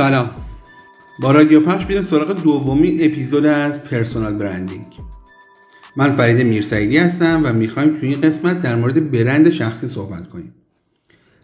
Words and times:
سلام. 0.00 0.30
با 1.22 1.30
رادیو 1.30 1.60
پخش 1.60 1.86
بیریم 1.86 2.02
سراغ 2.02 2.42
دومین 2.42 2.98
اپیزود 3.00 3.46
از 3.46 3.84
پرسونال 3.84 4.34
برندینگ. 4.34 4.86
من 5.96 6.10
فرید 6.10 6.46
میرسعیدی 6.46 6.98
هستم 6.98 7.40
و 7.44 7.52
می‌خوایم 7.52 7.96
توی 7.96 8.08
این 8.08 8.20
قسمت 8.20 8.60
در 8.60 8.76
مورد 8.76 9.10
برند 9.10 9.50
شخصی 9.50 9.86
صحبت 9.86 10.28
کنیم. 10.28 10.54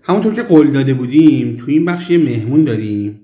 همونطور 0.02 0.34
که 0.34 0.42
قول 0.42 0.66
داده 0.66 0.94
بودیم 0.94 1.56
توی 1.56 1.74
این 1.74 1.84
بخش 1.84 2.10
مهمون 2.10 2.64
داریم. 2.64 3.20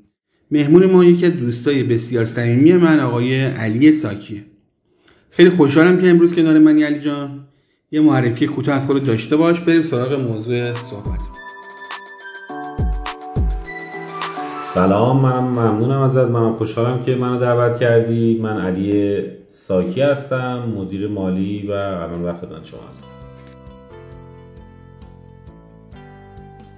مهمون 0.51 0.87
ما 0.87 1.05
یکی 1.05 1.27
از 1.27 1.33
دوستای 1.33 1.83
بسیار 1.83 2.25
صمیمی 2.25 2.73
من 2.73 3.01
آقای 3.01 3.45
علی 3.45 3.93
ساکیه. 3.93 4.45
خیلی 5.31 5.51
خوشحالم 5.51 6.01
که 6.01 6.09
امروز 6.09 6.35
کنار 6.35 6.59
منی 6.59 6.83
علی 6.83 7.01
جان. 7.01 7.45
یه 7.93 8.01
معرفی 8.01 8.47
کوتاه 8.47 8.75
از 8.75 8.87
خود 8.87 9.05
داشته 9.05 9.37
باش. 9.37 9.61
بریم 9.61 9.83
سراغ 9.83 10.13
موضوع 10.13 10.75
صحبت. 10.75 11.32
سلام 14.75 15.21
منم 15.21 15.45
ممنونم 15.45 16.01
ازت. 16.01 16.29
منم 16.29 16.55
خوشحالم 16.55 17.03
که 17.03 17.15
منو 17.15 17.39
دعوت 17.39 17.81
کردی. 17.81 18.39
من 18.43 18.61
علی 18.61 19.23
ساکی 19.49 20.01
هستم 20.01 20.63
مدیر 20.77 21.09
مالی 21.09 21.67
و 21.69 21.73
الان 21.73 22.25
وقت 22.25 22.37
خدمت 22.37 22.65
شما 22.65 22.81
هستم. 22.91 23.07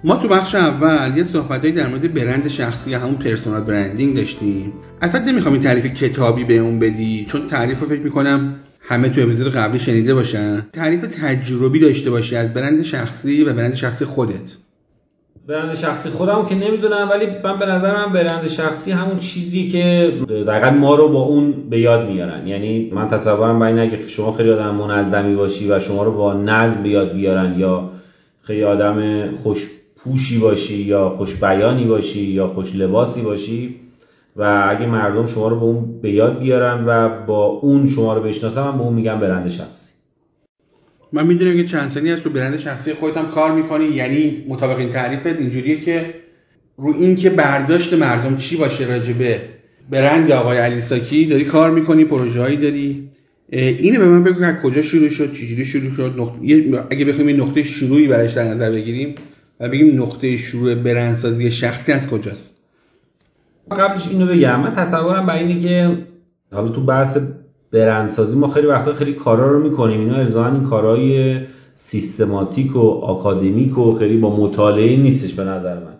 ما 0.03 0.15
تو 0.15 0.27
بخش 0.27 0.55
اول 0.55 1.17
یه 1.17 1.23
صحبتایی 1.23 1.73
در 1.73 1.87
مورد 1.87 2.13
برند 2.13 2.47
شخصی 2.47 2.93
همون 2.93 3.15
پرسونال 3.15 3.61
برندینگ 3.63 4.15
داشتیم. 4.15 4.73
البته 5.01 5.25
نمی‌خوام 5.25 5.53
این 5.53 5.63
تعریف 5.63 5.85
کتابی 5.85 6.43
به 6.43 6.57
اون 6.57 6.79
بدی 6.79 7.25
چون 7.25 7.47
تعریف 7.47 7.79
رو 7.79 7.87
فکر 7.87 8.01
می‌کنم 8.01 8.55
همه 8.81 9.09
تو 9.09 9.21
اپیزود 9.21 9.53
قبلی 9.53 9.79
شنیده 9.79 10.13
باشن. 10.13 10.61
تعریف 10.73 11.01
تجربی 11.21 11.79
داشته 11.79 12.11
باشی 12.11 12.35
از 12.35 12.53
برند 12.53 12.83
شخصی 12.83 13.43
و 13.43 13.53
برند 13.53 13.75
شخصی 13.75 14.05
خودت. 14.05 14.64
برند 15.47 15.75
شخصی 15.75 16.09
خودم 16.09 16.45
که 16.45 16.55
نمی‌دونم 16.55 17.09
ولی 17.11 17.25
من 17.43 17.59
به 17.59 17.65
نظر 17.65 17.95
من 17.95 18.13
برند 18.13 18.47
شخصی 18.47 18.91
همون 18.91 19.19
چیزی 19.19 19.71
که 19.71 20.13
دقیقا 20.47 20.71
ما 20.71 20.95
رو 20.95 21.09
با 21.09 21.21
اون 21.21 21.51
به 21.69 21.79
یاد 21.79 22.09
میارن. 22.09 22.47
یعنی 22.47 22.89
من 22.93 23.07
تصورم 23.07 23.59
بر 23.59 23.65
اینه 23.65 23.81
اگه 23.81 24.07
شما 24.07 24.33
خیلی 24.33 24.51
آدم 24.51 24.75
منظمی 24.75 25.35
باشی 25.35 25.71
و 25.71 25.79
شما 25.79 26.03
رو 26.03 26.11
با 26.11 26.33
نظم 26.33 26.83
به 26.83 26.89
یاد 26.89 27.13
بیارن 27.13 27.59
یا 27.59 27.89
خیلی 28.41 28.63
آدم 28.63 29.27
خوش 29.35 29.71
پوشی 29.97 30.39
باشی 30.39 30.77
یا 30.77 31.09
خوش 31.09 31.35
بیانی 31.35 31.85
باشی 31.85 32.25
یا 32.25 32.47
خوش 32.47 32.75
لباسی 32.75 33.21
باشی 33.21 33.75
و 34.35 34.67
اگه 34.69 34.85
مردم 34.85 35.25
شما 35.25 35.47
رو 35.47 35.59
به 35.59 35.65
اون 35.65 36.01
به 36.01 36.11
یاد 36.11 36.39
بیارن 36.39 36.85
و 36.85 37.25
با 37.25 37.45
اون 37.45 37.87
شما 37.87 38.13
رو 38.13 38.21
بشناسن 38.21 38.63
من 38.63 38.77
به 38.77 38.83
اون 38.83 38.93
میگم 38.93 39.19
برند 39.19 39.49
شخصی. 39.49 39.94
من 41.15 41.27
می‌دونم 41.27 41.57
که 41.57 41.63
چند 41.63 41.89
سنی 41.89 42.11
از 42.11 42.21
تو 42.21 42.29
برند 42.29 42.57
شخصی 42.57 42.93
خودت 42.93 43.17
هم 43.17 43.27
کار 43.27 43.51
می‌کنی 43.51 43.85
یعنی 43.85 44.45
مطابق 44.49 44.77
این 44.77 44.89
تعریفت 44.89 45.25
اینجوریه 45.25 45.79
که 45.79 46.13
رو 46.77 46.95
این 46.99 47.15
که 47.15 47.29
برداشت 47.29 47.93
مردم 47.93 48.35
چی 48.35 48.57
باشه 48.57 48.87
راجبه 48.87 49.41
برند 49.89 50.31
آقای 50.31 50.57
علی 50.57 50.81
ساکی 50.81 51.25
داری 51.25 51.45
کار 51.45 51.71
می‌کنی 51.71 52.05
پروژه 52.05 52.41
هایی 52.41 52.57
داری 52.57 53.09
اینو 53.49 53.99
به 53.99 54.05
من 54.05 54.23
بگو 54.23 54.43
از 54.43 54.55
کجا 54.55 54.81
شروع 54.81 55.09
شد 55.09 55.31
چجوری 55.31 55.65
شروع 55.65 55.91
شد 55.91 56.13
نقطه... 56.17 56.85
اگه 56.89 57.05
بخوایم 57.05 57.27
این 57.27 57.41
نقطه 57.41 57.63
شروعی 57.63 58.07
براش 58.07 58.33
در 58.33 58.43
نظر 58.43 58.71
بگیریم 58.71 59.15
و 59.59 59.69
بگیم 59.69 60.01
نقطه 60.01 60.37
شروع 60.37 60.75
برندسازی 60.75 61.51
شخصی 61.51 61.91
از 61.91 62.07
کجاست. 62.07 62.57
قبلش 63.71 64.07
اینو 64.07 64.25
بگم. 64.25 64.61
من 64.61 64.73
تصورم 64.73 65.25
بر 65.25 65.37
اینه 65.37 65.59
که 65.59 65.97
حالا 66.51 66.69
تو 66.69 66.85
بحث 66.85 67.17
برندسازی 67.75 68.37
ما 68.37 68.47
خیلی 68.47 68.67
وقتا 68.67 68.93
خیلی 68.93 69.13
کارا 69.13 69.51
رو 69.51 69.59
می‌کنیم. 69.59 69.99
اینا 69.99 70.15
الزاما 70.15 70.55
این 70.55 70.63
کارهای 70.63 71.37
سیستماتیک 71.75 72.75
و 72.75 72.89
آکادمیک 72.89 73.77
و 73.77 73.93
خیلی 73.93 74.17
با 74.17 74.35
مطالعه 74.35 74.97
نیستش 74.97 75.33
به 75.33 75.43
نظر 75.43 75.73
من. 75.73 75.95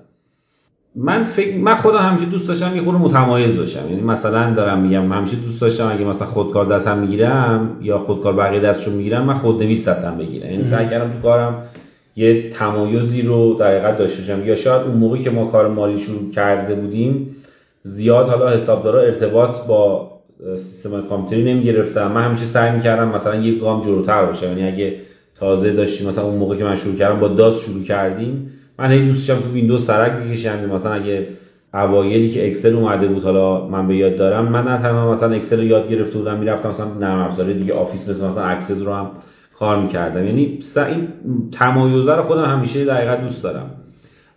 من 0.96 1.24
فکر 1.24 1.58
من 1.58 1.75
خودم 1.75 1.97
همیشه 1.97 2.25
دوست 2.25 2.47
داشتم 2.47 2.75
یه 2.75 2.81
خورده 2.81 3.00
متمایز 3.00 3.58
باشم. 3.58 3.90
یعنی 3.90 4.02
مثلا 4.02 4.53
دارم 4.53 4.80
میگم 4.81 5.12
همیشه 5.12 5.35
دوست 5.35 5.62
داشتم 5.62 5.91
اگه 5.94 6.06
مثلا 6.06 6.28
خودکار 6.28 6.66
دستم 6.66 6.97
می‌گیرم 6.97 7.78
یا 7.81 7.97
خودکار 7.97 8.34
بقیه 8.34 8.59
دستشو 8.59 8.91
می‌گیرم 8.91 9.25
من 9.25 9.34
خودنویس 9.34 9.90
دستم 9.90 10.18
بگیرم. 10.18 10.52
یعنی 10.52 10.66
سعی 10.66 10.90
کردم 10.90 11.12
تو 11.12 11.19
کارم 11.19 11.64
یه 12.16 12.50
تمایزی 12.50 13.22
رو 13.22 13.53
در 13.53 13.68
حقیقت 13.68 13.97
داشته 13.97 14.34
باشم. 14.34 14.47
یا 14.47 14.56
شاید 14.56 14.81
اون 14.81 14.97
موقعی 14.97 15.24
که 15.24 15.30
ما 15.30 15.46
کار 15.46 15.68
مالی 15.68 16.00
شروع 16.00 16.31
کرده 16.31 16.75
بودیم 16.75 17.35
زیاد 17.84 18.30
حالا 18.30 18.50
حسابدارا 18.50 19.02
ارتباط 19.02 19.56
با 19.68 20.15
سیستم 20.56 21.01
کامپیوتری 21.01 21.53
نمی‌گرفتم. 21.53 22.12
من 22.12 22.23
همیشه 22.23 22.46
سعی 22.46 22.75
می‌کردم 22.75 23.09
مثلا 23.09 23.35
یک 23.35 23.59
گام 23.59 23.81
جلوتر 23.81 24.25
باشم. 24.25 24.47
یعنی 24.47 24.63
اگه 24.63 24.96
تازه 25.35 25.73
داشتیم 25.73 26.07
مثلا 26.07 26.23
اون 26.23 26.35
موقع 26.35 26.56
که 26.56 26.63
من 26.63 26.75
شروع 26.75 26.96
کردم 26.96 27.19
با 27.19 27.28
داس 27.28 27.66
شروع 27.66 27.84
کردیم 27.84 28.51
من 28.79 28.91
هی 28.91 29.06
دوست 29.06 29.28
داشتم 29.28 29.44
تو 29.44 29.53
ویندوز 29.53 29.85
سرک 29.85 30.12
بکشم 30.12 30.69
مثلا 30.69 30.94
اگه 30.94 31.28
اوایلی 31.73 32.29
که 32.29 32.47
اکسل 32.47 32.75
اومده 32.75 33.07
بود 33.07 33.23
حالا 33.23 33.68
من 33.68 33.88
به 33.88 33.96
یاد 33.96 34.16
دارم 34.16 34.47
من 34.47 34.63
نه 34.68 34.78
تنها 34.78 35.12
مثلا 35.12 35.34
اکسل 35.34 35.57
رو 35.57 35.63
یاد 35.63 35.90
گرفته 35.90 36.18
بودم 36.18 36.38
می‌رفتم 36.38 36.69
مثلا 36.69 36.94
نرم 36.94 37.19
افزار 37.19 37.53
دیگه 37.53 37.73
آفیس 37.73 38.09
مثل 38.09 38.25
مثلا 38.25 38.44
اکسس 38.44 38.81
رو 38.81 38.94
هم 38.94 39.12
کار 39.53 39.81
می‌کردم. 39.81 40.25
یعنی 40.25 40.59
این 40.75 41.07
تمایزه 41.52 42.16
رو 42.16 42.22
خودم 42.23 42.46
همیشه 42.46 42.85
دقیقا 42.85 43.16
دوست 43.16 43.44
دارم. 43.44 43.72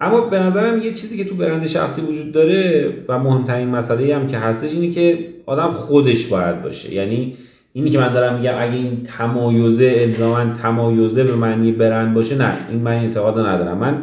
اما 0.00 0.20
به 0.20 0.38
نظرم 0.38 0.78
یه 0.78 0.92
چیزی 0.92 1.16
که 1.16 1.24
تو 1.24 1.34
برند 1.34 1.66
شخصی 1.66 2.02
وجود 2.02 2.32
داره 2.32 2.92
و 3.08 3.18
مهمترین 3.18 3.68
مسئله 3.68 4.14
هم 4.14 4.28
که 4.28 4.38
هستش 4.38 4.72
اینه 4.72 4.88
که 4.90 5.37
آدم 5.48 5.70
خودش 5.70 6.26
باید 6.26 6.62
باشه. 6.62 6.94
یعنی 6.94 7.36
اینی 7.72 7.90
که 7.90 7.98
من 7.98 8.12
دارم 8.12 8.36
میگم 8.38 8.54
اگه 8.58 8.74
این 8.74 9.02
تمایزه 9.02 9.96
الزاما 9.98 10.52
تمایزه 10.52 11.24
به 11.24 11.34
معنی 11.34 11.72
برند 11.72 12.14
باشه 12.14 12.38
نه. 12.38 12.52
این 12.70 12.80
من 12.80 12.94
اعتقاد 12.94 13.38
ندارم. 13.38 13.78
من 13.78 14.02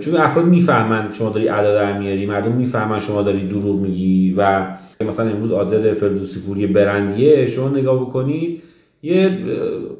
چون 0.00 0.16
افراد 0.16 0.46
می‌فهمن 0.46 1.12
شما 1.12 1.30
داری 1.30 1.48
ادا 1.48 1.74
در 1.74 1.98
میاری 1.98 2.26
مردم 2.26 2.52
می‌فهمن 2.52 3.00
شما 3.00 3.22
داری 3.22 3.48
دروغ 3.48 3.80
میگی 3.80 4.34
و 4.38 4.66
مثلا 5.00 5.30
امروز 5.30 5.50
عادل 5.50 5.94
فردوسی 5.94 6.40
پور 6.40 6.58
یه 6.58 6.66
برندیه 6.66 7.46
شما 7.46 7.68
نگاه 7.68 8.00
بکنید 8.00 8.62
یه 9.02 9.38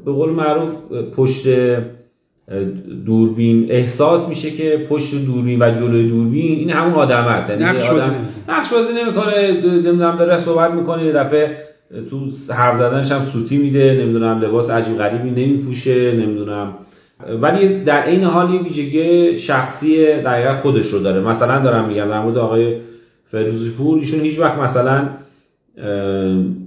به 0.05 0.13
قول 0.13 0.31
معروف 0.31 0.71
پشت 1.17 1.47
دوربین 3.07 3.67
احساس 3.71 4.29
میشه 4.29 4.51
که 4.51 4.87
پشت 4.89 5.15
دوربین 5.15 5.63
و 5.63 5.75
جلوی 5.75 6.09
دوربین 6.09 6.59
این 6.59 6.71
همون 6.71 6.95
آدم 6.95 7.23
هست. 7.23 7.51
یعنی 7.51 7.65
نقش 7.65 7.91
بازی 7.91 8.11
نقش 8.49 8.73
بازی 8.73 8.93
نمی‌کنه. 8.93 9.53
نمی‌دونم 9.63 10.17
داره 10.17 10.39
صحبت 10.39 10.71
می‌کنه 10.71 11.05
یه 11.05 11.13
دفعه 11.13 11.57
تو 12.11 12.31
حرف 12.53 12.79
زدنش 12.79 13.13
هم 13.13 13.21
سوتی 13.21 13.57
میده 13.57 13.99
نمی‌دونم 14.01 14.41
لباس 14.41 14.71
عجیب 14.71 14.99
غریبی 14.99 15.31
نمیپوشه 15.31 16.13
نمی‌دونم. 16.13 16.75
ولی 17.41 17.81
در 17.81 18.07
این 18.07 18.25
حال 18.25 18.55
یه 18.55 18.61
ویژگی 18.61 19.39
شخصی 19.39 20.07
دقیقا 20.07 20.55
خودش 20.55 20.87
رو 20.87 20.99
داره. 20.99 21.21
مثلا 21.21 21.61
دارم 21.61 21.89
میگم 21.89 22.09
در 22.09 22.21
مورد 22.21 22.39
آقای 22.39 22.77
فردوسی 23.31 23.71
پور 23.71 23.99
ایشون 23.99 24.21
هیچ 24.21 24.39
وقت 24.39 24.59
مثلا 24.59 25.09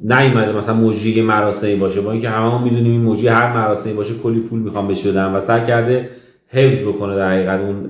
نیومده 0.03 0.57
مثلا 0.57 0.75
موجی 0.75 1.22
مراسمی 1.22 1.75
باشه. 1.75 2.01
با 2.01 2.12
اینکه 2.12 2.29
همه 2.29 2.51
هم 2.51 2.63
می‌دونیم 2.63 2.91
این 2.91 3.01
موجی 3.01 3.28
هر 3.28 3.53
مراسمی 3.53 3.94
باشه 3.94 4.13
کلی 4.13 4.40
پول 4.40 4.59
می‌خوام 4.59 4.88
بهش 4.88 5.07
بدن 5.07 5.34
و 5.34 5.40
سعی 5.40 5.66
کرده 5.66 6.09
حفظ 6.47 6.88
بکنه 6.88 7.16
در 7.16 7.31
حقیقت 7.31 7.59
اون 7.59 7.88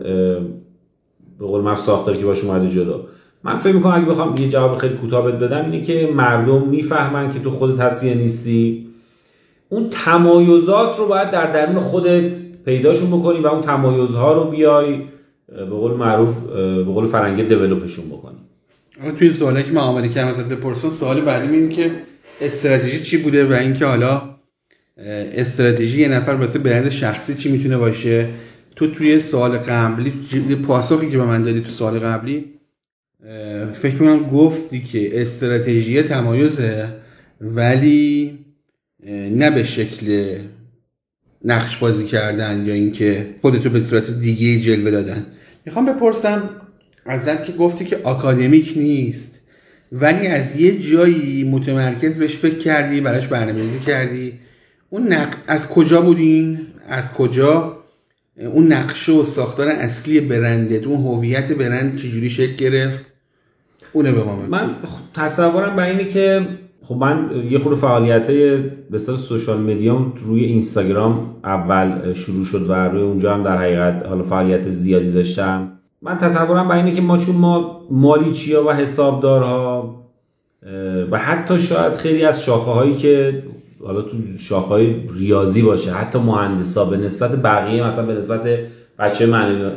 به 1.39 1.45
قول 1.45 1.61
من 1.61 1.75
ساختاری 1.75 2.17
که 2.17 2.25
باش 2.25 2.43
اومده 2.43 2.69
جلو 2.69 2.99
من 3.43 3.57
فکر 3.57 3.73
می‌کنم 3.73 3.93
اگه 3.93 4.05
بخوام 4.05 4.35
یه 4.37 4.49
جواب 4.49 4.77
خیلی 4.77 4.95
کوتاه 4.95 5.31
بدم 5.31 5.71
اینه 5.71 5.81
که 5.81 6.09
مردم 6.13 6.61
می‌فهمن 6.61 7.33
که 7.33 7.39
تو 7.39 7.51
خودت 7.51 7.79
هستی 7.79 8.15
نیستی. 8.15 8.87
اون 9.69 9.89
تمایزات 9.89 10.99
رو 10.99 11.07
باید 11.07 11.31
در 11.31 11.51
درون 11.51 11.79
خودت 11.79 12.31
پیداشون 12.65 13.19
بکنی 13.19 13.39
و 13.39 13.47
اون 13.47 13.61
تمایزها 13.61 14.33
رو 14.33 14.43
بیای 14.43 14.99
به 15.47 15.65
قول 15.65 15.91
معروف 15.91 16.43
به 16.55 16.83
قول 16.83 17.05
فرنگی 17.05 17.43
دیولپشون 17.43 18.05
بکنی. 18.05 18.36
توی 19.19 19.31
سوالی 19.31 19.63
که 19.63 19.79
آماده 19.79 20.09
کردم 20.09 20.27
ازت 20.27 20.45
بپرسم 20.45 20.89
سوال 20.89 21.21
بعدی 21.21 21.55
اینه 21.55 21.75
که 21.75 21.91
استراتژی 22.41 23.01
چی 23.01 23.17
بوده 23.17 23.45
و 23.45 23.53
اینکه 23.53 23.85
حالا 23.85 24.35
استراتژی 25.33 26.01
یه 26.01 26.07
نفر 26.07 26.31
واسه 26.31 26.59
برند 26.59 26.89
شخصی 26.89 27.35
چی 27.35 27.51
می‌تونه 27.51 27.77
باشه؟ 27.77 28.29
تو 28.75 28.91
توی 28.91 29.19
سوال 29.19 29.57
قبلی 29.57 30.11
پاسخی 30.55 31.09
که 31.09 31.17
به 31.17 31.25
من 31.25 31.43
دادی 31.43 31.61
تو 31.61 31.69
سوال 31.69 31.99
قبلی 31.99 32.45
فکر 33.73 33.97
کنم 33.97 34.29
گفتی 34.29 34.83
که 34.83 35.21
استراتژی 35.21 36.03
تمایزه 36.03 36.89
ولی 37.41 38.39
نه 39.31 39.51
به 39.51 39.63
شکل 39.63 40.37
نقش 41.45 41.77
بازی 41.77 42.05
کردن 42.05 42.65
یا 42.65 42.73
اینکه 42.73 43.29
خودتو 43.41 43.69
به 43.69 43.87
صورت 43.87 44.19
دیگه 44.19 44.59
جلوه 44.59 44.91
دادن. 44.91 45.25
می‌خوام 45.65 45.85
بپرسم 45.85 46.49
ازت 47.07 47.43
که 47.43 47.51
گفتی 47.51 47.85
که 47.85 47.99
آکادمیک 48.03 48.73
نیست. 48.75 49.41
ولی 49.91 50.27
از 50.27 50.55
یه 50.55 50.79
جایی 50.79 51.43
متمرکز 51.43 52.17
بهش 52.17 52.35
فکر 52.35 52.57
کردی 52.57 53.01
براش 53.01 53.27
برنامه‌ریزی 53.27 53.79
کردی. 53.79 54.33
اون 54.89 55.07
نق... 55.13 55.35
از 55.47 55.67
کجا 55.67 56.01
بودین 56.01 56.59
از 56.87 57.11
کجا؟ 57.11 57.77
اون 58.37 58.73
نقشه 58.73 59.11
و 59.11 59.23
ساختار 59.23 59.67
اصلی 59.67 60.19
برندت 60.19 60.87
اون 60.87 61.05
هویت 61.05 61.51
برند 61.51 61.95
چجوری 61.95 62.29
شکل 62.29 62.55
گرفت؟ 62.55 63.11
اونه 63.93 64.11
به 64.11 64.23
ما 64.23 64.35
من 64.35 64.75
تصورم 65.13 65.75
بر 65.75 65.83
اینه 65.83 66.05
که 66.05 66.47
خب 66.83 66.95
من 66.95 67.29
یه 67.51 67.59
خورده 67.59 67.79
فعالیت 67.79 68.29
های 68.29 68.57
به 68.91 68.97
سوشال 68.97 69.61
مدیام 69.61 70.13
روی 70.19 70.45
اینستاگرام 70.45 71.35
اول 71.43 72.13
شروع 72.13 72.45
شد 72.45 72.69
و 72.69 72.73
روی 72.73 73.01
اونجا 73.01 73.33
هم 73.33 73.43
در 73.43 73.57
حقیقت 73.57 74.05
حالا 74.05 74.23
فعالیت 74.23 74.69
زیادی 74.69 75.11
داشتم. 75.11 75.76
من 76.01 76.17
تصورم 76.17 76.67
بر 76.67 76.75
اینه 76.75 76.91
که 76.91 77.01
ما 77.01 77.17
چون 77.17 77.35
ما 77.35 77.81
مالیچیا 77.91 78.67
و 78.67 78.71
حسابدارها 78.71 79.95
و 81.11 81.17
حتی 81.17 81.59
شاید 81.59 81.93
خیلی 81.93 82.25
از 82.25 82.43
شاخه 82.43 82.71
هایی 82.71 82.95
که 82.95 83.43
حالا 83.85 84.01
تو 84.01 84.17
شاخه 84.39 84.67
های 84.67 84.95
ریاضی 85.17 85.61
باشه 85.61 85.91
حتی 85.91 86.19
مهندسا 86.19 86.85
به 86.85 86.97
نسبت 86.97 87.31
بقیه 87.41 87.83
مثلا 87.83 88.05
به 88.05 88.13
نسبت 88.13 88.59
بچه 88.99 89.25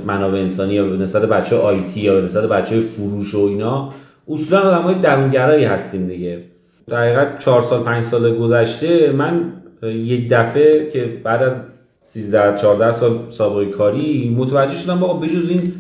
منابع 0.07 0.39
انسانی 0.39 0.75
یا 0.75 0.87
به 0.87 0.97
نسبت 0.97 1.23
بچه 1.23 1.57
آیتی 1.57 2.01
یا 2.01 2.15
به 2.15 2.21
نسبت 2.21 2.49
بچه 2.49 2.81
فروش 2.81 3.35
و 3.35 3.39
اینا 3.39 3.93
اصولا 4.29 4.61
آدم 4.61 4.83
های 4.83 4.95
درونگرایی 4.95 5.65
هستیم 5.65 6.07
دیگه. 6.07 6.43
در 6.89 7.39
4 7.39 7.63
سال 7.63 7.83
5 7.83 8.01
سال 8.01 8.37
گذشته 8.39 9.13
من 9.13 9.53
یک 9.83 10.29
دفعه 10.31 10.91
که 10.93 11.21
بعد 11.25 11.43
از 11.43 11.61
13 12.03 12.59
14 12.59 12.93
سال 12.93 13.19
سابقه 13.31 13.71
کاری 13.71 14.35
متوجه 14.39 14.75
شدم 14.75 15.01
با 15.01 15.13
بجز 15.13 15.51
این 15.51 15.73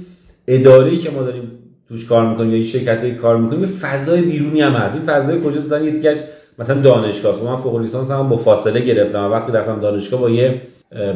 اداری 0.51 0.99
که 0.99 1.11
ما 1.11 1.23
داریم 1.23 1.51
توش 1.89 2.07
کار 2.07 2.27
می‌کنیم 2.27 2.49
یا 2.49 2.55
این 2.55 2.65
شرکتی 2.65 3.15
کار 3.15 3.37
می‌کنیم 3.37 3.67
فضای 3.67 4.23
بیرونی 4.23 4.61
هم 4.61 4.73
هست. 4.73 4.97
این 4.97 5.05
فضای 5.05 5.41
کجا 5.41 5.61
زدن؟ 5.61 5.85
یه 5.85 5.91
دیگه 5.91 6.15
مثلا 6.59 6.81
دانشگاه 6.81 7.45
من 7.45 7.57
فوق 7.57 7.81
لیسانس 7.81 8.11
هم 8.11 8.29
با 8.29 8.37
فاصله 8.37 8.81
گرفتم. 8.81 9.25
و 9.25 9.29
وقتی 9.29 9.53
رفتم 9.53 9.81
دانشگاه 9.81 10.21
با 10.21 10.31
یه 10.31 10.61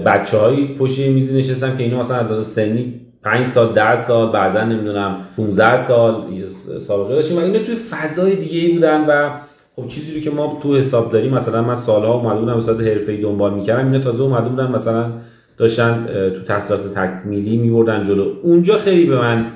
بچه‌هایی 0.07 0.75
پشت 0.75 1.01
میزی 1.01 1.39
نشستم 1.39 1.77
که 1.77 1.83
اینا 1.83 2.01
مثلا 2.01 2.17
از 2.17 2.31
لحاظ 2.31 2.47
سنی 2.47 3.01
5 3.23 3.47
سال 3.47 3.73
10 3.73 3.97
سال 3.97 4.33
بعضا 4.33 4.65
نمی‌دونم 4.65 5.17
15 5.37 5.77
سال 5.77 6.25
سابقه 6.79 7.15
داشتیم. 7.15 7.37
و 7.37 7.41
اینا 7.41 7.59
توی 7.59 7.75
فضای 7.75 8.37
دیگه 8.37 8.59
ای 8.59 8.73
بودن 8.73 9.05
و 9.09 9.31
خب 9.77 9.89
چیزی 9.89 10.15
رو 10.15 10.21
که 10.21 10.31
ما 10.31 10.59
تو 10.63 10.77
حساب 10.77 11.13
داریم 11.13 11.35
مثلا 11.35 11.63
من 11.63 11.75
سالها 11.75 12.15
اومده 12.15 12.41
بودم 12.41 12.53
حرفه 12.53 12.95
حرفه‌ای 12.95 13.23
دنبال 13.23 13.55
می‌کردم. 13.55 13.87
اینا 13.87 14.05
تازه 14.05 14.23
اومده 14.23 14.49
بودن 14.49 14.71
مثلا 14.71 15.13
داشتن 15.57 16.07
تو 16.35 16.43
تحصیلات 16.43 16.95
تکمیلی 16.95 17.57
میبردن 17.57 18.05
جلو. 18.05 18.33
اونجا 18.43 18.79
خیلی 18.79 19.07
به 19.07 19.19
من 19.19 19.47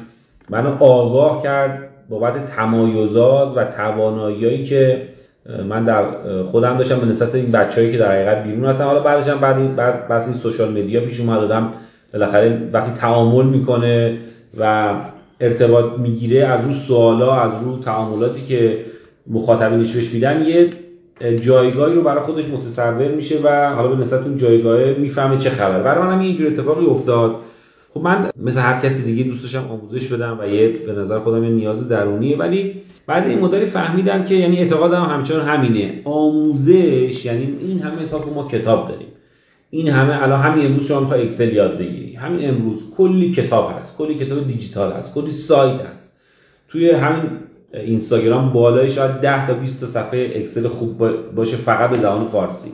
منو 0.51 0.83
آگاه 0.83 1.43
کرد 1.43 1.89
بابت 2.09 2.47
تمایزات 2.47 3.57
و 3.57 3.65
تواناییایی 3.65 4.65
که 4.65 5.09
من 5.69 5.85
در 5.85 6.05
خودم 6.43 6.77
داشتم 6.77 7.01
به 7.01 7.07
نسبت 7.07 7.35
این 7.35 7.53
بچه‌ای 7.53 7.93
که 7.93 7.99
در 7.99 8.13
حقیقت 8.13 8.45
بیرون 8.45 8.65
هستن. 8.65 8.85
حالا 8.85 9.01
بعدش 9.01 9.29
هم 9.29 9.39
بعد 9.39 9.77
بعد 9.77 10.09
بس 10.09 10.29
این 10.29 10.37
سوشال 10.37 10.71
مدیا 10.71 11.01
پیش 11.01 11.21
اومد 11.21 11.41
دادم 11.41 11.73
بالاخره 12.13 12.69
وقتی 12.73 12.93
تعامل 12.93 13.45
می‌کنه 13.45 14.19
و 14.61 14.95
ارتباط 15.41 15.99
می‌گیره 15.99 16.47
از 16.47 16.67
رو 16.67 16.73
سوالا 16.73 17.35
از 17.35 17.65
رو 17.65 17.79
تعاملاتی 17.79 18.47
که 18.47 18.79
مخاطبینش 19.27 19.93
بهش 19.93 20.13
میدن 20.13 20.43
یه 20.43 20.71
جایگاهی 21.41 21.95
رو 21.95 22.03
برای 22.03 22.21
خودش 22.21 22.49
متصور 22.49 23.09
میشه 23.09 23.41
و 23.45 23.75
حالا 23.75 23.89
به 23.89 23.97
نسبت 23.97 24.27
اون 24.27 24.37
جایگاه 24.37 24.93
می‌فهمه 24.93 25.39
چه 25.39 25.51
خبر 25.51 25.83
برای 25.83 26.07
من 26.07 26.13
هم 26.13 26.21
اینجور 26.21 26.47
اتفاقی 26.47 26.87
افتاد. 26.87 27.37
خب 27.95 28.01
من 28.01 28.31
مثل 28.43 28.61
هر 28.61 28.81
کسی 28.81 29.03
دیگه 29.03 29.25
دوست 29.25 29.43
داشتم 29.43 29.71
آموزش 29.71 30.13
بدم 30.13 30.39
و 30.41 30.47
یه 30.47 30.69
به 30.69 30.93
نظر 30.93 31.19
خودم 31.19 31.45
یه 31.45 31.51
نیاز 31.51 31.89
درونیه. 31.89 32.37
ولی 32.37 32.75
بعد 33.07 33.27
این 33.27 33.39
مدلی 33.39 33.65
فهمیدم 33.65 34.25
که 34.25 34.35
یعنی 34.35 34.59
اعتقادم 34.59 35.03
همچنان 35.03 35.49
همینه. 35.49 36.01
آموزش 36.05 37.25
یعنی 37.25 37.59
این 37.69 37.81
همه 37.81 38.03
حساب 38.03 38.35
ما 38.35 38.47
کتاب 38.49 38.89
داریم. 38.89 39.09
این 39.71 39.89
همه 39.89 40.23
الان 40.23 40.41
همین 40.41 40.67
امروز 40.67 40.87
شما 40.87 41.01
می‌خوای 41.01 41.23
اکسل 41.23 41.53
یاد 41.53 41.79
بگیری. 41.79 42.15
همین 42.15 42.49
امروز 42.49 42.85
کلی 42.97 43.31
کتاب 43.31 43.73
هست. 43.79 43.99
کلی 43.99 44.15
کتاب 44.15 44.47
دیجیتال 44.47 44.93
هست. 44.93 45.15
کلی 45.15 45.31
سایت 45.31 45.81
هست. 45.81 46.21
توی 46.69 46.91
همین 46.91 47.31
اینستاگرام 47.75 48.53
بالای 48.53 48.91
شاید 48.91 49.11
10 49.11 49.47
تا 49.47 49.55
20 49.55 49.81
تا 49.81 49.87
صفحه 49.87 50.33
اکسل 50.35 50.69
خوب 50.69 51.09
باشه 51.35 51.57
فقط 51.57 51.91
به 51.91 51.97
زبان 51.99 52.27
فارسی. 52.27 52.73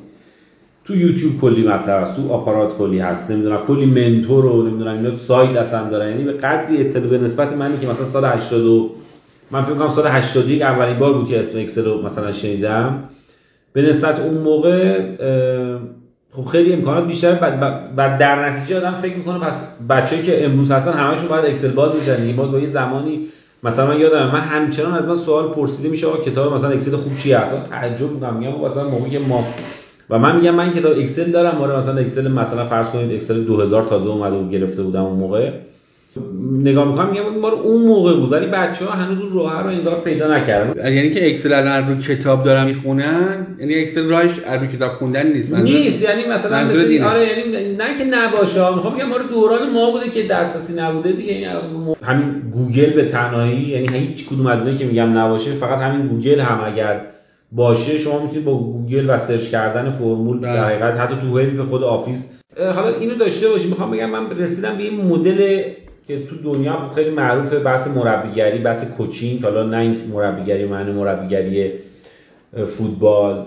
تو 0.84 0.96
یوتیوب 0.96 1.40
کلی 1.40 1.68
مطلب 1.68 2.02
هست 2.02 2.16
تو 2.16 2.32
آپارات 2.32 2.78
کلی 2.78 2.98
هست 2.98 3.30
نمی‌دونم 3.30 3.64
کلی 3.66 3.86
منتور 3.86 4.42
رو 4.42 4.62
نمی‌دونم 4.62 4.94
اینا 4.94 5.16
سایت 5.16 5.56
اصلا 5.56 5.90
دارن. 5.90 6.08
یعنی 6.08 6.24
به 6.24 6.32
قدری 6.32 6.80
اطلاع 6.80 7.06
به 7.06 7.18
نسبت 7.18 7.52
منی 7.52 7.78
که 7.78 7.86
مثلا 7.86 8.04
سال 8.04 8.24
80 8.24 8.90
من 9.50 9.62
فکر 9.62 9.74
کنم 9.74 9.88
سال 9.88 10.06
81 10.06 10.62
اولین 10.62 10.98
بار 10.98 11.12
بود 11.12 11.28
که 11.28 11.38
اسم 11.38 11.58
اکسل 11.58 11.84
رو 11.84 12.02
مثلا 12.02 12.32
شنیدم. 12.32 13.04
به 13.72 13.82
نسبت 13.82 14.20
اون 14.20 14.34
موقع 14.34 15.02
خب 16.32 16.44
خیلی 16.44 16.72
امکانات 16.72 17.06
بیشتر 17.06 17.38
و 17.96 18.16
در 18.20 18.50
نتیجه 18.50 18.78
آدم 18.78 18.94
فکر 18.94 19.16
می‌کنه 19.16 19.38
پس 19.38 19.68
بچه‌ای 19.90 20.22
که 20.22 20.44
امروز 20.44 20.70
هستن 20.70 20.92
همشون 20.92 21.28
باید 21.28 21.44
اکسل 21.44 21.70
باز 21.70 21.92
بشن. 21.92 22.34
ما 22.34 22.46
با 22.46 22.58
یه 22.58 22.66
زمانی 22.66 23.28
مثلا 23.64 23.86
من 23.86 24.00
یادم 24.00 24.30
من 24.32 24.40
همچنان 24.40 24.92
از 24.92 25.04
من 25.04 25.14
سوال 25.14 25.48
پرسیده 25.48 25.88
میشه 25.88 26.06
آقا 26.06 26.16
کتاب 26.16 26.54
مثلا 26.54 26.70
اکسل 26.70 26.96
خوب 26.96 27.16
چی 27.16 27.32
هست؟ 27.32 27.70
تعجب 27.70 28.10
می‌کنم 28.10 28.36
میگم 28.36 28.60
مثلا 28.60 28.84
موقعی 28.88 29.18
ما 29.18 29.46
و 30.10 30.18
من 30.18 30.36
میگم 30.36 30.54
من 30.54 30.72
کتاب 30.72 30.98
اکسل 30.98 31.30
دارم 31.30 31.62
آره 31.62 31.76
مثلا 31.76 32.00
اکسل 32.00 32.30
مثلا 32.30 32.66
فرض 32.66 32.88
کنید 32.88 33.12
اکسل 33.12 33.44
2000 33.44 33.82
تازه 33.82 34.08
اومده 34.08 34.36
و 34.36 34.48
گرفته 34.48 34.82
بودم 34.82 35.04
اون 35.04 35.18
موقع. 35.18 35.50
نگاه 36.62 36.88
می‌کنم 36.88 37.10
میگم 37.10 37.40
ما 37.40 37.48
اون 37.50 37.86
موقع 37.86 38.16
بود 38.16 38.32
ولی 38.32 38.46
بچه 38.46 38.84
ها 38.84 38.92
هنوز 38.92 39.22
اون 39.22 39.32
راه 39.32 39.62
رو 39.62 39.68
انگار 39.68 40.00
پیدا 40.00 40.36
نکردن 40.36 40.94
یعنی 40.94 41.10
که 41.10 41.30
اکسل 41.30 41.52
الان 41.52 41.88
رو 41.88 42.00
کتاب 42.00 42.42
دارن 42.42 42.64
می‌خونن 42.64 43.46
یعنی 43.60 43.74
اکسل 43.74 44.08
راهش 44.08 44.30
رو 44.60 44.66
کتاب 44.66 44.92
خوندن 44.92 45.32
نیست 45.32 45.54
نیست 45.54 46.02
یعنی 46.02 46.26
مثلا 46.26 46.64
مثل 46.64 47.02
آره 47.04 47.28
یعنی 47.28 47.76
نه 47.76 47.98
که 47.98 48.04
نباشه 48.04 48.74
می‌خوام 48.74 48.94
بگم 48.94 49.08
ما 49.08 49.16
رو 49.16 49.28
دوران 49.28 49.70
ما 49.72 49.90
بوده 49.90 50.08
که 50.08 50.22
دسترسی 50.22 50.80
نبوده 50.80 51.12
دیگه 51.12 51.32
یعنی 51.32 51.56
همین 52.02 52.42
گوگل 52.52 52.90
به 52.90 53.04
تنهایی 53.04 53.60
یعنی 53.60 53.98
هیچ 53.98 54.26
کدوم 54.26 54.46
از 54.46 54.78
که 54.78 54.84
میگم 54.84 55.18
نباشه 55.18 55.52
فقط 55.52 55.78
همین 55.78 56.06
گوگل 56.06 56.40
هم 56.40 56.72
اگر 56.72 57.00
باشه 57.52 57.98
شما 57.98 58.22
می‌تونید 58.22 58.44
با 58.44 58.58
گوگل 58.58 59.10
و 59.10 59.18
سرچ 59.18 59.50
کردن 59.50 59.90
فرمول 59.90 60.40
در 60.40 60.52
بله. 60.52 60.60
حقیقت 60.60 60.98
حتی 60.98 61.14
تو 61.20 61.32
به 61.32 61.64
خود 61.64 61.82
آفیس 61.84 62.30
حالا 62.58 62.88
اینو 62.88 63.14
داشته 63.14 63.48
باشیم 63.48 63.68
می‌خوام 63.68 63.90
بگم 63.90 64.10
من 64.10 64.30
رسیدم 64.30 64.76
به 64.76 64.82
این 64.82 65.00
مدل 65.00 65.62
که 66.08 66.26
تو 66.26 66.36
دنیا 66.36 66.90
خیلی 66.94 67.10
معروفه 67.10 67.58
بحث 67.58 67.96
مربیگری 67.96 68.58
بحث 68.58 68.90
کوچینگ. 68.90 69.42
حالا 69.42 69.62
نه 69.62 69.76
این 69.76 69.96
مربیگری 70.12 70.64
معنی 70.64 70.92
مربیگری 70.92 71.72
فوتبال 72.68 73.46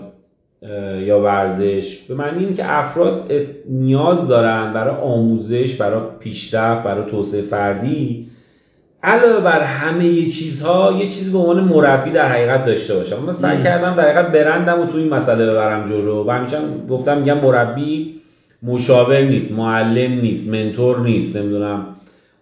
یا 1.04 1.20
ورزش. 1.20 1.98
به 2.08 2.14
معنی 2.14 2.44
این 2.44 2.54
که 2.54 2.78
افراد 2.78 3.32
نیاز 3.68 4.28
دارن 4.28 4.72
برای 4.72 4.94
آموزش 4.94 5.74
برای 5.74 6.00
پیشرفت 6.20 6.84
برای 6.84 7.10
توسعه 7.10 7.42
فردی. 7.42 8.28
علاوه 9.02 9.40
بر 9.40 9.60
همه 9.60 10.26
چیزها 10.26 10.92
یه 10.98 11.04
چیزی 11.04 11.32
به 11.32 11.38
عنوان 11.38 11.64
مربی 11.64 12.10
در 12.10 12.28
حقیقت 12.28 12.64
داشته 12.64 12.94
باشم 12.94 13.22
من 13.22 13.32
سعی 13.32 13.62
کردم 13.62 13.96
در 13.96 14.02
حقیقت 14.02 14.32
برندم 14.32 14.80
و 14.80 14.86
تو 14.86 14.96
این 14.98 15.08
مسئله 15.08 15.46
ببرم 15.46 15.86
جلو 15.86 16.24
و 16.24 16.30
همیشه 16.30 16.58
گفتم 16.90 17.18
میگم 17.18 17.38
مربی 17.38 18.20
مشاور 18.62 19.20
نیست 19.20 19.52
معلم 19.52 20.12
نیست 20.12 20.48
منتور 20.48 21.00
نیست 21.00 21.36
نمی‌دونم. 21.36 21.86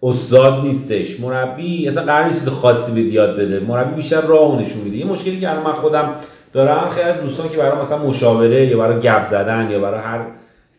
استاد 0.03 0.65
نیستش. 0.65 1.19
مربی 1.19 1.87
اصلا 1.87 2.03
قرار 2.03 2.27
نیست 2.27 2.49
خاصی 2.49 2.91
به 2.91 3.13
یاد 3.13 3.37
بده. 3.37 3.59
مربی 3.59 3.95
بیشتر 3.95 4.21
راه 4.21 4.61
نشون 4.61 4.81
میده. 4.81 4.97
یه 4.97 5.05
مشکلی 5.05 5.39
که 5.39 5.49
الان 5.49 5.63
من 5.63 5.73
خودم 5.73 6.15
دارم 6.53 6.89
خیلی 6.89 7.21
دوستان 7.23 7.49
که 7.49 7.57
برای 7.57 7.79
مثلا 7.79 7.97
مشاوره 7.97 8.67
یا 8.67 8.77
برای 8.77 8.99
گپ 8.99 9.25
زدن 9.25 9.69
یا 9.71 9.79
برای 9.79 9.99
هر 9.99 10.19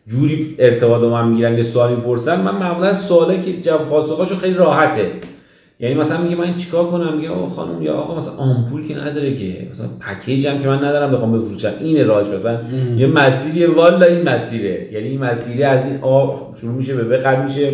جوری 0.07 0.55
ارتباط 0.59 1.01
با 1.01 1.09
من 1.09 1.27
می‌گیرن 1.27 1.57
یه 1.57 1.63
سوالی 1.63 1.95
می‌پرسن 1.95 2.41
من 2.41 2.55
معمولا 2.55 2.93
سواله 2.93 3.43
که 3.43 3.61
جواب 3.61 3.89
پاسخاشو 3.89 4.35
خیلی 4.35 4.53
راحته. 4.53 5.11
یعنی 5.79 5.95
مثلا 5.95 6.21
میگه 6.21 6.35
من 6.35 6.55
چیکار 6.55 6.85
کنم؟ 6.85 7.17
میگه 7.17 7.29
آقا 7.29 7.49
خانم 7.49 7.81
یا 7.81 7.93
آقا 7.93 8.15
مثلا 8.15 8.33
آمپول 8.33 8.87
که 8.87 8.95
نداره 8.95 9.33
که. 9.33 9.67
مثلا 9.71 9.87
پکیج 9.99 10.47
هم 10.47 10.61
که 10.61 10.67
من 10.67 10.77
ندارم 10.77 11.11
بخوام 11.11 11.41
بفروشم. 11.41 11.73
این 11.79 12.07
راج 12.07 12.27
مثلا 12.27 12.59
یه 12.97 13.07
مسیریه. 13.07 13.69
والا 13.69 14.05
این 14.05 14.29
مسیره. 14.29 14.87
یعنی 14.91 15.07
این 15.07 15.19
مسیره 15.23 15.65
از 15.65 15.85
این 15.85 15.99
آ 16.01 16.27
شروع 16.61 16.73
میشه 16.73 16.95
به 16.95 17.03
به 17.03 17.43
میشه. 17.43 17.71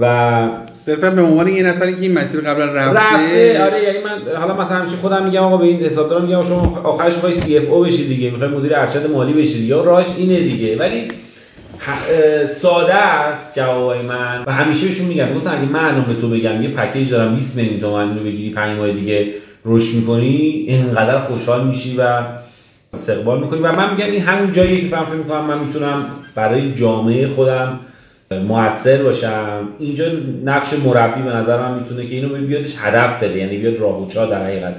و 0.00 0.48
صرفا 0.74 1.10
به 1.10 1.22
عنوان 1.22 1.48
یه 1.48 1.62
نفری 1.62 1.94
که 1.94 2.00
این 2.00 2.12
مسیر 2.12 2.40
قبلا 2.40 2.64
رفته 2.64 3.00
رفته 3.00 3.64
آره 3.64 3.82
یعنی 3.82 3.98
من 3.98 4.36
حالا 4.36 4.54
مثلا 4.54 4.76
همیشه 4.76 4.96
خودم 4.96 5.24
میگم 5.24 5.42
آقا 5.42 5.56
به 5.56 5.64
این 5.64 5.80
حسابدار 5.80 6.20
میگم 6.20 6.42
شما 6.42 6.80
آخرش 6.84 7.14
می‌خوای 7.14 7.32
سی 7.32 7.58
اف 7.58 7.70
او 7.70 7.82
بشی 7.82 8.08
دیگه 8.08 8.30
می‌خوای 8.30 8.50
مدیر 8.50 8.76
ارشد 8.76 9.10
مالی 9.10 9.32
بشی 9.32 9.58
یا 9.58 9.84
راش 9.84 10.06
اینه 10.18 10.40
دیگه. 10.40 10.76
ولی 10.76 11.08
ساده 12.46 12.94
است 12.94 13.58
جوابای 13.58 14.02
من 14.02 14.44
و 14.46 14.52
همیشه 14.52 14.86
بهشون 14.86 15.06
میگم 15.06 15.34
گفتم 15.34 15.50
اگه 15.50 15.72
من 15.72 15.84
الان 15.84 16.04
به 16.04 16.14
تو 16.14 16.28
بگم 16.28 16.62
یه 16.62 16.68
پکیج 16.68 17.10
دارم 17.10 17.34
20 17.34 17.56
میلیون 17.56 17.80
تومن 17.80 18.08
اینو 18.08 18.24
بگیری 18.24 18.50
5 18.50 18.78
ماه 18.78 18.92
دیگه 18.92 19.34
رشد 19.64 19.94
می‌کنی 19.94 20.64
اینقدر 20.68 21.18
خوشحال 21.18 21.66
میشی 21.66 21.96
و 21.96 22.22
استقبال 22.92 23.40
می‌کنی. 23.40 23.60
و 23.60 23.72
من 23.72 23.90
میگم 23.90 24.06
این 24.06 24.22
همون 24.22 24.52
جاییه 24.52 24.80
که 24.80 24.86
فکر 24.86 25.14
می‌کنم 25.14 25.44
من 25.44 25.58
می‌تونم 25.58 26.04
برای 26.34 26.74
جامعه 26.74 27.28
خودم 27.28 27.80
موثر 28.30 29.02
باشم. 29.02 29.68
اینجا 29.78 30.04
نقش 30.44 30.72
مربی 30.72 31.22
به 31.22 31.30
نظر 31.30 31.68
من 31.68 31.78
می‌تونه 31.78 32.06
که 32.06 32.14
اینو 32.14 32.46
بیادش 32.46 32.74
هدف 32.78 33.22
بده 33.22 33.38
یعنی 33.38 33.58
بیاد 33.58 33.78
راه 33.78 34.02
و 34.02 34.06
در 34.06 34.44
حقیقت 34.44 34.74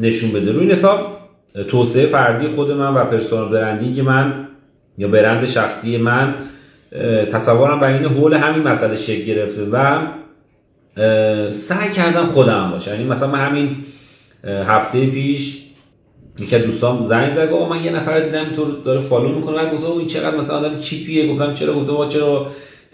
نشون 0.00 0.32
بده. 0.32 0.52
روی 0.52 0.72
حساب 0.72 1.18
توسعه 1.68 2.06
فردی 2.06 2.48
خود 2.48 2.70
من 2.70 2.94
و 2.94 3.04
پرسونال 3.04 3.48
برندینگ 3.48 4.00
من 4.00 4.48
یا 4.98 5.08
برند 5.08 5.46
شخصی 5.46 5.96
من 5.96 6.34
تصورم 7.32 7.80
بر 7.80 7.92
این 7.92 8.04
حول 8.04 8.34
همین 8.34 8.62
مسئله 8.62 8.96
شکل 8.96 9.24
گرفته 9.24 9.62
و 9.72 10.06
سعی 11.50 11.90
کردم 11.90 12.26
خودم 12.26 12.70
باشه 12.70 12.90
یعنی 12.90 13.04
مثلا 13.04 13.30
من 13.30 13.46
همین 13.46 13.76
هفته 14.46 15.06
پیش 15.06 15.60
یکی 16.38 16.56
از 16.56 16.62
دوستام 16.62 17.00
زنگ 17.00 17.30
زد 17.30 17.50
گفت 17.50 17.70
من 17.70 17.84
یه 17.84 17.92
نفر 17.92 18.20
دیدم 18.20 18.44
تو 18.44 18.82
داره 18.84 19.00
فالو 19.00 19.28
می‌کنه. 19.28 19.70
گفتم 19.70 19.98
این 19.98 20.06
چقدر 20.06 20.36
مثلا 20.36 20.56
آدم 20.56 20.78
چیپیه؟ 20.78 21.32
گفتم 21.32 21.54
چرا؟ 21.54 21.74
گفتم 21.74 22.08
چرا 22.08 22.46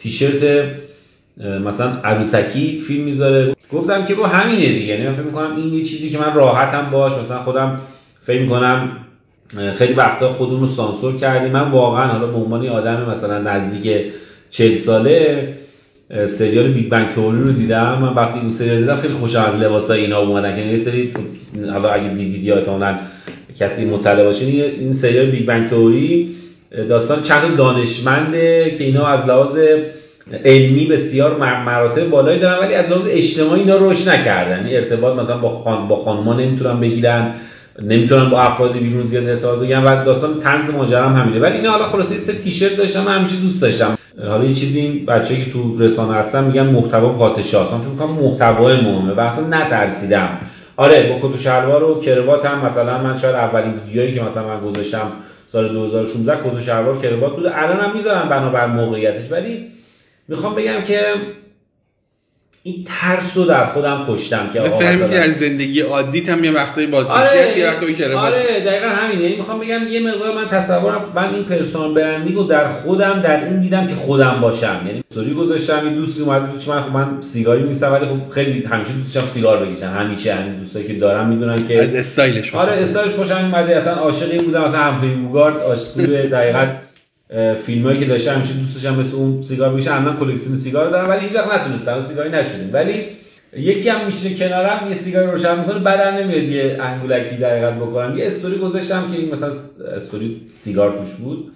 تیشرت 0.02 0.64
مثلا 1.64 1.86
عروسکی 2.04 2.80
فیلم 2.80 3.04
می‌ذاره. 3.04 3.56
گفتم 3.72 4.04
که 4.04 4.14
با 4.14 4.26
همینه 4.26 4.68
دیگه. 4.68 4.86
یعنی 4.86 5.06
من 5.06 5.12
فکر 5.12 5.22
می‌کنم 5.22 5.56
این 5.56 5.74
یه 5.74 5.84
چیزی 5.84 6.10
که 6.10 6.18
من 6.18 6.34
راحتم 6.34 6.90
باش. 6.90 7.12
مثلا 7.12 7.38
خودم 7.38 7.80
فکر 8.26 8.40
می‌کنم 8.40 8.90
خیلی 9.74 9.92
وقتا 9.92 10.32
خودمون 10.32 10.60
رو 10.60 10.66
سانسور 10.66 11.16
کردیم. 11.16 11.52
من 11.52 11.70
واقعا 11.70 12.06
حالا 12.06 12.26
به 12.26 12.36
عنوان 12.36 12.68
آدم 12.68 13.10
مثلا 13.10 13.38
نزدیک 13.38 14.12
40 14.50 14.76
ساله 14.76 15.48
سریال 16.24 16.72
Big 16.72 16.88
Bang 16.88 17.08
Theory 17.08 17.42
رو 17.42 17.52
دیدم. 17.52 17.98
من 17.98 18.14
وقتی 18.14 18.38
این 18.38 18.50
سریال 18.50 18.78
دیدم 18.78 18.96
خیلی 18.96 19.14
خوشم 19.14 19.40
از 19.40 19.56
لباسای 19.56 20.00
اینا 20.00 20.18
اومدن. 20.18 20.56
که 20.56 20.62
یه 20.62 20.76
سری 20.76 21.12
حالا 21.72 21.90
اگه 21.90 22.08
دیدید 22.08 22.44
یا 22.44 22.88
کسی 23.58 23.90
مطلع 23.90 24.24
باشه 24.24 24.44
این 24.44 24.92
سریال 24.92 25.30
Big 25.30 25.46
Bang 25.46 25.68
Theory 25.68 26.36
داستان 26.88 27.22
چند 27.22 27.56
دانشمنده 27.56 28.74
که 28.78 28.84
اینا 28.84 29.06
از 29.06 29.26
لحاظ 29.26 29.58
علمی 30.44 30.86
بسیار 30.86 31.36
مراتب 31.36 32.10
بالایی 32.10 32.38
دارن 32.38 32.58
ولی 32.58 32.74
از 32.74 32.90
لحاظ 32.90 33.02
اجتماعی 33.08 33.60
اینا 33.60 33.76
رشد 33.76 34.06
نکردن. 34.06 34.66
این 34.66 34.76
ارتباط 34.76 35.18
مثلا 35.18 35.38
با 35.38 35.48
خان 35.48 35.88
با 35.88 35.96
خانما 35.96 36.34
نمی‌تونن 36.34 36.80
بگیرن 36.80 37.34
نمی‌تونن 37.82 38.30
با 38.30 38.40
افراد 38.40 38.72
بیرون 38.72 39.02
زیاد 39.02 39.28
ارتباط 39.28 39.58
بگیرن 39.58 39.84
و 39.84 40.04
داستان 40.04 40.40
طنز 40.40 40.70
ماجرا 40.70 41.08
هم 41.08 41.22
همینه. 41.22 41.40
ولی 41.40 41.56
اینا 41.56 41.70
حالا 41.70 41.84
خلاصه 41.84 42.14
یه 42.14 42.38
تیشرت 42.38 42.76
داشتم 42.76 43.04
من 43.04 43.18
همیشه 43.18 43.36
دوست 43.36 43.62
داشتم. 43.62 43.98
حالا 44.28 44.44
یه 44.44 44.54
چیزی 44.54 44.80
این 44.80 45.06
بچه‌ای 45.06 45.44
که 45.44 45.50
تو 45.50 45.78
رسانه 45.78 46.14
هستن 46.14 46.44
میگن 46.44 46.66
محتوا 46.66 47.08
پادشاه. 47.08 47.74
من 47.74 47.80
فکر 47.80 47.88
می‌کنم 47.88 48.24
محتوای 48.24 48.80
مهمه. 48.80 49.12
و 49.12 49.20
اصلا 49.20 49.46
نترسیدم. 49.46 50.28
آره 50.76 51.02
با 51.08 51.28
کت 51.28 51.34
و 51.34 51.38
شلوار 51.38 51.84
و 51.84 52.00
کروات 52.00 52.46
هم 52.46 52.64
مثلا 52.64 52.98
من 52.98 53.16
شاید 53.16 53.34
اولین 53.34 53.74
ویدیویی 53.86 54.14
که 54.14 54.22
مثلا 54.22 54.48
من 54.48 54.70
گذاشتم 54.70 55.12
سال 55.52 55.68
2016 55.68 56.36
کت 56.36 56.54
و 56.54 56.60
شلوار 56.60 56.98
کروات 56.98 57.36
بوده 57.36 57.58
الان 57.58 57.80
هم 57.80 57.94
می‌ذارم 57.94 58.28
بنابر 58.28 58.66
موقعیتش. 58.66 59.30
ولی 59.30 59.72
می‌خوام 60.28 60.54
بگم 60.54 60.82
که 60.82 61.14
این 62.62 62.84
ترس 62.84 63.36
رو 63.36 63.44
در 63.44 63.66
خودم 63.66 64.06
کشتم 64.08 64.50
که 64.52 64.60
آقا 64.60 64.78
مثلا 64.78 65.06
در 65.06 65.28
زندگی 65.28 65.80
عادیت 65.80 66.28
هم 66.28 66.44
یه 66.44 66.50
وقتایی 66.50 66.86
با 66.86 67.04
آره 67.04 67.58
یه 67.58 67.68
وقتایی 67.68 68.04
آره 68.04 68.60
دقیقا 68.66 68.86
همین 68.86 69.20
یعنی 69.20 69.36
می‌خوام 69.36 69.60
بگم 69.60 69.88
یه 69.88 70.00
مقدار 70.00 70.34
من 70.34 70.48
تصورم 70.48 71.12
من 71.14 71.34
این 71.34 71.44
پرسونال 71.44 71.94
برندینگ 71.94 72.36
رو 72.36 72.42
در 72.42 72.66
خودم 72.66 73.22
در 73.22 73.44
این 73.44 73.60
دیدم 73.60 73.86
که 73.86 73.94
خودم 73.94 74.40
باشم. 74.40 74.82
یعنی 74.86 75.04
استوری 75.10 75.34
گذاشتم 75.34 75.84
این 75.84 75.94
دوستی 75.94 76.22
اومد 76.22 76.58
تو 76.58 76.72
من 76.72 76.82
خب 76.82 76.92
من 76.92 77.20
سیگاری 77.20 77.62
نیستم 77.62 77.92
ولی 77.92 78.06
خب 78.06 78.30
خیلی 78.34 78.64
همیشه 78.64 78.92
دوستم 78.92 79.26
سیگار 79.26 79.66
بکشم. 79.66 79.86
همیشه 79.86 80.34
همین 80.34 80.54
دوستایی 80.58 80.86
که 80.86 80.94
دارم 80.94 81.28
می‌دونن 81.28 81.68
که 81.68 81.82
از 81.82 81.94
استایلش 81.94 82.54
آره 82.54 82.72
استایلش 82.72 83.14
خوشم 83.14 83.50
اومده. 83.52 83.76
اصلا 83.76 83.92
عاشق 83.94 84.30
این 84.30 84.42
بودم 84.42 84.62
مثلا 84.62 84.80
همفری 84.80 85.10
بوگارد 85.10 85.56
عاشق 85.56 86.26
دقیقاً 86.30 86.66
فیلمایی 87.66 87.98
که 87.98 88.06
داشتم 88.06 88.34
همیشه 88.34 88.52
دوست 88.52 88.74
داشتم 88.74 89.00
مثل 89.00 89.16
اون 89.16 89.42
سیگار 89.42 89.74
بکشم 89.74 89.92
الان 89.92 90.16
کلکسیون 90.16 90.56
سیگار 90.56 90.90
دارم 90.90 91.08
ولی 91.08 91.20
هیچ 91.20 91.34
وقت 91.34 91.60
نتونستم 91.60 92.02
سیگاری 92.02 92.30
نشدیم 92.30 92.70
ولی 92.72 92.94
یکی 93.56 93.88
هم 93.88 94.06
میشینه 94.06 94.34
کنارم 94.34 94.86
یه 94.88 94.94
سیگار 94.94 95.30
روشن 95.30 95.58
می‌کنه 95.58 95.78
بعدم 95.78 96.16
نمیاد 96.16 96.42
یه 96.42 96.78
انگولکی 96.80 97.36
در 97.36 97.70
بکنم. 97.70 98.18
یه 98.18 98.26
استوری 98.26 98.58
گذاشتم 98.58 99.10
که 99.12 99.18
این 99.18 99.30
مثلا 99.30 99.52
استوری 99.94 100.40
سیگار 100.50 100.90
توش 100.98 101.14
بود. 101.14 101.52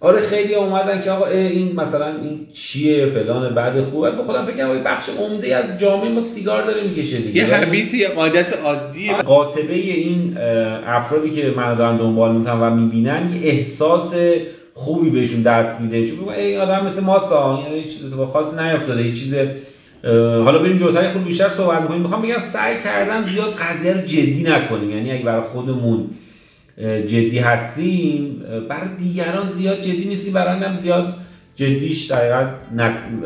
آره 0.00 0.20
خیلی 0.20 0.54
اومدن 0.54 1.02
که 1.02 1.10
آقا 1.10 1.26
این 1.26 1.76
مثلا 1.76 2.06
این 2.06 2.46
چیه 2.52 3.06
فلان 3.06 3.54
بعد 3.54 3.82
خوبه 3.82 4.10
به 4.10 4.22
خودم 4.22 4.44
فکر 4.44 4.56
کنم 4.56 4.84
بخش 4.84 5.08
عمده 5.08 5.56
از 5.56 5.80
جامعه 5.80 6.08
ما 6.08 6.20
سیگار 6.20 6.62
داره 6.62 6.82
می‌کشه 6.82 7.18
دیگه. 7.18 7.48
یه 7.48 7.54
هبیت 7.54 7.94
یه 7.94 8.08
عادت 8.08 8.56
عادی. 8.56 9.08
قاطبه 9.12 9.74
این 9.74 10.38
افرادی 10.86 11.30
که 11.30 11.52
من 11.56 11.74
دارن 11.74 11.96
دنبال 11.96 12.36
می‌کنن 12.36 12.60
و 12.60 12.74
می‌بینن 12.74 13.32
یه 13.34 13.50
احساس 13.50 14.14
خوبی 14.78 15.10
بهشون 15.10 15.42
دست 15.42 15.80
میده. 15.80 16.06
چون 16.08 16.28
این 16.28 16.58
آدم 16.58 16.86
مثل 16.86 17.04
ماست 17.04 17.30
یعنی 17.32 17.84
چیز 17.84 18.14
خاص 18.32 18.58
نیافتاده 18.58 19.06
یه 19.06 19.12
چیز 19.12 19.34
حالا 20.44 20.58
بریم 20.58 20.76
جوتای 20.76 21.08
خود 21.08 21.24
بیشتر 21.24 21.48
صحبت 21.48 21.80
می‌کنیم. 21.82 22.02
می‌خوام 22.02 22.22
بگم 22.22 22.38
سعی 22.38 22.76
کردم 22.84 23.24
زیاد 23.24 23.54
قضیه 23.54 23.92
رو 23.92 24.00
جدی 24.00 24.42
نکنیم. 24.42 24.90
یعنی 24.90 25.12
اگه 25.12 25.24
برای 25.24 25.42
خودمون 25.42 26.10
جدی 27.06 27.38
هستیم 27.38 28.42
برای 28.68 28.88
دیگران 28.98 29.50
زیاد 29.50 29.80
جدی 29.80 30.04
نیستیم 30.04 30.32
برای 30.32 30.64
هم 30.64 30.76
زیاد 30.76 31.14
جدیش 31.54 32.10
دقیقا 32.10 32.46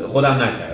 خودم 0.07 0.33
نکردم. 0.33 0.72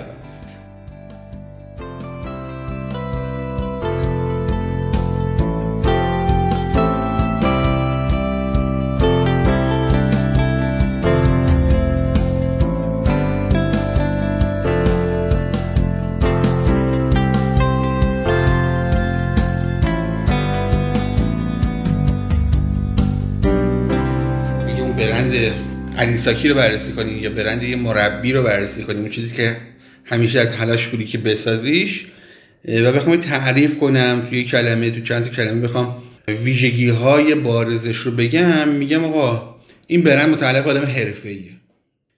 علیساکی 26.30 26.48
رو 26.48 26.54
بررسی 26.54 26.92
کنیم 26.92 27.18
یا 27.18 27.30
برند 27.30 27.62
یه 27.62 27.76
مربی 27.76 28.32
رو 28.32 28.42
بررسی 28.42 28.82
کنیم 28.82 29.00
اون 29.00 29.10
چیزی 29.10 29.34
که 29.34 29.56
همیشه 30.04 30.40
از 30.40 30.52
تلاش 30.52 30.88
بودی 30.88 31.04
که 31.04 31.18
بسازیش. 31.18 32.04
و 32.68 32.92
بخوام 32.92 33.16
تعریف 33.16 33.78
کنم 33.78 34.26
توی 34.30 34.44
کلمه 34.44 34.90
تو 34.90 35.00
چند 35.00 35.24
تا 35.24 35.30
کلمه 35.30 35.60
بخوام 35.60 36.02
ویژگی 36.44 36.88
های 36.88 37.34
بارزش 37.34 37.96
رو 37.96 38.10
بگم. 38.10 38.68
میگم 38.68 39.04
آقا 39.04 39.56
این 39.86 40.02
برند 40.02 40.28
متعلق 40.28 40.68
آدم 40.68 40.84
حرفه‌ایه. 40.86 41.50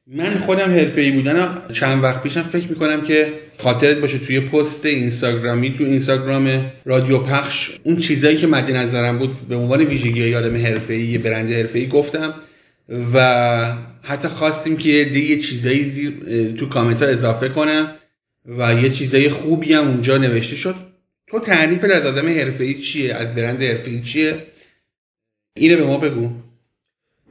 من 0.07 0.39
خودم 0.39 0.71
حرفه‌ای 0.71 1.11
بودن 1.11 1.49
چند 1.73 2.03
وقت 2.03 2.23
پیشم 2.23 2.43
فکر 2.43 2.69
می‌کنم 2.69 3.01
که 3.01 3.33
خاطرت 3.59 3.97
باشه 3.97 4.19
توی 4.19 4.41
پست 4.41 4.87
اینستاگرامی 4.87 5.75
تو 5.79 5.85
اینستاگرام 5.85 6.65
رادیو 6.85 7.19
پخش. 7.19 7.71
اون 7.85 7.97
چیزایی 7.97 8.37
که 8.37 8.47
مد 8.47 8.71
نظرم 8.71 9.19
بود 9.19 9.49
به 9.49 9.57
عنوان 9.57 9.81
ویژگی 9.83 10.23
های 10.23 10.37
آدم 10.37 10.57
حرفه‌ای 10.57 11.19
برند 11.19 11.53
حرفه‌ای 11.53 11.87
گفتم. 11.87 12.35
و 13.15 13.65
حتی 14.03 14.29
خواستیم 14.29 14.77
که 14.77 14.89
یه 14.89 15.43
چیزایی 15.43 15.85
زیر 15.85 16.13
تو 16.59 16.69
کامنت 16.69 17.03
ها 17.03 17.09
اضافه 17.09 17.49
کنم 17.49 17.95
و 18.59 18.75
یه 18.75 18.91
چیزای 18.91 19.29
خوبی 19.29 19.75
هم 19.75 19.89
اونجا 19.89 20.19
نوشته 20.19 20.57
شد. 20.57 20.75
تو 21.27 21.39
تعریف 21.39 21.85
از 21.85 22.07
آدم 22.07 22.29
حرفه‌ای 22.29 22.75
چیه؟ 22.75 23.15
از 23.15 23.35
برند 23.35 23.63
حرفه‌ای 23.63 24.03
چیه؟ 24.03 24.47
اینو 25.57 25.77
به 25.77 25.85
ما 25.85 25.99
بگو. 25.99 26.31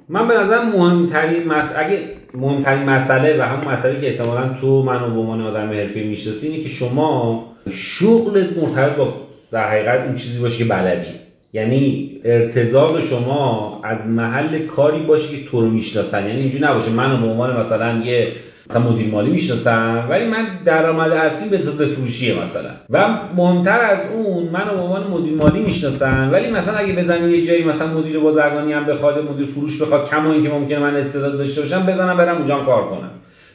من 0.10 0.28
به 0.28 0.34
نظر 0.34 0.64
مهمترین 0.64 1.48
مس... 1.48 1.74
اگه 1.78 2.00
مهمترین 2.34 2.84
مسئله 2.84 3.38
و 3.38 3.42
همون 3.42 3.74
مسئله 3.74 4.02
که 4.02 4.08
احتمالا 4.08 4.54
تو 4.54 4.84
منو 4.84 5.14
به 5.14 5.20
عنوان 5.20 5.42
آدم 5.42 5.70
حرفه‌ای 5.70 6.08
می‌شناسی 6.08 6.48
اینه 6.48 6.64
که 6.64 6.70
شما 6.70 7.56
شغلت 7.72 8.58
مرتبط 8.58 8.96
با 8.96 9.28
در 9.52 9.70
حقیقت 9.70 10.06
اون 10.06 10.16
چیزی 10.16 10.40
باشه 10.40 10.58
که 10.58 10.66
بلدی. 10.66 11.31
یعنی 11.54 12.12
ارتزاق 12.24 13.04
شما 13.04 13.82
از 13.84 14.08
محل 14.08 14.60
کاری 14.60 15.04
باشه 15.04 15.38
که 15.38 15.46
تو 15.46 15.62
رو 15.62 15.68
می‌شناسن. 15.68 16.28
یعنی 16.28 16.40
اینجوری 16.40 16.64
نباشه. 16.64 16.90
منو 16.90 17.18
به 17.18 17.28
عنوان 17.28 17.58
مثلا 17.58 18.02
یه 18.06 18.28
مثلا 18.70 18.92
مدیر 18.92 19.08
مالی 19.12 19.32
می‌شناسن 19.32 20.08
ولی 20.10 20.26
من 20.26 20.48
درآمد 20.66 21.12
اصلی 21.12 21.50
به 21.50 21.56
اساس 21.56 21.82
فروشیه 21.82 22.44
مثلا. 22.44 22.70
و 22.90 23.20
مهمتر 23.36 23.80
از 23.80 24.00
اون 24.14 24.44
منو 24.48 24.74
به 24.74 24.82
عنوان 24.82 25.08
مدیر 25.08 25.34
مالی 25.34 25.60
می‌شناسن 25.60 26.30
ولی 26.30 26.52
مثلا 26.52 26.78
اگه 26.78 26.96
بزنی 26.96 27.30
یه 27.32 27.46
جایی 27.46 27.64
مثلا 27.64 27.88
مدیر 27.98 28.20
بازرگانی 28.20 28.74
هم 28.74 28.86
بخواد 28.86 29.30
مدیر 29.30 29.46
فروش 29.46 29.82
بخواد 29.82 30.10
کما 30.10 30.32
اینکه 30.32 30.50
ممکنه 30.50 30.80
من 30.80 30.96
استعداد 30.96 31.38
داشته 31.38 31.62
باشم 31.62 31.86
بزنم 31.86 32.18
برم 32.18 32.38
اونجا 32.38 32.58
کار 32.60 32.90
کنم. 32.90 33.12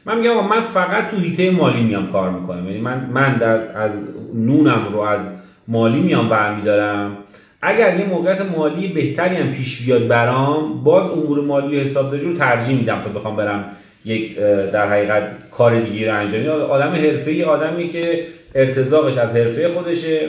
من 0.06 0.18
میگم 0.18 0.48
من 0.48 0.60
فقط 0.60 1.10
تو 1.10 1.16
هیته 1.16 1.50
مالی 1.50 1.82
میام 1.82 2.12
کار 2.12 2.30
می‌کنم. 2.30 2.66
یعنی 2.66 2.80
من 2.80 3.10
من 3.12 3.36
در 3.36 3.78
از 3.78 4.02
نونم 4.34 4.88
رو 4.92 5.00
از 5.00 5.20
مالی 5.68 6.00
میام 6.00 6.28
برمیدارم. 6.28 7.16
اگر 7.62 7.98
یه 7.98 8.06
موقعیت 8.06 8.40
مالی 8.40 8.88
بهتری 8.88 9.36
هم 9.36 9.52
پیش 9.52 9.82
بیاد 9.82 10.08
برام 10.08 10.84
باز 10.84 11.10
امور 11.10 11.40
مالی 11.40 11.76
و 11.76 11.80
حسابداری 11.80 12.24
رو 12.24 12.32
ترجیح 12.32 12.76
میدم 12.76 13.02
تا 13.02 13.08
بخوام 13.08 13.36
برم 13.36 13.64
یک 14.04 14.36
در 14.72 14.88
حقیقت 14.88 15.50
کار 15.50 15.80
دیگه 15.80 16.10
رو 16.10 16.18
انجام 16.18 16.60
آدم 16.60 16.90
حرفه‌ای 16.92 17.42
آدمی 17.42 17.88
که 17.88 18.26
ارتزاقش 18.54 19.18
از 19.18 19.36
حرفه 19.36 19.68
خودشه 19.68 20.28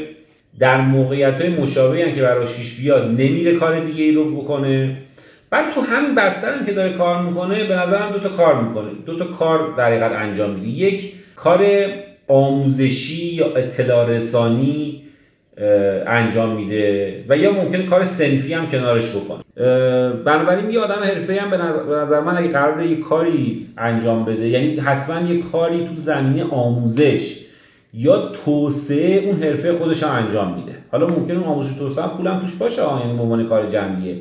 در 0.60 0.81
موقعیت 0.81 1.41
های 1.41 1.50
مشابهی 1.50 2.01
هم 2.01 2.15
که 2.15 2.22
براش 2.22 2.55
پیش 2.55 2.79
بیاد 2.79 3.03
نمیره 3.07 3.55
کار 3.55 3.79
دیگه 3.79 4.03
ای 4.03 4.12
رو 4.12 4.41
بکنه. 4.41 4.98
بعد 5.50 5.74
تو 5.74 5.81
همین 5.81 6.15
بستر 6.15 6.65
که 6.65 6.74
داره 6.74 6.93
کار 6.93 7.22
می‌کنه 7.22 7.63
به 7.63 7.75
نظرم 7.75 8.12
دو 8.12 8.19
تا 8.19 8.29
کار 8.29 8.62
می‌کنه. 8.62 8.89
دو 9.05 9.17
تا 9.19 9.25
کار 9.25 9.74
در 9.77 9.86
حقیقت 9.86 10.12
انجام 10.12 10.50
میده. 10.50 10.67
یک 10.67 11.13
کار 11.36 11.65
آموزشی 12.27 13.25
یا 13.25 13.46
اطلاع 13.46 14.10
رسانی 14.10 15.03
انجام 16.07 16.55
میده 16.55 17.23
و 17.29 17.37
یا 17.37 17.51
ممکنه 17.51 17.85
کار 17.85 18.05
سنفی 18.05 18.53
هم 18.53 18.67
کنارش 18.67 19.11
بکنه. 19.15 19.43
بنابراین 20.25 20.69
یه 20.69 20.79
آدم 20.79 21.03
حرفه 21.03 21.41
هم 21.41 21.49
به 21.49 21.95
نظر 21.95 22.19
من 22.19 22.37
اگه 22.37 22.47
قرار 22.47 22.85
یه 22.85 22.99
کاری 22.99 23.67
انجام 23.77 24.25
بده 24.25 24.47
یعنی 24.47 24.79
حتما 24.79 25.29
یه 25.29 25.41
کاری 25.41 25.85
تو 25.85 25.95
زمینه 25.95 26.43
آموزش 26.43 27.45
یا 27.93 28.31
توسعه 28.45 29.25
اون 29.25 29.43
حرفه 29.43 29.73
خودش 29.73 30.03
هم 30.03 30.25
انجام 30.25 30.53
میده. 30.53 30.77
حالا 30.91 31.07
ممکنه 31.07 31.37
اون 31.39 31.47
آموزش 31.47 31.77
توسعه 31.77 32.03
هم 32.03 32.09
پولم 32.09 32.39
توش 32.39 32.55
باشه 32.55 32.81
یعنی 32.81 33.17
به 33.17 33.23
عنوان 33.23 33.49
کار 33.49 33.65
جنبیه 33.65 34.15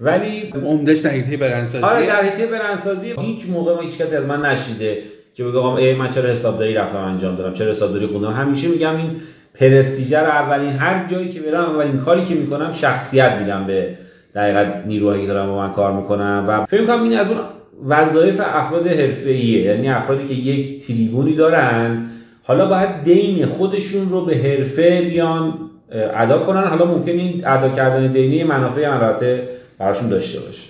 ولی 0.00 0.52
عمدش 0.64 0.98
در 0.98 1.10
حیطه 1.10 1.36
برندسازی؟ 1.36 1.84
آره 1.84 2.06
در 2.06 2.22
حیطه 2.22 2.46
برندسازی. 2.46 3.14
هیچ 3.20 3.48
موقع 3.48 3.74
ما 3.74 3.80
هیچ 3.80 3.98
کسی 3.98 4.16
از 4.16 4.26
من 4.26 4.46
نشیده 4.46 4.98
که 5.34 5.44
بگم 5.44 5.64
ای 5.64 5.94
من 5.94 6.10
چرا 6.10 6.30
حسابداری 6.30 6.74
رفتم 6.74 6.98
انجام 6.98 7.36
دادم 7.36 7.54
چرا 7.54 7.70
حسابداری 7.70 8.06
خوندم. 8.06 8.32
همیشه 8.32 8.68
میگم 8.68 8.96
این 8.96 9.10
پرستیژر 9.54 10.24
اولین 10.24 10.72
هر 10.72 11.06
جایی 11.06 11.28
که 11.28 11.40
برم 11.40 11.64
اولین 11.64 11.98
کاری 11.98 12.24
که 12.24 12.34
می‌کنم 12.34 12.72
شخصیت 12.72 13.32
میدم 13.32 13.66
به 13.66 13.98
دقیقا 14.34 14.64
نیروهایی 14.86 15.22
که 15.22 15.28
دارم 15.28 15.46
با 15.46 15.56
من 15.66 15.72
کار 15.72 15.92
می‌کنم 15.92 16.44
و 16.48 16.66
فکر 16.66 16.80
می‌کنم 16.80 17.02
این 17.02 17.18
از 17.18 17.30
اون 17.30 17.40
وظایف 17.88 18.40
افراد 18.44 18.86
حرفه‌ایه. 18.86 19.62
یعنی 19.62 19.88
افرادی 19.88 20.28
که 20.28 20.34
یک 20.34 20.86
تریبونی 20.86 21.34
دارن 21.34 22.06
حالا 22.42 22.66
باید 22.66 23.02
دین 23.04 23.46
خودشون 23.46 24.10
رو 24.10 24.24
به 24.24 24.36
حرفه 24.36 25.02
بیان 25.02 25.70
ادا 26.14 26.38
کنن. 26.38 26.64
حالا 26.64 26.84
ممکن 26.84 27.12
این 27.12 27.42
ادا 27.46 27.68
کردن 27.68 28.12
دینی 28.12 28.44
منافع 28.44 28.92
البته 28.92 29.48
براشون 29.78 30.08
داشته 30.08 30.40
باشه. 30.40 30.68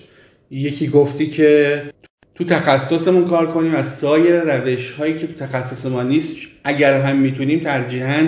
یکی 0.50 0.88
گفتی 0.88 1.26
که 1.26 1.82
تو 2.34 2.44
تخصصمون 2.44 3.28
کار 3.28 3.46
کنیم 3.46 3.74
از 3.74 3.94
سایر 3.94 4.40
روش 4.40 4.92
هایی 4.92 5.18
که 5.18 5.26
تو 5.26 5.46
تخصص 5.46 5.86
ما 5.86 6.02
نیست 6.02 6.36
اگر 6.64 7.00
هم 7.00 7.16
می‌تونیم 7.16 7.60
ترجیحاً 7.60 8.26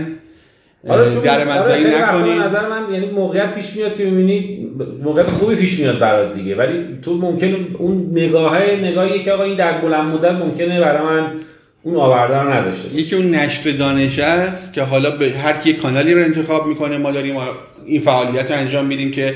در 1.25 1.45
مزایی 1.45 1.85
نکنیم 1.85 2.43
نظر 2.43 2.69
من 2.69 2.93
یعنی 2.93 3.07
موقعیت 3.07 3.55
پیش 3.55 3.77
میاد 3.77 3.97
که 3.97 4.05
می‌بینی 4.05 4.69
موقعیت 5.03 5.27
خوبی 5.27 5.57
پیش 5.57 5.79
میاد 5.79 5.99
برات 5.99 6.35
دیگه. 6.35 6.57
ولی 6.57 6.85
تو 7.03 7.15
ممکن 7.15 7.67
اون 7.79 8.11
نگاهه 8.13 8.79
نگاهی 8.83 9.25
که 9.25 9.33
آقا 9.33 9.43
این 9.43 9.57
در 9.57 9.81
بلند 9.81 10.15
مدت 10.15 10.33
ممکنه 10.33 10.81
برای 10.81 11.03
من 11.03 11.27
اون 11.83 11.97
آورده 11.97 12.37
رو 12.37 12.51
نداشته 12.51 12.95
یکی 12.95 13.17
اون 13.17 13.31
نشر 13.31 13.71
دانش 13.71 14.19
است 14.19 14.73
که 14.73 14.83
حالا 14.83 15.11
به 15.11 15.31
هر 15.31 15.53
کی 15.53 15.73
کانالی 15.73 16.15
رو 16.15 16.21
انتخاب 16.21 16.67
می‌کنه 16.67 16.99
ما 16.99 17.13
داریم 17.13 17.37
این 17.87 18.01
فعالیت 18.01 18.51
رو 18.51 18.57
انجام 18.57 18.87
میدیم 18.87 19.11
که 19.11 19.35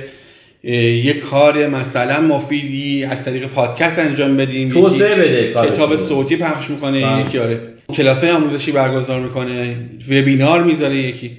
یک 1.05 1.21
کار 1.21 1.67
مثلا 1.67 2.21
مفیدی 2.21 3.05
از 3.05 3.25
طریق 3.25 3.47
پادکست 3.47 3.99
انجام 3.99 4.37
بدیم. 4.37 4.69
توسعه 4.69 5.15
بده 5.15 5.71
کتاب 5.71 5.97
صوتی 5.97 6.37
پخش 6.37 6.71
می‌کنه 6.71 7.03
بله. 7.03 7.27
یکی 7.27 7.39
آره 7.39 7.61
کلاس 7.93 8.25
آموزشی 8.25 8.73
برگزار 8.73 9.21
می‌کنه 9.21 9.77
وبینار 10.11 10.63
می‌ذاره 10.63 10.97
یکی. 10.97 11.31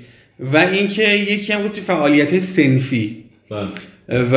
و 0.54 0.58
اینکه 0.58 1.10
یکی 1.10 1.54
هم 1.54 1.68
گفتی 1.68 1.82
فعالیت 1.82 2.40
سنفی. 2.40 3.24
بله. 3.52 3.68
و 4.34 4.36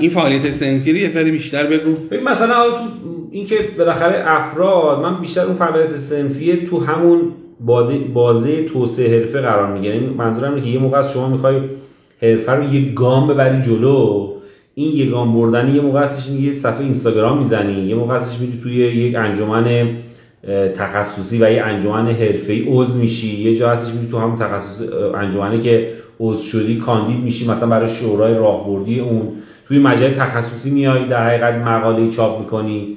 این 0.00 0.10
فعالیت 0.10 0.50
سنفی 0.50 0.92
رو 0.92 0.98
یه 0.98 1.10
ذره 1.10 1.30
بیشتر 1.30 1.66
بگو. 1.66 1.96
مثلا 2.24 2.70
تو 2.70 2.82
اینکه 3.30 3.56
بالاخره 3.78 4.22
افراد 4.26 5.02
من 5.02 5.20
بیشتر 5.20 5.40
اون 5.40 5.56
فعالیت 5.56 5.96
سنفی 5.96 6.56
تو 6.56 6.84
همون 6.84 7.20
بازه 8.14 8.62
توسعه 8.64 9.18
حرفه 9.18 9.40
قرار 9.40 9.72
می‌گیره. 9.72 9.94
یعنی 9.94 10.06
منظورم 10.06 10.54
اینه 10.54 10.66
که 10.66 10.72
یه 10.72 10.78
موقع 10.78 10.98
از 10.98 11.12
شما 11.12 11.28
می‌خوای 11.28 11.60
حرفه 12.22 12.52
رو 12.52 12.74
یه 12.74 12.92
گام 12.92 13.28
ببری 13.28 13.62
جلو. 13.62 14.32
این 14.74 14.96
یه 14.96 15.06
گام 15.06 15.32
بردن 15.32 15.74
یه 15.74 15.80
موقع 15.80 16.00
هستش 16.00 16.30
یه 16.30 16.52
صفحه 16.52 16.80
اینستاگرام 16.80 17.38
می‌زنی. 17.38 17.88
یه 17.88 17.94
موقع 17.94 18.14
هستش 18.14 18.40
میری 18.40 18.58
توی 18.62 18.74
یک 18.74 19.14
انجمن 19.14 19.88
تخصصی 20.74 21.38
و 21.38 21.52
یه 21.52 21.62
انجمن 21.62 22.10
حرفه‌ای 22.10 22.64
عضو 22.68 22.98
میشی. 22.98 23.42
یه 23.42 23.54
جا 23.54 23.70
هستش 23.70 23.94
میری 23.94 24.06
تو 24.06 24.18
همون 24.18 24.36
تخصص 24.36 24.82
انجمنی 25.14 25.60
که 25.60 25.88
عضو 26.20 26.42
شدی 26.42 26.78
کاندید 26.78 27.20
میشی. 27.20 27.50
مثلا 27.50 27.68
برای 27.68 27.88
شورای 27.88 28.34
راهبردی 28.34 29.00
اون 29.00 29.32
توی 29.68 29.78
مجله 29.78 30.10
تخصصی 30.10 30.70
میای 30.70 31.08
در 31.08 31.26
حقیقت 31.26 31.54
مقاله 31.54 32.10
چاپ 32.10 32.40
می‌کنی. 32.40 32.96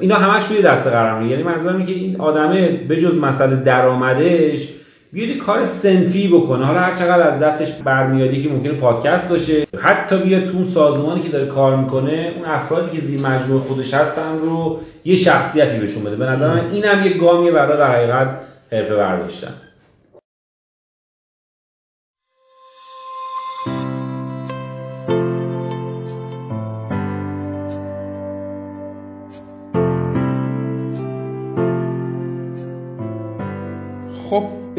اینا 0.00 0.14
همش 0.16 0.44
توی 0.44 0.62
دست 0.62 0.86
قرار 0.86 1.26
یعنی 1.26 1.42
منظورم 1.42 1.86
که 1.86 1.92
این 1.92 2.20
آدمه 2.20 2.68
بجز 2.68 3.18
مسئله 3.18 3.56
درآمدش 3.56 4.68
بیاد 5.12 5.38
کار 5.38 5.64
سنفی 5.64 6.28
بکنه. 6.28 6.66
حالا 6.66 6.80
هر 6.80 6.94
چقدر 6.94 7.28
از 7.28 7.38
دستش 7.38 7.72
برمیادی 7.72 8.42
که 8.42 8.48
ممکنه 8.48 8.72
پادکست 8.72 9.28
باشه. 9.28 9.66
حتی 9.78 10.18
بیاد 10.18 10.44
تو 10.44 10.56
اون 10.56 10.64
سازمانی 10.64 11.20
که 11.20 11.28
داره 11.28 11.46
کار 11.46 11.76
می‌کنه 11.76 12.32
اون 12.36 12.44
افرادی 12.44 12.96
که 12.96 13.02
زیر 13.02 13.20
مجموعه 13.20 13.60
خودش 13.60 13.94
هستن 13.94 14.38
رو 14.42 14.80
یه 15.04 15.16
شخصیتی 15.16 15.78
بهشون 15.78 16.04
بده. 16.04 16.16
به 16.16 16.26
نظر 16.26 16.48
من 16.48 16.70
اینم 16.70 17.06
یه 17.06 17.18
گامیه 17.18 17.52
برای 17.52 17.78
در 17.78 17.90
حقیقت 17.90 18.40
حرفه 18.72 18.96
برداشتن. 18.96 19.52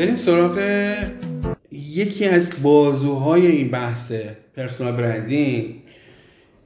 بریم 0.02 0.18
سراغ 0.18 0.60
یکی 1.72 2.26
از 2.26 2.50
بازوهای 2.64 3.48
این 3.48 3.72
بحث 3.72 4.12
پرسونال 4.56 4.96
برندینگ 4.96 5.76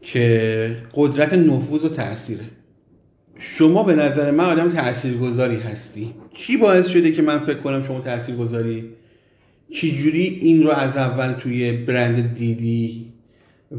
که 0.01 0.77
قدرت 0.93 1.33
نفوذ 1.33 1.85
و 1.85 1.89
تاثیره 1.89 2.43
شما 3.39 3.83
به 3.83 3.95
نظر 3.95 4.31
من 4.31 4.45
آدم 4.45 4.71
تاثیرگذاری 4.71 5.55
هستی. 5.55 6.13
چی 6.33 6.57
باعث 6.57 6.87
شده 6.87 7.11
که 7.11 7.21
من 7.21 7.39
فکر 7.39 7.57
کنم 7.57 7.83
شما 7.83 7.99
تاثیرگذاری 7.99 8.89
چی 9.71 10.09
این 10.41 10.63
رو 10.63 10.69
از 10.69 10.97
اول 10.97 11.33
توی 11.33 11.71
برند 11.71 12.35
دیدی 12.37 13.13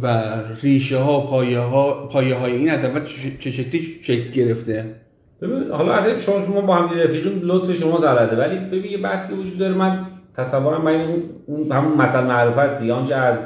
و 0.02 0.34
ریشه 0.62 0.98
ها 0.98 1.20
پایه 1.20 1.58
ها 1.58 2.06
پایه 2.06 2.34
های 2.34 2.52
این 2.52 2.70
از 2.70 2.84
اول 2.84 3.04
چه 3.38 3.50
شکلی 3.50 3.98
شکل 4.02 4.30
گرفته؟ 4.30 5.05
ببین 5.42 5.70
حالا 5.70 5.92
اگه 5.92 6.20
شما 6.20 6.42
شما 6.42 6.60
با 6.60 6.74
هم 6.74 6.98
رفیقین 6.98 7.40
لطف 7.42 7.74
شما 7.74 7.98
زرده. 7.98 8.36
ولی 8.36 8.56
ببین 8.58 8.92
یه 8.92 8.98
بحثی 8.98 9.34
وجود 9.34 9.58
داره. 9.58 9.74
من 9.74 9.98
تصورم 10.36 10.82
من 10.82 11.06
اون 11.46 11.72
همون 11.72 11.98
مثل 11.98 12.24
معروف 12.24 12.58
است 12.58 12.90
آنچه 12.90 13.14
از 13.14 13.38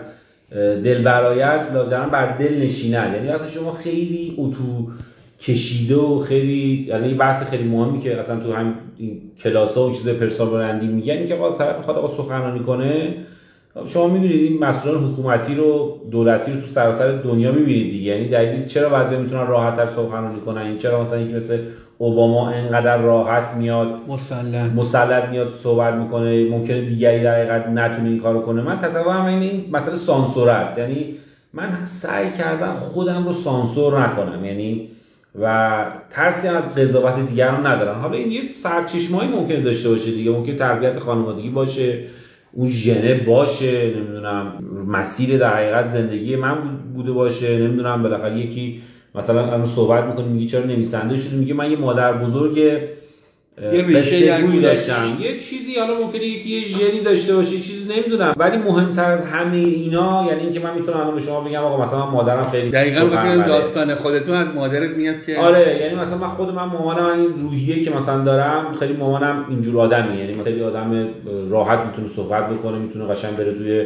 دل 0.84 1.02
برایت 1.02 1.60
لاجرم 1.74 2.10
بر 2.10 2.36
دل 2.36 2.62
نشیند. 2.62 3.14
یعنی 3.14 3.28
وقتی 3.28 3.50
شما 3.50 3.72
خیلی 3.72 4.34
اتو 4.38 4.88
کشیده 5.40 5.96
و 5.96 6.18
خیلی 6.18 6.86
یعنی 6.88 7.14
بحث 7.14 7.50
خیلی 7.50 7.64
مهمی 7.68 8.00
که 8.00 8.18
اصلا 8.18 8.40
تو 8.40 8.52
هم 8.52 8.74
کلاس 9.42 9.76
ها 9.76 9.88
و 9.88 9.92
چیز 9.92 10.08
پرسونال 10.08 10.52
برندی 10.52 10.86
میگن 10.86 11.26
که 11.26 11.34
آقا 11.34 11.56
طرف 11.56 11.76
می‌خواد 11.76 11.96
آقا 11.96 12.08
سخنرانی 12.08 12.60
کنه. 12.60 13.14
شما 13.86 14.06
می‌بینید 14.06 14.50
این 14.50 14.58
مسئولان 14.58 15.04
حکومتی 15.04 15.54
رو 15.54 16.00
دولتی 16.10 16.52
رو 16.52 16.60
تو 16.60 16.66
سراسر 16.66 17.12
دنیا 17.12 17.52
می‌بینید 17.52 17.90
دیگه. 17.90 18.10
یعنی 18.10 18.28
در 18.28 18.66
چرا 18.66 18.88
بعضی 18.88 19.16
می‌تونن 19.16 19.46
راحت 19.46 19.76
تر 19.76 19.86
سخنرانی 19.86 20.40
کنن؟ 20.40 20.62
این 20.62 20.78
چرا 20.78 21.02
مثلا 21.02 21.20
یکی 21.20 21.34
مثل 21.34 21.58
اوباما 22.02 22.50
انقدر 22.50 22.96
راحت 22.96 23.54
میاد 23.54 24.00
مسلط 24.08 24.72
مسلط 24.76 25.28
میاد 25.28 25.54
صحبت 25.54 25.94
می‌کنه 25.94 26.50
ممکنه 26.50 26.80
دیگری 26.80 27.22
در 27.22 27.34
حقیقت 27.34 27.68
نتونه 27.68 28.08
این 28.08 28.20
کارو 28.20 28.40
کنه. 28.40 28.62
من 28.62 28.78
تصورم 28.78 29.24
این 29.24 29.42
این 29.42 29.64
مسئله 29.72 29.96
سانسور 29.96 30.48
است. 30.48 30.78
یعنی 30.78 31.14
من 31.52 31.86
سعی 31.86 32.30
کردم 32.38 32.76
خودم 32.76 33.26
رو 33.26 33.32
سانسور 33.32 34.02
نکنم. 34.02 34.44
یعنی 34.44 34.88
و 35.40 35.84
ترسی 36.10 36.48
از 36.48 36.74
قضاوت 36.74 37.28
دیگران 37.28 37.66
ندارم. 37.66 38.00
حالا 38.00 38.16
این 38.16 38.32
یه 38.32 38.40
سرچشمه‌ای 38.54 39.28
ممکنه 39.28 39.60
داشته 39.60 39.88
باشه 39.88 40.10
دیگه. 40.10 40.30
ممکن 40.30 40.56
تربیت 40.56 40.98
خانوادگی 40.98 41.50
باشه 41.50 42.04
اون 42.52 42.68
ژنه 42.68 43.14
باشه 43.14 43.94
نمی‌دونم 43.96 44.52
مسیر 44.86 45.38
در 45.38 45.54
حقیقت 45.54 45.86
زندگی 45.86 46.36
من 46.36 46.54
بوده 46.94 47.12
باشه 47.12 47.58
نمی‌دونم 47.58 48.02
بالاخره 48.02 48.38
یکی 48.38 48.82
مثلا 49.14 49.46
الان 49.46 49.66
صحبت 49.66 50.04
می‌کنی 50.04 50.28
میگی 50.28 50.46
چرا 50.46 50.64
نویسنده 50.64 51.16
شدی 51.16 51.36
میگه 51.36 51.54
من 51.54 51.70
یه 51.70 51.76
مادر 51.76 52.12
بزرگ 52.12 52.56
یه 52.56 53.82
ریشه 53.86 54.60
داشتم. 54.62 55.16
یه 55.20 55.40
چیزی 55.40 55.78
حالا 55.78 55.94
ممکنه 55.94 56.24
یکی 56.24 56.50
یه 56.50 56.68
ژنی 56.68 57.00
داشته 57.00 57.36
باشه 57.36 57.50
چیزی 57.50 57.92
نمی‌دونم. 57.94 58.34
ولی 58.36 58.56
مهمتر 58.56 59.04
از 59.04 59.26
همه 59.26 59.56
اینا 59.56 60.24
یعنی 60.28 60.40
اینکه 60.40 60.60
من 60.60 60.74
می‌تونم 60.74 61.00
الان 61.00 61.14
به 61.14 61.20
شما 61.20 61.40
بگم 61.40 61.62
آقا 61.62 61.84
مثلا 61.84 62.06
مادرم 62.06 62.50
خیلی 62.50 62.70
دقیقاً 62.70 63.06
مثلا 63.06 63.42
داستان 63.42 63.94
خودتون 63.94 64.34
از 64.34 64.48
مادرت 64.54 64.90
میاد 64.90 65.22
که 65.26 65.38
آره 65.38 65.78
یعنی 65.80 65.94
مثلا 65.94 66.18
من 66.18 66.28
خود 66.28 66.50
من 66.50 66.64
مامانم 66.64 67.20
این 67.20 67.38
روحیه 67.38 67.84
که 67.84 67.90
مثلا 67.90 68.24
دارم 68.24 68.74
خیلی 68.78 68.92
مامانم 68.92 69.46
اینجور 69.48 69.80
آدمیه 69.80 70.24
یعنی 70.24 70.42
خیلی 70.42 70.62
آدم 70.62 71.08
راحت 71.50 71.78
می‌تونه 71.86 72.06
صحبت 72.06 72.48
بکنه 72.50 72.78
می‌تونه 72.78 73.04
قشنگ 73.04 73.36
بره 73.36 73.52
توی 73.54 73.84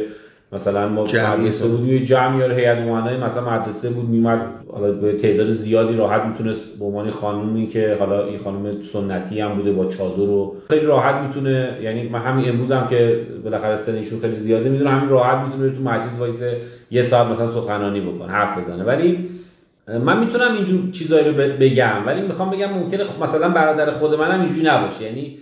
مثلا 0.51 0.89
ما 0.89 1.03
مدرسه 1.03 1.67
بود 1.67 1.87
یه 1.87 2.05
جمع 2.05 2.39
یا 2.39 2.55
هیئت 2.55 2.77
امنای 2.77 3.17
مثلا 3.17 3.59
مدرسه 3.59 3.89
بود 3.89 4.09
میومد 4.09 4.39
حالا 4.73 4.91
به 4.91 5.13
تعداد 5.13 5.49
زیادی 5.49 5.95
راحت 5.95 6.21
می‌تونست 6.21 6.79
به 6.79 6.85
عنوان 6.85 7.11
خانومی 7.11 7.67
که 7.67 7.95
حالا 7.99 8.25
این 8.25 8.37
خانم 8.37 8.83
سنتی 8.83 9.41
هم 9.41 9.55
بوده 9.55 9.71
با 9.71 9.85
چادر 9.85 10.29
و 10.29 10.55
خیلی 10.69 10.85
راحت 10.85 11.15
می‌تونه 11.15 11.77
یعنی 11.81 12.09
من 12.09 12.19
همین 12.19 12.49
امروز 12.49 12.71
هم 12.71 12.87
که 12.87 13.27
بالاخره 13.43 13.75
سنشون 13.75 14.19
خیلی 14.19 14.35
زیاده 14.35 14.69
می‌دونه 14.69 14.89
همین 14.89 15.09
راحت 15.09 15.45
می‌تونه 15.45 15.69
تو 15.69 15.83
مجلس 15.83 16.19
وایسه 16.19 16.57
یه 16.91 17.01
ساعت 17.01 17.31
مثلا 17.31 17.47
سخنرانی 17.47 18.01
بکنه 18.01 18.31
حرف 18.31 18.57
بزنه. 18.57 18.83
ولی 18.83 19.29
من 19.87 20.25
می‌تونم 20.25 20.53
اینجور 20.55 20.91
چیزایی 20.91 21.27
رو 21.27 21.33
بگم 21.33 22.03
ولی 22.05 22.21
می‌خوام 22.21 22.49
بگم 22.49 22.73
ممکنه 22.73 23.03
مثلا 23.21 23.49
برادر 23.49 23.91
خود 23.91 24.19
منم 24.19 24.39
اینجوری 24.39 24.67
نباشه. 24.67 25.03
یعنی 25.03 25.37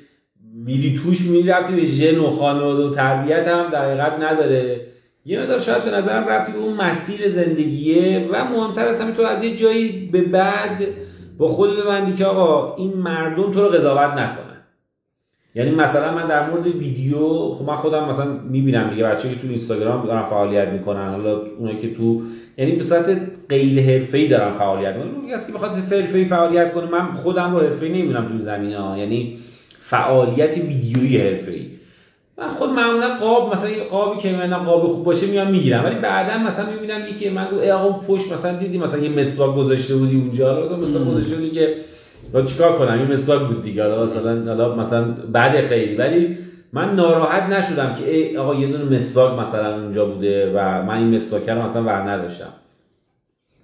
میری 0.66 1.00
توش 1.04 1.28
میری 1.28 1.50
رفتی 1.50 1.76
به 1.76 1.86
ژن 1.86 2.20
و 2.20 2.30
خانواده 2.30 2.84
و 2.84 2.94
تربیت 2.94 3.48
هم 3.48 3.72
در 3.72 4.26
نداره. 4.26 4.93
یه 5.26 5.40
مقدار 5.40 5.60
شاید 5.60 5.84
به 5.84 5.92
نظرم 5.92 6.28
رفتی 6.28 6.52
به 6.52 6.58
اون 6.58 6.74
مسیر 6.74 7.30
زندگیه 7.30 8.28
و 8.32 8.46
مهمتر 8.46 8.88
از 8.88 9.02
همه 9.02 9.12
تو 9.12 9.22
از 9.22 9.44
یه 9.44 9.56
جایی 9.56 10.10
به 10.12 10.22
بعد 10.22 10.84
با 11.38 11.48
خود 11.48 11.70
ببندی 11.78 12.14
که 12.14 12.26
آقا 12.26 12.76
این 12.76 12.94
مردم 12.94 13.52
تو 13.52 13.62
رو 13.62 13.70
قضاوت 13.70 14.12
نکنن. 14.12 14.60
یعنی 15.56 15.72
مثلا 15.72 16.16
من 16.16 16.28
در 16.28 16.50
مورد 16.50 16.68
ویدیو 16.68 17.20
خب 17.50 17.66
من 17.66 17.76
خودم 17.76 18.06
مثلا 18.10 18.26
می‌بینم 18.26 18.90
دیگه 18.90 19.04
بچه 19.04 19.30
که 19.30 19.36
تو 19.36 19.48
اینستاگرام 19.48 20.06
دارن 20.06 20.26
فعالیت 20.26 20.68
می‌کنن 20.68 21.10
حالا 21.10 21.42
اونایی 21.58 21.78
که 21.78 21.94
تو 21.94 22.22
یعنی 22.58 22.72
به 22.72 22.84
صورت 22.84 23.22
غیر 23.50 23.82
حرفه‌ای 23.82 24.28
دارم 24.28 24.54
فعالیت 24.54 24.96
می‌کنم 24.96 25.16
اون 25.16 25.32
کسی 25.32 25.48
که 25.48 25.54
بخواد 25.54 25.72
حرفه‌ای 25.76 26.26
فعالیت 26.26 26.74
کنه 26.74 26.86
من 26.88 27.14
خودم 27.14 27.56
رو 27.56 27.60
حرفه‌ای 27.60 27.92
نمی‌دونم 27.92 28.28
تو 28.28 28.40
زمینه 28.40 29.00
یعنی 29.00 29.38
فعالیت 29.80 30.58
ویدیویی 30.58 31.18
حرفه‌ای. 31.18 31.68
من 32.38 32.48
خود 32.48 32.70
معمولا 32.70 33.18
قاب 33.18 33.54
مثلا 33.54 33.70
یه 33.70 33.84
قابی 33.84 34.22
که 34.22 34.32
من 34.32 34.58
قاب 34.58 34.88
خوب 34.88 35.04
باشه 35.06 35.28
میام 35.28 35.48
می‌گیرم. 35.48 35.84
ولی 35.84 35.96
بعدا 35.96 36.38
مثلا 36.38 36.70
می‌بینم 36.70 37.06
یکی 37.06 37.30
من 37.30 37.46
گفت 37.52 37.68
آقا 37.68 38.00
پشت 38.00 38.32
مثلا 38.32 38.58
دیدی 38.58 38.78
مثلا 38.78 39.00
یه 39.00 39.10
مسواک 39.20 39.56
گذاشته 39.56 39.96
بودی 39.96 40.16
اونجا؟ 40.16 40.54
حالا 40.54 40.76
مثلا 40.76 41.06
گذاشته 41.06 41.36
بودی 41.36 41.52
که 41.52 41.78
با 42.34 42.42
چیکار 42.42 42.78
کنم؟ 42.78 43.00
این 43.00 43.14
مسواک 43.14 43.42
بود 43.42 43.62
دیگه. 43.62 43.84
حالا 43.84 44.04
مثلا 44.04 44.46
حالا 44.48 44.76
مثلا 44.76 45.04
بعد 45.32 45.66
خیلی. 45.66 45.96
ولی 45.96 46.38
من 46.74 46.96
ناراحت 46.96 47.44
نشدم 47.44 47.96
که 47.96 48.16
ای 48.16 48.38
آقا 48.38 48.56
یه 48.56 48.68
دونه 48.68 48.96
مسواک 48.96 49.40
مثلا 49.40 49.82
اونجا 49.82 50.06
بوده 50.06 50.52
و 50.52 50.84
من 50.84 50.98
این 50.98 51.16
مسواک 51.16 51.50
رو 51.50 51.62
مثلا 51.62 51.84
ور 51.84 52.12
نداشتم. 52.12 52.54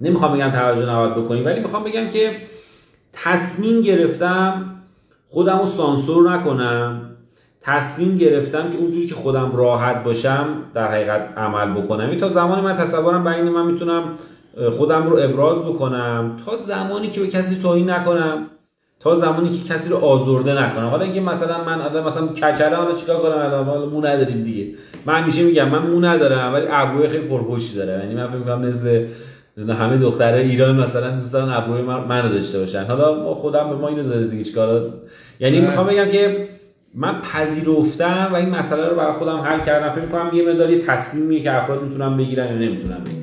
نمی‌خوام 0.01 0.33
بگم 0.33 0.49
توجه 0.51 0.91
نباید 0.91 1.15
بکنی 1.15 1.41
ولی 1.41 1.59
می‌خوام 1.59 1.83
بگم 1.83 2.09
که 2.09 2.31
تصمیم 3.13 3.81
گرفتم 3.81 4.75
خودم 5.27 5.59
رو 5.59 5.65
سانسور 5.65 6.31
نکنم. 6.31 7.05
تصمیم 7.61 8.17
گرفتم 8.17 8.71
که 8.71 8.77
اونجوری 8.77 9.07
که 9.07 9.15
خودم 9.15 9.51
راحت 9.55 10.03
باشم 10.03 10.47
در 10.73 10.87
حقیقت 10.91 11.33
عمل 11.37 11.81
بکنم. 11.81 12.15
تا 12.15 12.29
زمانی 12.29 12.61
من 12.61 12.75
تصورم 12.75 13.27
این 13.27 13.49
من 13.49 13.65
می‌تونم 13.71 14.03
خودم 14.71 15.07
رو 15.07 15.17
ابراز 15.17 15.57
بکنم. 15.57 16.37
تا 16.45 16.55
زمانی 16.55 17.07
که 17.07 17.19
به 17.19 17.27
کسی 17.27 17.61
توهین 17.61 17.89
نکنم. 17.89 18.45
تا 18.99 19.15
زمانی 19.15 19.57
که 19.57 19.73
کسی 19.73 19.89
رو 19.89 19.97
آزرده 19.97 20.63
نکنم. 20.63 20.87
حالا 20.87 21.03
اینکه 21.03 21.21
مثلا 21.21 21.63
من 21.63 21.81
الان 21.81 22.07
مثلا 22.07 22.27
کچله 22.27 22.75
حالا 22.75 22.95
چیکار 22.95 23.15
کنم 23.15 23.37
الان؟ 23.37 23.65
حالا 23.65 23.85
مو 23.85 24.01
نداریم 24.01 24.43
دیگه. 24.43 24.67
من 25.05 25.21
همیشه 25.21 25.43
میگم 25.43 25.69
من 25.69 25.79
مو 25.79 26.01
ندارم 26.01 26.53
ولی 26.53 26.65
ابروی 26.69 27.07
خیلی 27.07 27.27
پرپشتی 27.27 27.77
دارم 27.77 27.99
یعنی 27.99 28.15
من 28.15 28.27
فکر 28.27 28.37
می‌کنم 28.37 28.61
مثل 28.61 29.05
همه 29.57 29.97
دختره 29.97 30.37
ایران 30.37 30.75
مثلا 30.75 31.11
دوستان 31.11 31.49
ابروی 31.49 31.81
من 31.81 32.23
رو 32.23 32.29
داشته 32.29 32.59
باشن. 32.59 32.83
حالا 32.83 33.23
ما 33.23 33.33
خودم 33.33 33.69
به 33.69 33.75
ما 33.75 33.87
اینو 33.87 34.03
داده 34.03 34.27
دیگه 34.27 34.43
چیکار؟ 34.43 34.81
یعنی 35.39 35.61
می‌خوام 35.61 35.87
بگم 35.87 36.09
که 36.11 36.48
من 36.93 37.21
پذیرفتم 37.21 38.29
و 38.31 38.35
این 38.35 38.49
مسئله 38.49 38.89
رو 38.89 38.95
برای 38.95 39.13
خودم 39.13 39.37
حل 39.37 39.59
کردم. 39.59 39.89
فکر 39.89 40.05
کنم 40.05 40.31
یه 40.33 40.49
مقداری 40.49 40.81
تصمیمی 40.81 41.41
که 41.41 41.55
افراد 41.55 41.83
می‌تونن 41.83 42.17
بگیرن 42.17 42.45
یا 42.45 42.69
نمی‌تونن 42.69 43.03
بگیرن. 43.03 43.19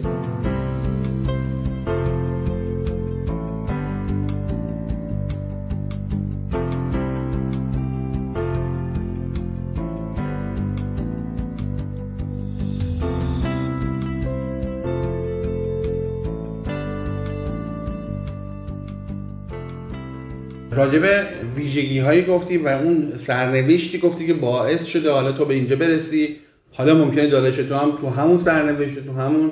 راجب 20.71 21.03
ویژگی 21.57 21.99
هایی 21.99 22.23
گفتی 22.23 22.59
و 22.59 22.69
اون 22.69 23.13
سرنوشتی 23.27 23.99
گفتی 23.99 24.27
که 24.27 24.35
باعث 24.35 24.85
شده 24.85 25.11
حالا 25.11 25.33
تو 25.33 25.45
به 25.45 25.55
اینجا 25.55 25.77
برسی. 25.77 26.37
حالا 26.73 26.95
ممکنه 26.95 27.27
داداش 27.27 27.57
تو 27.57 27.75
هم 27.75 27.97
تو 28.01 28.09
همون 28.09 28.39
سرنوشت 28.39 29.07
تو 29.07 29.13
همون 29.13 29.51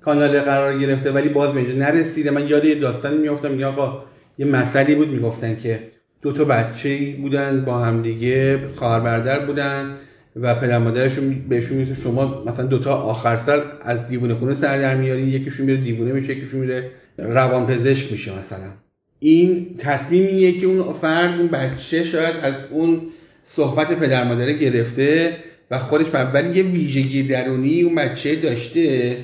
کانال 0.00 0.40
قرار 0.40 0.78
گرفته 0.78 1.12
ولی 1.12 1.28
باز 1.28 1.52
به 1.52 1.60
اینجا 1.60 1.74
نرسیده. 1.74 2.30
من 2.30 2.48
یاد 2.48 2.64
یه 2.64 2.74
داستانی 2.74 3.18
میافتم 3.18 3.50
میگه 3.50 3.66
آقا 3.66 4.02
یه 4.38 4.46
مسئله 4.46 4.94
بود 4.94 5.08
می‌گفتن 5.08 5.56
که 5.56 5.80
دو 6.22 6.32
تا 6.32 6.44
بچه 6.44 7.16
بودن 7.20 7.64
با 7.64 7.78
هم 7.78 8.02
دیگه 8.02 8.58
خواهر 8.74 9.00
برادر 9.00 9.46
بودن 9.46 9.96
و 10.36 10.54
پدر 10.54 10.78
مادرشون 10.78 11.48
بهشون 11.48 11.76
میگه 11.76 11.94
شما 11.94 12.44
مثلا 12.46 12.66
دوتا 12.66 12.94
آخر 12.94 13.36
سر 13.36 13.62
از 13.82 14.08
دیوونه 14.08 14.34
خونه 14.34 14.54
سر 14.54 14.78
در 14.78 14.94
میارین 14.94 15.28
یکیشون 15.28 15.66
میره 15.66 15.78
دیوونه 15.78 16.12
میشه 16.12 16.32
یکیشون 16.32 16.60
میره 16.60 16.90
روانپزشک 17.18 18.12
میشه 18.12 18.38
مثلا. 18.38 18.85
این 19.20 19.74
تصمیمیه 19.78 20.60
که 20.60 20.66
اون 20.66 20.92
فرد 20.92 21.38
اون 21.38 21.48
بچه 21.48 22.04
شاید 22.04 22.36
از 22.42 22.54
اون 22.70 23.00
صحبت 23.44 23.98
پدر 23.98 24.24
مادره 24.24 24.52
گرفته 24.52 25.36
و 25.70 25.78
خودش 25.78 26.06
ولی 26.14 26.56
یه 26.56 26.62
ویژگی 26.62 27.22
درونی 27.22 27.82
اون 27.82 27.94
بچه 27.94 28.36
داشته 28.36 29.16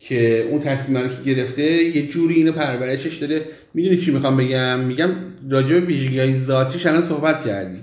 که 0.00 0.46
اون 0.50 0.60
تصمیم 0.60 1.08
که 1.08 1.34
گرفته 1.34 1.62
یه 1.62 2.06
جوری 2.06 2.34
اینو 2.34 2.52
پرورشش 2.52 3.16
داده. 3.16 3.44
می‌دونی 3.74 3.96
چی 3.96 4.10
می‌خوام 4.10 4.36
بگم؟ 4.36 4.80
میگم 4.80 5.10
راجع 5.50 5.68
به 5.68 5.80
ویژگی 5.80 6.18
های 6.18 6.34
ذاتیش 6.34 6.86
الان 6.86 7.02
صحبت 7.02 7.46
کردی. 7.46 7.78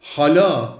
حالا 0.00 0.78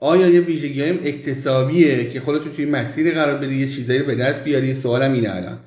آیا 0.00 0.28
یه 0.28 0.40
ویژگی 0.40 0.80
های 0.80 0.90
اکتسابیه 0.90 2.10
که 2.10 2.20
خودت 2.20 2.56
توی 2.56 2.64
مسیر 2.64 3.14
قرار 3.14 3.38
بدی 3.38 3.56
یه 3.56 3.68
چیزایی 3.68 3.98
رو 3.98 4.06
به 4.06 4.14
دست 4.14 4.44
بیاری؟ 4.44 4.74
سوالم 4.74 5.12
اینه 5.12 5.36
الان. 5.36 5.58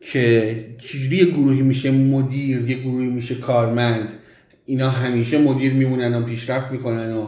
که 0.00 0.64
چجوری 0.78 1.16
یه 1.16 1.24
گروهی 1.24 1.62
میشه 1.62 1.90
مدیر 1.90 2.70
یه 2.70 2.76
گروهی 2.76 3.08
میشه 3.08 3.34
کارمند 3.34 4.12
اینا 4.66 4.90
همیشه 4.90 5.38
مدیر 5.38 5.72
میمونن 5.72 6.14
و 6.14 6.24
پیشرفت 6.24 6.72
می‌کنن 6.72 7.12
و 7.12 7.26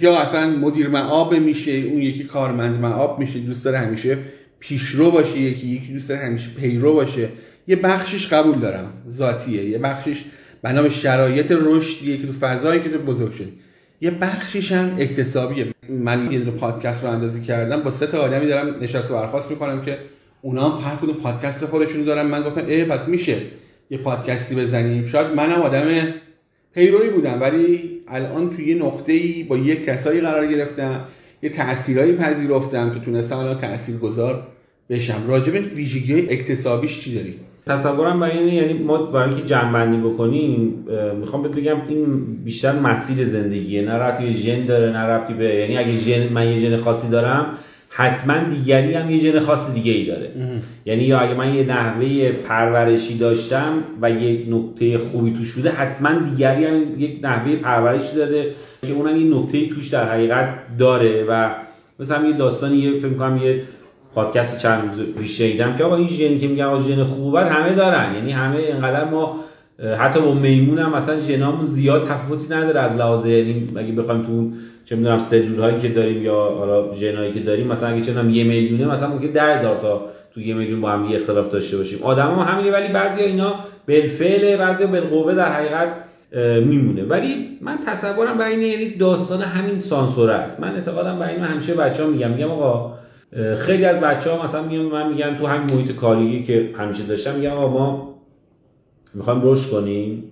یا 0.00 0.18
اصلا 0.18 0.50
مدیر 0.50 0.88
معاب 0.88 1.34
میشه 1.34 1.72
اون 1.72 2.02
یکی 2.02 2.24
کارمند 2.24 2.80
معاب 2.80 3.18
میشه 3.18 3.38
دوست 3.38 3.64
داره 3.64 3.78
همیشه 3.78 4.18
پیشرو 4.60 5.10
باشه 5.10 5.38
یکی 5.38 5.66
یکی 5.66 5.92
دوست 5.92 6.08
داره 6.08 6.20
همیشه 6.20 6.48
پیرو 6.50 6.94
باشه. 6.94 7.28
یه 7.68 7.76
بخشش 7.76 8.28
قبول 8.28 8.58
دارم 8.58 8.92
ذاتیه. 9.10 9.64
یه 9.64 9.78
بخشش 9.78 10.24
بنا 10.62 10.82
به 10.82 10.90
شرایط 10.90 11.52
رشدیه 11.60 12.16
که 12.16 12.26
تو 12.26 12.32
فضایی 12.32 12.82
که 12.82 12.88
تو 12.88 12.98
بزرگ 12.98 13.32
شد 13.32 13.52
یه 14.00 14.10
بخشش 14.10 14.72
هم 14.72 14.96
اکتسابیه. 14.98 15.66
من 15.88 16.32
یه 16.32 16.40
پادکست 16.40 17.04
رو 17.04 17.10
اندازی 17.10 17.40
کردم 17.40 17.82
با 17.82 17.90
سه 17.90 18.06
تا 18.06 18.18
آدمی 18.18 18.46
دارم 18.46 18.76
نشست 18.80 19.10
و 19.10 19.14
برخواست 19.14 19.50
می‌کنم 19.50 19.84
که 19.84 19.98
اونا 20.44 20.68
هم 20.68 20.90
هر 20.90 20.96
کدوم 20.96 21.14
پادکست 21.14 21.66
خودشون 21.66 22.04
دارن. 22.04 22.26
من 22.26 22.42
گفتم 22.42 22.66
ای 22.66 22.84
پس 22.84 23.08
میشه 23.08 23.36
یه 23.90 23.98
پادکستی 23.98 24.54
بزنیم. 24.54 25.06
شاید 25.06 25.26
منم 25.36 25.62
آدم 25.62 25.86
پیروی 26.74 27.10
بودم 27.10 27.40
ولی 27.40 27.90
الان 28.08 28.50
توی 28.50 28.64
یه 28.64 28.74
نقطه‌ای 28.74 29.42
با 29.42 29.56
یه 29.56 29.76
کسایی 29.76 30.20
قرار 30.20 30.46
گرفتم 30.46 31.00
یه 31.42 31.50
تأثیرایی 31.50 32.12
پذیرفتم 32.12 32.94
که 32.94 33.00
تونستم 33.00 33.36
الان 33.36 33.56
تاثیرگذار 33.56 34.46
بشم. 34.90 35.22
راجع 35.28 35.52
به 35.52 35.60
ویژگی 35.60 36.26
اکتسابیش 36.30 37.00
چی 37.00 37.14
داری؟ 37.14 37.34
تصورم 37.66 38.20
برای 38.20 38.38
اینه 38.38 38.54
یعنی 38.54 38.72
ما 38.72 39.02
برای 39.02 39.28
اینکه 39.28 39.46
جنبندی 39.46 39.96
بکنیم 39.96 40.84
می‌خوام 41.20 41.42
بگم 41.42 41.76
این 41.88 42.24
بیشتر 42.44 42.78
مسیر 42.78 43.24
زندگیه. 43.24 43.82
نه 43.82 43.92
ربطی 43.92 44.24
به 44.24 44.32
ژن 44.32 44.66
داره 44.66 44.92
نه 44.92 44.98
ربطی 44.98 45.34
به 45.34 45.44
یعنی 45.44 45.78
اگه 45.78 45.94
ژن 45.94 46.32
من 46.32 46.48
یه 46.48 46.56
ژن 46.56 46.76
خاصی 46.76 47.08
دارم 47.08 47.58
حتما 47.96 48.38
دیگری 48.38 48.94
هم 48.94 49.10
یه 49.10 49.18
ژن 49.18 49.40
خاص 49.40 49.74
دیگه 49.74 49.92
ای 49.92 50.06
داره 50.06 50.30
یعنی 50.84 51.04
یا 51.04 51.18
اگه 51.18 51.34
من 51.34 51.54
یه 51.54 51.64
نحوه 51.64 52.32
پرورشی 52.32 53.18
داشتم 53.18 53.72
و 54.02 54.10
یک 54.10 54.46
نکته 54.50 54.98
خوبی 54.98 55.32
توش 55.32 55.52
بوده 55.52 55.70
حتما 55.70 56.12
دیگری 56.12 56.64
هم 56.64 57.00
یک 57.00 57.20
نحوه 57.22 57.56
پرورشی 57.56 58.16
داره 58.16 58.50
که 58.82 58.92
اونم 58.92 59.20
یه 59.20 59.36
نکته 59.36 59.68
توش 59.68 59.88
در 59.88 60.08
حقیقت 60.08 60.48
داره. 60.78 61.24
و 61.28 61.54
مثلا 61.98 62.26
یه 62.26 62.32
داستانی 62.32 62.76
یه 62.76 62.98
فکر 62.98 63.14
کنم 63.14 63.36
یه 63.36 63.62
پادکست 64.14 64.58
چند 64.58 64.90
روز 64.90 65.08
پیش 65.08 65.38
شنیدم 65.38 65.76
که 65.76 65.84
آقا 65.84 65.96
این 65.96 66.08
ژن 66.08 66.38
که 66.38 66.48
میگن 66.48 66.78
ژن 66.78 67.04
خوب 67.04 67.34
همه 67.36 67.74
دارن. 67.74 68.14
یعنی 68.14 68.32
همه 68.32 68.56
اینقدر 68.56 69.10
ما 69.10 69.40
حتی 69.98 70.20
با 70.20 70.34
میمون 70.34 70.78
هم 70.78 70.96
مثلا 70.96 71.20
ژنامون 71.20 71.64
زیاد 71.64 72.08
تفاوتی 72.08 72.54
نداره 72.54 72.80
از 72.80 72.96
لحاظ 72.96 73.26
یعنی 73.26 73.68
اگه 73.76 73.92
بخوایم 73.92 74.22
تو 74.22 74.50
چه 74.84 74.96
می‌دونم 74.96 75.18
سلول 75.18 75.60
هایی 75.60 75.78
که 75.80 75.88
داریم 75.88 76.22
یا 76.22 76.34
حالا 76.34 76.94
ژنایی 76.94 77.32
که 77.32 77.40
داریم 77.40 77.66
مثلا 77.66 77.88
اگه 77.88 78.02
چه 78.02 78.12
یه 78.30 78.44
میلیونه 78.44 78.86
مثلا 78.86 79.08
ممکن 79.08 79.32
10000 79.32 79.76
تا 79.76 80.06
تو 80.34 80.40
یه 80.40 80.54
میلیون 80.54 80.80
با 80.80 80.90
هم 80.90 81.10
یه 81.10 81.16
اختلاف 81.16 81.48
داشته 81.48 81.76
باشیم. 81.76 82.02
آدم 82.02 82.26
هم 82.26 82.54
همینه 82.54 82.70
ولی 82.70 82.88
بعضی 82.88 83.22
اینا 83.22 83.54
بالفعل 83.88 84.56
بعضی 84.56 84.86
بالقوه 84.86 85.34
در 85.34 85.52
حقیقت 85.52 85.88
میمونه. 86.66 87.02
ولی 87.02 87.58
من 87.60 87.78
تصورم 87.86 88.38
برای 88.38 88.52
اینه 88.52 88.66
یعنی 88.66 88.96
داستان 88.96 89.42
همین 89.42 89.80
سانسور 89.80 90.30
است. 90.30 90.60
من 90.60 90.74
اعتقادم 90.74 91.18
برای 91.18 91.34
این 91.34 91.44
همیشه 91.44 91.74
بچه‌ها 91.74 92.10
میگم 92.10 92.30
میگم 92.30 92.50
آقا 92.50 92.94
خیلی 93.58 93.84
از 93.84 94.00
بچه 94.00 94.30
ها 94.30 94.42
مثلا 94.44 94.62
میگم 94.62 94.82
من 94.82 95.08
میگم 95.08 95.34
تو 95.38 95.46
همین 95.46 95.76
محیط 95.76 95.92
کاری 95.92 96.42
که 96.42 96.70
همیشه 96.78 97.02
داشتم 97.02 97.34
میگم 97.34 97.50
آقا 97.50 97.68
ما 97.68 98.14
می‌خوایم 99.14 99.40
رشد 99.42 99.70
کنیم. 99.70 100.24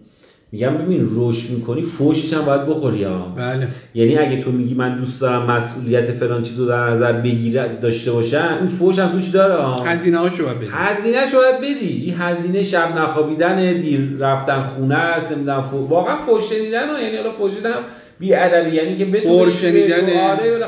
میگم 0.52 0.78
ببین 0.78 1.08
رشد 1.16 1.50
می‌کنی 1.50 1.82
فوشش 1.82 2.32
هم 2.32 2.44
باید 2.44 2.66
بخوری 2.66 3.04
ها. 3.04 3.34
بله. 3.36 3.68
یعنی 3.94 4.16
اگه 4.16 4.42
تو 4.42 4.50
میگی 4.50 4.74
من 4.74 4.96
دوست 4.96 5.20
دارم 5.20 5.50
مسئولیت 5.50 6.12
فلان 6.12 6.42
چیزو 6.42 6.66
در 6.66 6.90
نظر 6.90 7.12
بگیره 7.12 7.78
داشته 7.82 8.12
باشم 8.12 8.56
این 8.60 8.68
فوش 8.68 8.98
هم 8.98 9.08
توش 9.08 9.28
داره. 9.28 9.62
ها 9.62 9.84
هزینه 9.84 10.18
هاشو 10.18 10.44
باید 10.44 10.58
بدی. 10.58 10.68
هزینه 10.72 11.30
شو 11.30 11.36
باید 11.36 11.58
بدی. 11.58 12.02
این 12.06 12.14
هزینه 12.18 12.62
شب 12.62 12.98
نخوابیدن 12.98 13.80
دیر 13.80 14.16
رفتن 14.18 14.62
خونه 14.62 14.94
است 14.94 15.32
نمی‌دونم 15.32 15.62
فو... 15.62 15.76
واقعا 15.76 16.16
فوش 16.16 16.44
شنیدن 16.44 16.88
ها 16.88 17.00
یعنی 17.00 17.16
حالا 17.16 17.32
فوش 17.32 17.52
شدن 17.52 17.74
بی 18.18 18.34
ادبی 18.34 18.76
یعنی 18.76 18.96
که 18.96 19.04
بدون 19.04 19.50
شنیدن 19.50 20.18
آره 20.18 20.58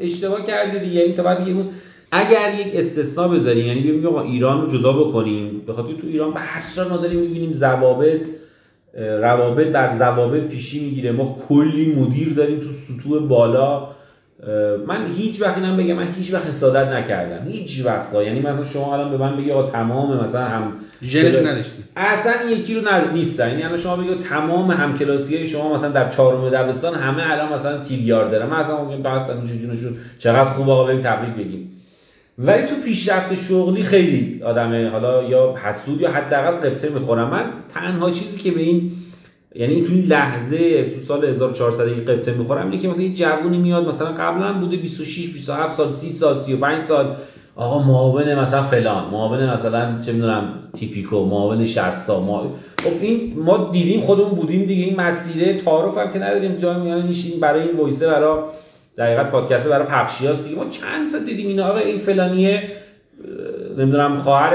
اشتباه 0.00 0.46
کردی 0.46 0.78
دیگه. 0.78 1.00
یعنی 1.00 1.12
تا 1.12 1.22
بعد 1.22 1.48
اون 1.48 1.68
اگر 2.12 2.54
یک 2.60 2.74
استثنا 2.74 3.28
بذاریم 3.28 3.66
یعنی 3.66 3.80
بگیم 3.80 4.06
آقا 4.06 4.22
ایران 4.22 4.60
رو 4.60 4.78
جدا 4.78 4.92
بکنیم 4.92 5.62
بخاطر 5.68 5.92
تو 5.92 6.06
ایران 6.06 6.34
به 6.34 6.40
هر 6.40 6.88
ما 6.90 6.96
داریم 6.96 7.20
می‌بینیم 7.20 7.52
ضوابط 7.52 8.26
روابط 8.96 9.66
بر 9.66 9.88
ضوابط 9.88 10.42
پیشی 10.42 10.84
می‌گیره. 10.84 11.12
ما 11.12 11.38
کلی 11.48 11.94
مدیر 11.94 12.34
داریم 12.34 12.60
تو 12.60 12.68
سطوح 12.68 13.28
بالا. 13.28 13.88
من 14.86 15.06
هیچ 15.16 15.42
وقت 15.42 15.58
اینم 15.58 15.76
بگم 15.76 15.94
من 15.94 16.08
هیچ 16.16 16.34
وقت 16.34 16.46
حسادت 16.46 16.88
نکردم. 16.88 17.48
هیچ 17.50 17.86
وقت 17.86 18.14
یعنی 18.14 18.40
مثلا 18.40 18.64
شما 18.64 18.94
الان 18.94 19.10
به 19.10 19.16
من 19.16 19.36
بگی 19.36 19.52
آقا 19.52 19.70
تمام 19.70 20.24
مثلا 20.24 20.44
هم 20.44 20.72
ژنش 21.02 21.34
نداشتی. 21.34 21.84
اصلا 21.96 22.50
یکی 22.50 22.74
رو 22.74 22.80
ند... 22.88 23.12
نیستن. 23.12 23.58
یعنی 23.58 23.78
شما 23.78 23.96
بگید 23.96 24.20
تمام 24.20 24.70
همکلاسی 24.70 25.36
های 25.36 25.46
شما 25.46 25.74
مثلا 25.74 25.88
در 25.88 26.08
چهارم 26.10 26.50
دبستان 26.50 26.94
همه 26.94 27.32
الان 27.32 27.52
مثلا 27.52 27.78
تیلیار 27.78 28.30
دارن 28.30 28.46
من 28.46 28.56
اصلا 28.56 28.84
میگم 28.84 29.02
بس 29.02 29.30
جونشون 29.62 29.96
چقدر 30.18 30.44
خوب 30.44 30.70
آقا 30.70 30.84
بریم 30.84 31.00
تبریک 31.00 31.34
بگیم. 31.34 31.70
ولی 32.38 32.66
تو 32.66 32.74
پیشرفت 32.84 33.34
شغلی 33.34 33.82
خیلی 33.82 34.42
آدم 34.42 34.90
حالا 34.90 35.22
یا 35.22 35.54
حسود 35.64 36.00
یا 36.00 36.10
حداقل 36.10 36.50
قبطه 36.50 36.88
می‌خورم. 36.88 37.30
من 37.30 37.44
تنها 37.74 38.10
چیزی 38.10 38.38
که 38.38 38.50
به 38.50 38.60
این 38.60 38.92
یعنی 39.54 39.82
تو 39.82 39.92
این 39.92 40.04
لحظه 40.04 40.90
تو 40.90 41.00
سال 41.00 41.24
1400 41.24 42.10
قبطه 42.10 42.32
می‌خورم 42.34 42.70
اینه 42.70 42.82
که 42.82 42.88
مثلا 42.88 43.02
یه 43.02 43.14
جوونی 43.14 43.58
میاد 43.58 43.88
مثلا 43.88 44.08
قبلا 44.08 44.52
بوده 44.52 44.76
26 44.76 45.28
27 45.28 45.76
سال 45.76 45.90
30 45.90 46.10
سال 46.10 46.38
35 46.38 46.82
سال. 46.82 47.16
آقا 47.56 47.82
معاون 47.82 48.34
مثلا 48.34 48.62
فلان 48.62 49.10
معاون 49.10 49.50
مثلا 49.50 50.00
چه 50.06 50.12
می‌دونم 50.12 50.58
تیپیکو 50.76 51.24
معاون 51.24 51.64
60 51.64 52.10
ما 52.10 52.52
خب 52.84 52.90
این 53.00 53.32
ما 53.36 53.70
دیدیم 53.72 54.00
خودمون 54.00 54.30
بودیم 54.30 54.64
دیگه. 54.64 54.84
این 54.84 54.96
مسیره 55.00 55.54
تعارف 55.54 55.98
هم 55.98 56.12
که 56.12 56.18
نداریم. 56.18 56.56
جا 56.56 56.72
یعنی 56.72 57.14
این 57.24 57.40
برای 57.40 57.68
این 57.68 57.76
وایسه 57.76 58.06
برای 58.06 58.38
دقیقاً 58.98 59.24
پادکست 59.24 59.68
برای 59.68 59.86
پخشیاست 59.86 60.44
دیگه. 60.44 60.56
ما 60.56 60.64
چند 60.64 61.12
تا 61.12 61.18
دیدیم 61.18 61.48
اینا؟ 61.48 61.66
آقا 61.66 61.78
این 61.78 61.98
فلانیه 61.98 62.62
نمی‌دونم 63.78 64.16
خواهر 64.16 64.52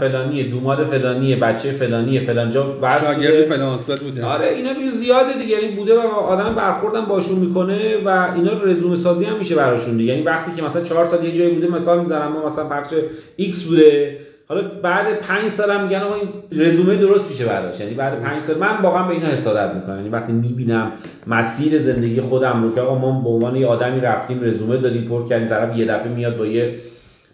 فلانیه 0.00 0.50
دوماد 0.50 0.84
فلانیه 0.84 1.36
بچه 1.36 1.70
فلانیه 1.72 2.20
فلان 2.20 2.50
جا 2.50 2.78
شاگرد 3.00 3.44
فلان 3.44 3.72
استاد 3.72 3.98
بوده. 3.98 4.24
آره 4.24 4.48
اینا 4.48 4.74
بیو 4.74 4.90
زیاده 4.90 5.38
دیگه. 5.38 5.62
یعنی 5.62 5.76
بوده 5.76 5.94
و 5.94 5.98
آدم 6.00 6.54
برخوردم 6.54 7.04
باشون 7.04 7.38
می‌کنه 7.38 7.96
و 8.04 8.32
اینا 8.36 8.62
رزومه 8.62 8.96
سازی 8.96 9.24
هم 9.24 9.38
میشه 9.38 9.54
براشون 9.54 9.96
دیگه. 9.96 10.12
یعنی 10.12 10.24
وقتی 10.24 10.52
که 10.56 10.62
مثلا 10.62 10.84
4 10.84 11.04
سال 11.04 11.24
یه 11.24 11.32
جایی 11.32 11.50
بوده 11.50 11.68
مثال 11.68 12.00
می‌زنم 12.00 12.32
ما 12.32 12.46
مثلا 12.46 12.68
پخش 12.68 12.94
ایکس 13.36 13.62
بوده. 13.62 14.16
حالا 14.48 14.62
بعد 14.82 15.20
5 15.20 15.48
سال 15.48 15.70
هم 15.70 15.84
میگن 15.84 15.98
آقا 15.98 16.14
این 16.14 16.28
رزومه 16.52 16.96
درست 16.96 17.30
میشه 17.30 17.44
براش. 17.44 17.80
یعنی 17.80 17.94
بعد 17.94 18.22
5 18.22 18.42
سال 18.42 18.58
من 18.58 18.82
واقعا 18.82 19.08
به 19.08 19.14
اینا 19.14 19.26
حسادت 19.26 19.74
می‌کنم. 19.74 19.96
یعنی 19.96 20.08
وقتی 20.08 20.32
می‌بینم 20.32 20.92
مسیر 21.26 21.78
زندگی 21.78 22.20
خودم 22.20 22.62
رو 22.62 22.74
که 22.74 22.80
آقا 22.80 22.98
ما 22.98 23.20
به 23.20 23.28
عنوان 23.28 23.56
یه 23.56 23.66
آدمی 23.66 24.00
رفتیم 24.00 24.42
رزومه 24.42 24.76
دادیم 24.76 25.04
پر 25.04 25.26
کردیم 25.26 25.48
طرف 25.48 25.76
یه 25.76 25.84
دفعه 25.84 26.12
میاد 26.12 26.36
با 26.36 26.46
یه 26.46 26.74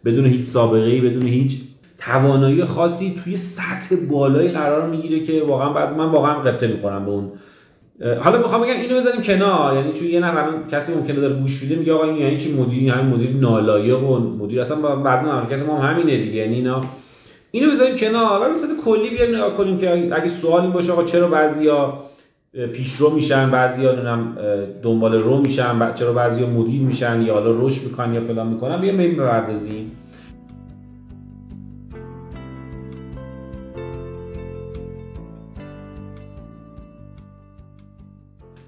بدون 0.05 0.27
هیچ 0.27 0.41
سابقه 0.41 0.87
ای 0.87 1.01
بدون 1.01 1.23
هیچ 1.23 1.61
توانایی 1.99 2.65
خاصی 2.65 3.21
توی 3.25 3.37
سطح 3.37 3.97
بالایی 4.11 4.49
قرار 4.49 4.91
می‌گیره 4.91 5.21
که 5.21 5.43
واقعا 5.43 5.73
بعد 5.73 5.97
من 5.97 6.11
واقعا 6.11 6.35
قبطه 6.35 6.67
می‌خورم 6.67 7.05
به 7.05 7.11
اون 7.11 7.33
حالا 8.21 8.39
می‌خوام 8.39 8.63
بگم 8.63 8.81
اینو 8.81 8.97
بذاریم 8.97 9.23
کنار. 9.23 9.75
یعنی 9.75 9.93
چون 9.93 10.09
یه 10.09 10.21
نفر 10.21 10.51
کسی 10.71 10.95
ممکنه 10.95 11.21
داره 11.21 11.35
گوش 11.35 11.63
میده 11.63 11.77
میگه 11.77 11.93
آقا 11.93 12.05
این 12.05 12.17
یعنی 12.17 12.39
چی؟ 12.39 12.55
مدیری 12.55 12.89
همین 12.89 13.15
مدیر 13.15 13.31
نالایق 13.37 14.03
و 14.05 14.19
مدیر 14.19 14.61
اصلا 14.61 14.97
بعضی 14.97 15.27
مملکت 15.27 15.67
ما 15.67 15.81
هم 15.81 15.95
همینه 15.95 16.17
دیگه. 16.17 16.37
یعنی 16.37 16.55
اینا 16.55 16.81
اینو 17.51 17.71
بذاریم 17.73 17.97
کنار. 17.97 18.41
ولی 18.41 18.53
مثلا 18.53 18.71
کلی 18.85 19.11
بیایم 19.11 19.37
نگاه 19.37 19.57
کنیم 19.57 19.79
که 19.79 19.91
اگه 19.91 20.29
سوالی 20.29 20.69
باشه 20.69 20.93
آقا 20.93 21.05
چرا 21.05 21.29
بعضیا 21.29 21.99
پیشرو 22.73 23.11
میشن 23.11 23.51
بعضیا 23.51 23.93
نمی‌دونم 23.93 24.37
دنبال 24.83 25.15
رو 25.15 25.41
میشن 25.41 25.95
چرا 25.95 26.13
بعضیا 26.13 26.47
مدیر 26.47 26.81
میشن 26.81 27.23
یا 27.23 27.35
حالا 27.35 27.67
رشد 27.67 27.85
می‌کنن 27.85 28.15
یا 28.15 28.21
فلان 28.21 28.47
می‌کنن؟ 28.47 28.81
بیایم 28.81 29.17
بپردازیم. 29.17 29.93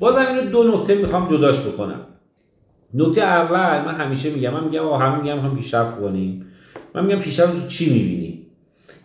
بازم 0.00 0.26
اینو 0.28 0.50
دو 0.50 0.78
نکته 0.78 0.94
می‌خوام 0.94 1.28
جداش 1.30 1.66
بکنم. 1.66 2.00
نکته 2.94 3.22
اول 3.22 3.84
من 3.84 3.94
همیشه 3.94 4.30
میگم 4.30 4.50
من 4.50 4.64
میگم 4.64 4.80
آقا 4.80 4.98
همه 4.98 5.22
میگم 5.22 5.34
می‌خوام 5.34 5.56
پیشرفت 5.56 6.00
کنیم. 6.00 6.46
من 6.94 7.04
میگم 7.04 7.18
پیشرفت 7.18 7.68
چی 7.68 7.92
می‌بینی؟ 7.92 8.46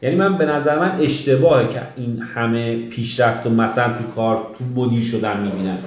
یعنی 0.01 0.15
من 0.15 0.37
به 0.37 0.45
نظر 0.45 0.79
من 0.79 0.99
اشتباهه 0.99 1.73
که 1.73 1.81
این 1.97 2.19
همه 2.19 2.89
پیشرفت 2.89 3.47
و 3.47 3.49
مثلا 3.49 3.93
تو 3.93 4.03
کار 4.15 4.55
تو 4.57 4.81
مدیر 4.81 5.03
شدن 5.03 5.41
می‌بینن. 5.41 5.77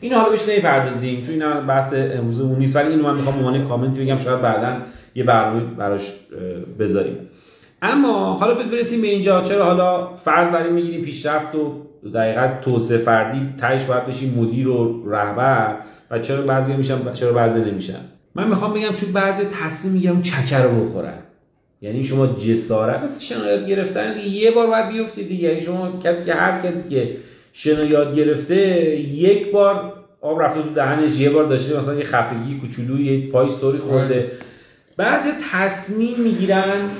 اینو 0.00 0.16
حالا 0.16 0.30
بهش 0.30 0.48
نمی‌پردازیم 0.48 1.22
چون 1.22 1.32
اینا 1.32 1.60
بحث 1.60 1.94
امروزمون 1.94 2.58
نیست. 2.58 2.76
ولی 2.76 2.88
اینو 2.88 3.02
من 3.02 3.14
می‌خوام 3.14 3.38
عنوان 3.38 3.68
کامنتی 3.68 4.04
بگم 4.04 4.18
شاید 4.18 4.40
بعدا 4.40 4.76
یه 5.14 5.24
برنامه 5.24 5.60
براش 5.60 6.12
بذاریم. 6.78 7.16
اما 7.82 8.34
حالا 8.34 8.54
برسیم 8.54 9.00
به 9.00 9.06
اینجا. 9.06 9.42
چرا 9.42 9.64
حالا 9.64 10.16
فرض 10.16 10.50
برای 10.50 10.72
می‌گیریم 10.72 11.04
پیشرفت 11.04 11.54
و 11.54 11.86
دقیقا 12.14 12.48
توسعه 12.62 12.98
فردی 12.98 13.54
تهش 13.58 13.84
باید 13.84 14.06
بشیم 14.06 14.34
مدیر 14.38 14.68
و 14.68 15.02
رهبر 15.10 15.76
و 16.10 16.18
چرا 16.18 16.42
بعضی 16.42 16.72
میشن 16.72 17.12
چرا 17.14 17.32
بعضی 17.32 17.60
نمیشن. 17.60 18.00
من 18.34 18.48
می‌خوام 18.48 18.74
بگم 18.74 18.92
چون 18.94 19.12
بعضی 19.12 19.42
تصمیم 19.62 19.94
می‌گیرن 19.94 20.22
چکر 20.22 20.62
رو 20.62 20.84
بخورن. 20.84 21.18
یعنی 21.82 22.04
شما 22.04 22.26
جسارت 22.26 23.02
مثل 23.02 23.20
شنا 23.20 23.46
یاد 23.46 23.66
گرفتن 23.66 24.16
یه 24.16 24.50
بار 24.50 24.66
باید 24.66 24.88
بیفتید 24.88 25.28
دیگه. 25.28 25.48
یعنی 25.48 25.60
شما 25.60 25.98
کسی 25.98 26.24
که 26.24 26.34
هر 26.34 26.60
کسی 26.60 26.88
که 26.88 27.16
شنا 27.52 27.84
یاد 27.84 28.16
گرفته 28.16 28.56
یک 28.98 29.52
بار 29.52 29.92
آب 30.20 30.42
رفته 30.42 30.62
تو 30.62 30.70
دهنش 30.70 31.18
یه 31.18 31.30
بار 31.30 31.44
داشته 31.44 31.78
مثلا 31.78 31.94
یه 31.94 32.04
خفگی 32.04 32.58
کوچولو 32.58 33.00
یه 33.00 33.30
پای 33.30 33.46
استوری 33.46 33.78
خورده. 33.78 34.32
بعضی 34.96 35.28
تصمیم 35.52 36.18
می‌گیرن 36.18 36.90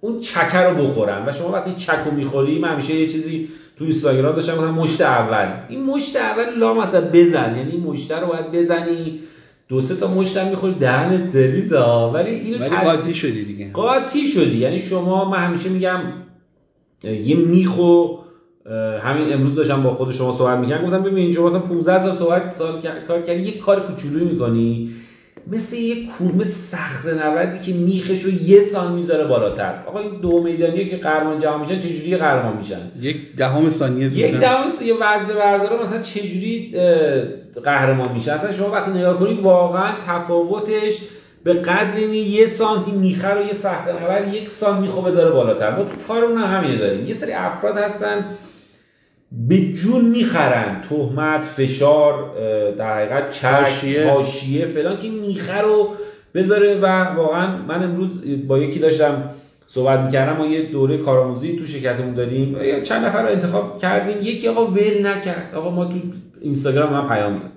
اون 0.00 0.20
چکر 0.20 0.70
رو 0.70 0.84
بخورن. 0.84 1.28
و 1.28 1.32
شما 1.32 1.52
وقتی 1.52 1.74
چک 1.74 1.98
رو 2.06 2.10
می‌خوری 2.10 2.58
من 2.58 2.68
همیشه 2.68 2.94
یه 2.94 3.06
چیزی 3.06 3.48
تو 3.80 3.84
اینستاگرام 3.84 4.34
داشتم 4.34 4.54
مثلا 4.54 4.72
مشت 4.72 5.00
اول. 5.00 5.48
این 5.68 5.84
مشت 5.84 6.16
اول 6.16 6.58
لا 6.58 6.74
مثلا 6.74 7.10
بزن. 7.12 7.56
یعنی 7.56 7.70
این 7.70 7.80
مشت 7.80 8.12
رو 8.12 8.26
باید 8.26 8.52
بزنی. 8.52 9.20
دو 9.68 9.80
سه 9.80 9.94
تا 9.94 10.08
مشت 10.08 10.36
هم 10.36 10.48
می‌خوری. 10.48 10.74
دهنت 10.74 11.24
سرویس 11.24 11.72
ها. 11.72 12.10
ولی 12.10 12.30
اینو 12.30 12.58
ولی 12.58 12.76
قاطی 12.76 13.14
شدی 13.14 13.44
دیگه. 13.44 13.70
قاطی 13.72 14.26
شدی. 14.26 14.56
یعنی 14.56 14.80
شما 14.80 15.30
من 15.30 15.38
همیشه 15.38 15.68
میگم 15.68 16.00
یه 17.04 17.36
میخو 17.36 18.16
همین 19.02 19.32
امروز 19.32 19.54
داشتم 19.54 19.82
با 19.82 19.94
خود 19.94 20.12
شما 20.12 20.32
صحبت 20.32 20.58
می‌کردم. 20.58 20.86
گفتم 20.86 21.02
ببین 21.02 21.32
شما 21.32 21.46
مثلا 21.46 21.60
15 21.60 21.98
سال 21.98 22.14
صحبت 22.14 22.52
سال 22.52 22.80
کار 23.08 23.22
کردی 23.22 23.42
یه 23.42 23.58
کار 23.58 23.80
کوچولویی 23.80 24.24
می‌کنی. 24.24 24.90
مثل 25.50 25.76
یه 25.76 26.06
کورمه 26.06 26.44
صخره 26.44 27.14
نوردی 27.14 27.58
که 27.58 27.78
میخش 27.78 28.22
رو 28.22 28.30
یه 28.30 28.60
سان 28.60 28.92
می‌ذاره 28.92 29.24
بالاتر. 29.24 29.74
آقا 29.86 29.98
این 29.98 30.20
دو 30.20 30.42
میدانیه 30.42 30.88
که 30.88 30.96
قهرمان 30.96 31.38
جهان 31.38 31.60
میشن 31.60 31.78
چجوری 31.78 32.16
قهرمان 32.16 32.56
میشن؟ 32.56 32.80
یک 33.00 33.36
دهم 33.36 33.68
ثانیه 33.68 34.18
یک 34.18 34.36
دهم 34.36 34.66
یه 34.84 34.94
وزن 34.94 35.34
برداره 35.38 35.82
مثلا 35.82 36.02
چجوری 36.02 36.74
قهرمان 37.64 38.12
میشه 38.12 38.32
اصلا 38.32 38.52
شما 38.52 38.70
وقتی 38.70 38.90
نگاه 38.90 39.18
کنید 39.18 39.40
واقعا 39.40 39.94
تفاوتش 40.06 41.00
به 41.44 41.52
قدر 41.52 41.96
اینه 41.96 42.16
یه 42.16 42.46
سانتی 42.46 42.90
میخه 42.90 43.28
رو 43.28 43.46
یه 43.46 43.52
صخره 43.52 44.02
نورد 44.02 44.34
یک 44.34 44.50
سان 44.50 44.80
میخو 44.80 45.02
بذاره 45.02 45.30
بالاتر. 45.30 45.76
ما 45.76 45.84
تو 45.84 45.94
کارمون 46.08 46.38
هم 46.38 46.56
همینه 46.56 46.78
داریم. 46.78 47.06
یه 47.06 47.14
سری 47.14 47.32
افراد 47.32 47.78
هستن 47.78 48.24
به 49.32 49.58
جون 49.72 50.04
می‌خرن. 50.04 50.80
تهمت 50.80 51.44
فشار 51.44 52.32
در 52.78 52.94
حقیقت 52.94 53.30
چشم 53.30 54.08
حاشیه. 54.08 54.66
فلان 54.66 54.96
که 54.96 55.08
میخه 55.08 55.60
رو 55.60 55.88
بذاره 56.34 56.80
و 56.80 56.86
واقعا 57.16 57.56
من 57.68 57.82
امروز 57.82 58.10
با 58.46 58.58
یکی 58.58 58.78
داشتم 58.78 59.30
صحبت 59.68 60.00
می‌کردم 60.00 60.36
ما 60.36 60.46
یه 60.46 60.62
دوره 60.62 60.98
کارآموزی 60.98 61.56
تو 61.56 61.66
شرکتمون 61.66 62.14
داریم 62.14 62.82
چند 62.82 63.06
نفر 63.06 63.22
رو 63.22 63.28
انتخاب 63.28 63.78
کردیم. 63.78 64.16
یکی 64.22 64.48
آقا 64.48 64.66
ول 64.66 65.06
نکرد. 65.06 65.54
آقا 65.54 65.70
ما 65.70 65.84
تو 65.84 65.94
اینستاگرام 66.40 66.92
من 66.92 67.08
پیام 67.08 67.38
داد. 67.38 67.50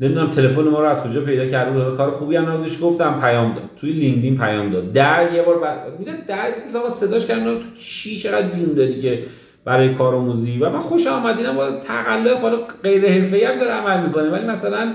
نمی‌دونم 0.00 0.30
تلفن 0.30 0.62
ما 0.62 0.80
رو 0.80 0.86
از 0.86 1.02
کجا 1.02 1.20
پیدا 1.20 1.46
کرده 1.46 1.70
بود 1.70 1.96
کار 1.96 2.10
خوبی 2.10 2.36
هم 2.36 2.50
نبودش. 2.50 2.82
گفتم 2.82 3.20
پیام 3.20 3.54
داد. 3.54 3.70
توی 3.80 3.92
لینکدین 3.92 4.38
پیام 4.38 4.70
داد. 4.70 4.92
در 4.92 5.34
یه 5.34 5.42
بار 5.42 5.58
بعد 5.58 6.26
در 6.28 6.52
مثلا 6.68 6.88
صداش 6.88 7.26
کردم 7.26 7.44
تو 7.44 7.64
چی؟ 7.78 8.18
چقدر 8.18 8.48
جون 8.48 8.74
داری 8.74 9.00
که 9.00 9.22
برای 9.64 9.94
کارآموزی 9.94 10.58
و 10.58 10.70
من 10.70 10.80
خوش 10.80 11.06
آمدینم 11.06 11.56
با 11.56 11.70
تقلب 11.70 12.38
حالا 12.38 12.58
غیر 12.82 13.08
حرفه‌ای 13.08 13.44
هم 13.44 13.58
داره 13.58 13.72
عمل 13.72 14.06
می‌کنه 14.06 14.30
ولی 14.30 14.44
مثلا 14.44 14.92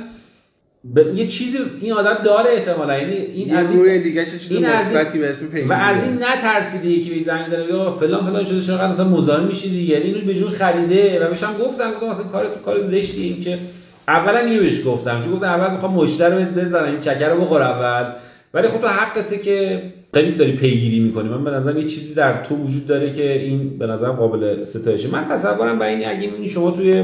یه 1.15 1.27
چیزی 1.27 1.57
این 1.81 1.91
عادت 1.91 2.23
داره 2.23 2.49
احتمالا. 2.51 2.97
یعنی 2.97 3.15
این 3.15 3.55
از 3.55 3.71
این 3.71 4.01
دیگه 4.01 4.25
چیز 4.25 4.51
مثبتی 4.51 5.19
به 5.19 5.29
اسم 5.29 5.45
و 5.69 5.73
از 5.73 6.03
این 6.03 6.23
نترسیده 6.23 6.87
یکی 6.87 7.09
به 7.09 7.21
زنگ 7.21 7.47
زنه 7.49 7.65
یا 7.65 7.91
فلان 7.91 8.25
فلان 8.25 8.45
شده 8.45 8.61
چرا 8.61 8.87
مثلا 8.87 9.07
مزاحم 9.07 9.43
میشی 9.43 9.69
دیگه؟ 9.69 9.93
یعنی 9.93 10.05
اینو 10.05 10.25
به 10.25 10.35
جون 10.35 10.49
خریده 10.49 11.25
و 11.25 11.29
بهش 11.29 11.43
هم 11.43 11.57
گفتم 11.57 11.91
گفتم 11.91 12.07
مثلا 12.07 12.23
کار 12.23 12.45
تو 12.45 12.59
کار 12.65 12.81
زشتی 12.81 13.23
این 13.23 13.39
که 13.39 13.59
اولا 14.07 14.39
اینو 14.39 14.59
بهش 14.59 14.85
گفتم 14.85 15.21
چون 15.21 15.31
گفتم 15.31 15.45
اول 15.45 15.71
می‌خوام 15.71 15.93
مشتری 15.93 16.43
رو 16.43 16.51
بزنم 16.51 16.85
این 16.85 16.99
چکر 16.99 17.29
رو 17.29 17.41
بخور 17.41 17.61
اول. 17.61 18.11
ولی 18.55 18.67
خب 18.67 18.81
تو 18.81 18.87
حقته 18.87 19.37
که 19.37 19.81
خیلی 20.13 20.31
داری 20.31 20.51
پیگیری 20.51 20.99
می‌کنی 20.99 21.29
من 21.29 21.43
به 21.43 21.51
نظر 21.51 21.77
یه 21.77 21.87
چیزی 21.87 22.13
در 22.13 22.43
تو 22.43 22.55
وجود 22.55 22.87
داره 22.87 23.11
که 23.11 23.41
این 23.41 23.77
به 23.77 23.87
نظر 23.87 24.09
قابل 24.09 24.63
ستایشه. 24.63 25.11
من 25.11 25.25
تصورم 25.25 25.79
برای 25.79 25.93
این 25.93 26.09
اگه 26.09 26.47
شما 26.47 26.71
توی 26.71 27.03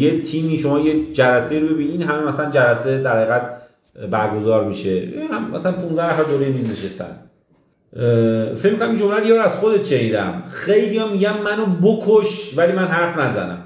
یه 0.00 0.22
تیمی 0.22 0.58
شما 0.58 0.80
یه 0.80 1.12
جلسه 1.12 1.60
رو 1.60 1.68
ببینین 1.68 2.02
همه 2.02 2.26
مثلا 2.26 2.50
جلسه 2.50 3.02
در 3.02 3.16
حقیقت 3.16 3.62
برگزار 4.10 4.64
میشه. 4.64 5.08
هم 5.32 5.50
مثلا 5.50 5.72
15 5.72 6.12
نفر 6.12 6.22
دوره 6.22 6.48
میز 6.48 6.70
نشستن. 6.70 7.16
فکر 8.56 8.74
کنم 8.74 8.88
این 8.88 8.98
جمله 8.98 9.26
یه 9.26 9.40
از 9.40 9.56
خودت 9.56 9.84
شنیدم 9.84 10.42
خیلی 10.50 10.98
ها 10.98 11.08
میگن 11.08 11.34
منو 11.44 11.66
بکش 11.66 12.58
ولی 12.58 12.72
من 12.72 12.86
حرف 12.86 13.18
نزنم. 13.18 13.61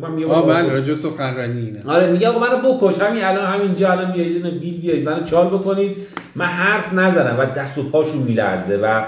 کنم 0.00 0.26
بابا 0.28 0.54
بله 0.54 0.72
راجع 0.72 0.94
سخنرانی 0.94 1.60
اینه. 1.60 1.80
آره 1.86 2.12
میگه 2.12 2.28
آقا 2.28 2.38
منو 2.40 2.74
بکش 2.74 3.00
همین 3.00 3.24
الان 3.24 3.46
همینجا 3.46 3.92
الان 3.92 4.12
بیاید 4.12 4.32
یه 4.32 4.38
دونه 4.38 4.58
بیل 4.58 4.80
بیاید 4.80 5.08
منو 5.08 5.24
چال 5.24 5.46
بکنید. 5.46 5.96
من 6.34 6.44
حرف 6.46 6.94
نزنم 6.94 7.36
و 7.38 7.44
دست 7.44 7.78
و 7.78 7.82
پاشون 7.82 8.22
میلرزه 8.22 8.76
و 8.76 9.04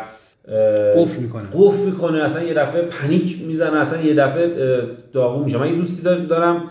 قفل 0.97 1.21
می‌کنه. 1.21 1.43
قفل 1.53 1.85
می‌کنه. 1.85 2.23
اصلا 2.23 2.43
یه 2.43 2.55
دفعه 2.55 2.83
پنیک 2.83 3.39
می‌زنه 3.47 3.77
اصلا 3.77 4.03
یه 4.03 4.15
دفعه 4.15 4.83
داغون 5.13 5.45
میشه. 5.45 5.59
من 5.59 5.69
یه 5.69 5.75
دوستی 5.75 6.03
دار- 6.03 6.19
دارم 6.19 6.63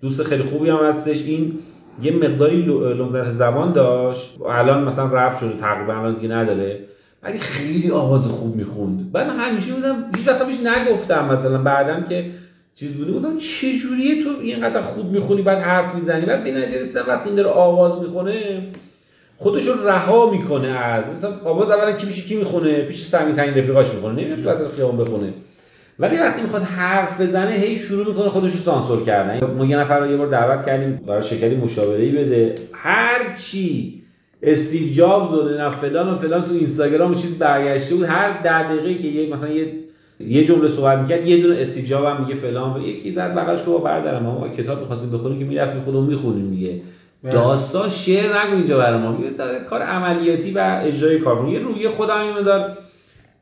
دوست 0.00 0.22
خیلی 0.22 0.42
خوبی 0.42 0.70
هم 0.70 0.84
هستش. 0.84 1.22
این 1.22 1.58
یه 2.02 2.12
مقداری 2.12 2.62
لغت 2.98 3.30
زبان 3.30 3.72
داشت. 3.72 4.38
الان 4.48 4.84
مثلا 4.84 5.06
رپ 5.06 5.36
شده 5.36 5.56
تقریبا 5.56 5.92
الان 5.92 6.14
دیگه 6.14 6.34
نداره. 6.34 6.78
ولی 7.22 7.38
خیلی 7.38 7.90
آواز 7.90 8.26
خوب 8.26 8.56
می‌خوند. 8.56 9.10
من 9.14 9.30
همیشه 9.30 9.72
بودم 9.72 10.04
هیچ 10.16 10.28
وقت 10.28 10.46
بهش 10.46 10.56
نگفتم 10.64 11.28
مثلا. 11.32 11.58
بعدم 11.58 12.04
که 12.08 12.26
چیز 12.76 12.92
بوده؟ 12.92 13.12
بودم 13.12 13.38
چه 13.38 13.66
تو 14.24 14.30
اینقدر 14.42 14.82
خوب 14.82 15.12
می‌خونی 15.12 15.42
بعد 15.42 15.58
حرف 15.58 15.94
می‌زنی؟ 15.94 16.26
بعد 16.26 16.48
نظر 16.48 16.78
رسیدم 16.78 17.04
وقتی 17.08 17.28
این 17.28 17.36
داره 17.36 17.48
آواز 17.48 18.02
می‌خونه 18.02 18.62
خودش 19.36 19.66
رو 19.66 19.88
رها 19.88 20.30
می‌کنه 20.30 20.68
از. 20.68 21.04
مثلا 21.06 21.30
آواز 21.44 21.70
اولا 21.70 21.92
کی 21.92 22.06
پیش 22.06 22.24
کی 22.24 22.36
می‌خونه؟ 22.36 22.82
پیش 22.82 23.02
سمی 23.02 23.32
ترین 23.32 23.54
رفیقاش 23.54 23.94
می‌خونه 23.94 24.22
نمیاد 24.22 24.46
وسط 24.46 24.74
خیابون 24.74 25.04
بخونه. 25.04 25.32
ولی 25.98 26.16
وقتی 26.16 26.42
می‌خواد 26.42 26.62
حرف 26.62 27.20
بزنه 27.20 27.50
هی 27.50 27.78
شروع 27.78 28.06
می‌کنه 28.06 28.28
خودش 28.28 28.50
رو 28.50 28.58
سانسور 28.58 29.02
کردن. 29.02 29.46
ما 29.46 29.64
یه 29.64 29.76
نفر 29.76 30.00
رو 30.00 30.10
یه 30.10 30.16
بار 30.16 30.26
دعوت 30.26 30.66
کردیم 30.66 31.00
برای 31.06 31.22
شرکتی 31.22 31.56
مشاوره 31.56 32.12
بده. 32.12 32.54
هر 32.72 33.34
چی 33.34 34.02
استیو 34.42 34.92
جابز 34.92 35.34
و 35.34 35.70
فلان 35.70 36.14
و 36.14 36.18
فلان 36.18 36.44
تو 36.44 36.52
اینستاگرام 36.52 37.10
و 37.10 37.14
چیز 37.14 37.38
برگشته 37.38 37.94
بود 37.94 38.04
هر 38.04 38.42
دقیقه 38.42 38.94
که 38.94 39.08
یه 39.08 39.32
مثلا 39.32 39.48
یه 39.48 39.72
یه 40.28 40.44
جمله 40.44 40.68
صحبت 40.68 40.98
می‌کرد 40.98 41.28
یه 41.28 41.42
دونه 41.42 41.60
استیو 41.60 41.84
جاب 41.84 42.04
هم 42.04 42.20
میگه 42.20 42.34
فلان 42.34 42.76
و 42.76 42.82
یکی 42.82 43.12
زد 43.12 43.34
بغلش 43.34 43.58
که 43.58 43.70
با 43.70 43.78
بردارم 43.78 44.22
ما 44.22 44.48
کتاب 44.48 44.80
می‌خواستیم 44.80 45.10
بخونیم 45.10 45.38
که 45.38 45.44
می‌رفتیم 45.44 45.80
خودمون 45.80 46.04
می‌خونیم 46.06 46.50
دیگه. 46.50 46.80
بله. 47.22 47.32
داستان 47.32 47.88
شعر 47.88 48.38
نگو 48.38 48.54
اینجا 48.56 48.78
برای 48.78 48.98
ما. 48.98 49.16
کار 49.70 49.82
عملیاتی 49.82 50.50
و 50.50 50.80
اجرای 50.82 51.18
کار 51.18 51.48
یه 51.48 51.58
روی 51.58 51.88
خودم 51.88 52.18
این 52.18 52.32
مدار 52.32 52.76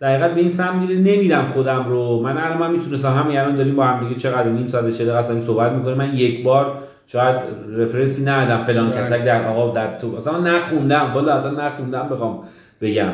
دقیقاً 0.01 0.29
به 0.29 0.40
این 0.40 0.49
سم 0.49 0.79
میره 0.79 0.95
نمیرم 0.95 1.45
خودم 1.45 1.87
رو. 1.88 2.21
من 2.23 2.38
الان 2.38 2.57
من 2.57 2.71
می‌تونستم 2.71 3.14
همین 3.14 3.38
الان 3.38 3.57
داریم 3.57 3.77
با 3.77 3.85
هم 3.85 4.09
دیگه 4.09 4.21
چقدر 4.21 4.49
نیم 4.49 4.69
ساعت 4.69 4.90
40 4.90 5.09
دقیقه 5.09 5.27
داریم 5.29 5.43
صحبت 5.43 5.73
می‌کنیم. 5.73 5.97
من 5.97 6.14
یک 6.14 6.43
بار 6.43 6.79
شاید 7.07 7.37
رفرنسی 7.77 8.25
ندادم 8.25 8.62
فلان 8.64 8.90
بله. 8.90 9.01
کسک 9.01 9.25
در 9.25 9.49
آقا 9.49 9.73
در 9.73 9.99
تو 9.99 10.14
اصلا 10.16 10.38
نخوندم 10.38 11.11
والا 11.14 11.33
اصلا 11.35 11.66
نخوندم 11.66 12.09
بخوام 12.09 12.43
بگم. 12.81 13.12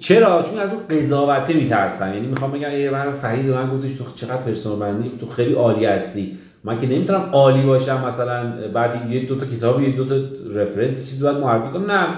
چرا؟ 0.00 0.42
چون 0.42 0.58
از 0.58 0.72
اون 0.72 0.82
قضاوته 0.90 1.54
میترسم. 1.54 2.14
یعنی 2.14 2.26
می‌خوام 2.26 2.52
بگم 2.52 2.70
یه 2.70 2.90
بار 2.90 3.12
فرید 3.12 3.46
من 3.46 3.76
گفتش 3.76 3.92
تو 3.92 4.04
چقدر 4.14 4.36
پرسونال 4.36 4.78
برندینگ 4.78 5.20
تو 5.20 5.26
خیلی 5.26 5.54
عالی 5.54 5.84
هستی. 5.84 6.38
من 6.64 6.78
که 6.78 6.86
نمی‌تونم 6.86 7.28
عالی 7.32 7.62
باشم 7.62 8.04
مثلا 8.06 8.68
بعد 8.74 9.10
یه 9.10 9.26
دو 9.26 9.36
تا 9.36 9.46
کتاب 9.46 9.82
یه 9.82 9.96
دو 9.96 10.04
تا 10.04 10.14
رفرنس 10.54 11.10
چیزی 11.10 11.24
باید 11.24 11.36
معرفی 11.36 11.72
کنم. 11.72 11.90
نه. 11.90 12.16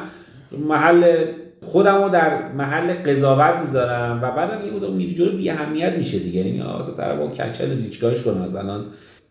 محل 0.59 1.25
خودم 1.63 2.03
رو 2.03 2.09
در 2.09 2.53
محل 2.53 2.93
قضاوت 2.93 3.55
می‌ذارم 3.67 4.21
و 4.23 4.31
بعدم 4.31 4.65
یه 4.65 4.71
بودم 4.71 4.93
میری 4.93 5.15
جلو 5.15 5.37
بی 5.37 5.51
اهمیت 5.51 5.93
میشه 5.93 6.19
دیگه. 6.19 6.41
یعنی 6.41 6.61
اصلا 6.61 6.95
طرف 6.95 7.19
با 7.19 7.29
کچل 7.29 7.75
دیگه 7.75 7.91
چیکارش 7.91 8.23
کنه 8.23 8.43
از 8.43 8.57
الان 8.57 8.87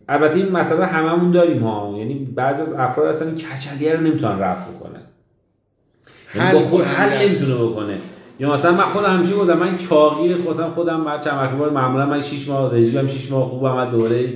البته 0.07 0.35
این 0.35 0.51
مسئله 0.51 0.85
هممون 0.85 1.31
داریم 1.31 1.63
ها. 1.63 1.95
یعنی 1.97 2.13
بعضی 2.35 2.61
از 2.61 2.73
افراد 2.73 3.07
اصلا 3.07 3.31
کچلیه 3.31 3.95
رو 3.95 4.01
نمی‌تونن 4.01 4.39
رفع 4.39 4.71
کنن. 4.71 5.01
یعنی 6.35 6.47
حل 6.47 6.59
خود. 6.59 6.83
حل 6.83 7.27
نمی‌تونه 7.27 7.55
بکنه. 7.55 7.99
یا 8.43 8.53
مثلا 8.53 8.71
من 8.71 8.83
خودم 8.83 9.09
همیشه 9.09 9.33
گفتم 9.33 9.57
من 9.57 9.77
چاقی 9.77 10.33
خودم 10.33 10.69
خودم 10.69 11.19
چند 11.23 11.37
وقت 11.37 11.57
بار 11.57 11.69
معمولا 11.69 12.05
من 12.05 12.21
6 12.21 12.47
ماه 12.47 12.75
رژیمم 12.75 13.07
6 13.07 13.31
ماه 13.31 13.49
خوبم 13.49 13.75
از 13.75 13.91
دوره 13.91 14.33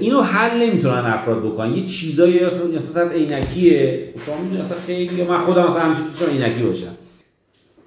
اینو 0.00 0.20
حل 0.20 0.62
نمی‌تونن 0.62 0.98
افراد 1.06 1.42
بکنن. 1.42 1.72
یه 1.72 1.84
چیزایی 1.86 2.46
مثلا 2.76 3.10
عینکیه. 3.10 4.08
شما 4.26 4.36
می‌دونید 4.36 4.64
مثلا 4.64 4.78
خیلی 4.86 5.22
من 5.22 5.38
خودم 5.38 5.66
مثلا 5.66 5.80
همیشه 5.80 6.02
دوست 6.02 6.20
دارم 6.20 6.32
عینکی 6.32 6.62
باشم. 6.62 6.92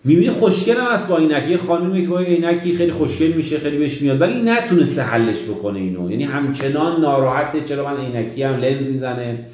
می‌بینی 0.04 0.30
خوشگلم 0.30 0.88
است 0.88 1.08
با 1.08 1.17
عینکی. 1.17 1.58
خانمی 1.58 2.02
که 2.02 2.08
با 2.08 2.19
عینکی 2.19 2.74
خیلی 2.74 2.91
خوشگل 2.91 3.32
میشه 3.32 3.60
خیلی 3.60 3.78
بهش 3.78 4.02
میاد 4.02 4.21
ولی 4.21 4.41
نتونسته 4.41 5.02
حلش 5.02 5.43
بکنه 5.43 5.80
اینو. 5.80 6.12
یعنی 6.12 6.24
همچنان 6.24 7.02
ناراحته 7.02 7.62
چرا 7.62 7.86
من 7.86 7.97
عینکی 7.97 8.43
هم 8.43 8.56
لنز 8.56 8.88
می‌زنه. 8.88 9.45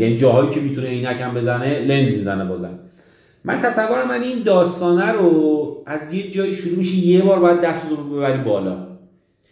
یعنی 0.00 0.16
جاهایی 0.16 0.50
که 0.50 0.60
می‌تونه 0.60 0.86
عینک 0.86 1.20
هم 1.20 1.34
بزنه 1.34 1.80
لنز 1.80 2.12
می‌زنه 2.12 2.44
بازم. 2.44 2.78
من 3.44 3.60
تصورم 3.60 4.08
من 4.08 4.22
این 4.22 4.42
داستانه 4.42 5.12
رو 5.12 5.82
از 5.86 6.14
یه 6.14 6.30
جایی 6.30 6.54
شروع 6.54 6.78
میشه 6.78 6.96
یه 6.96 7.22
بار 7.22 7.38
باید 7.38 7.60
دست 7.60 7.90
رو 7.90 7.96
ببری 7.96 8.38
بالا. 8.38 8.76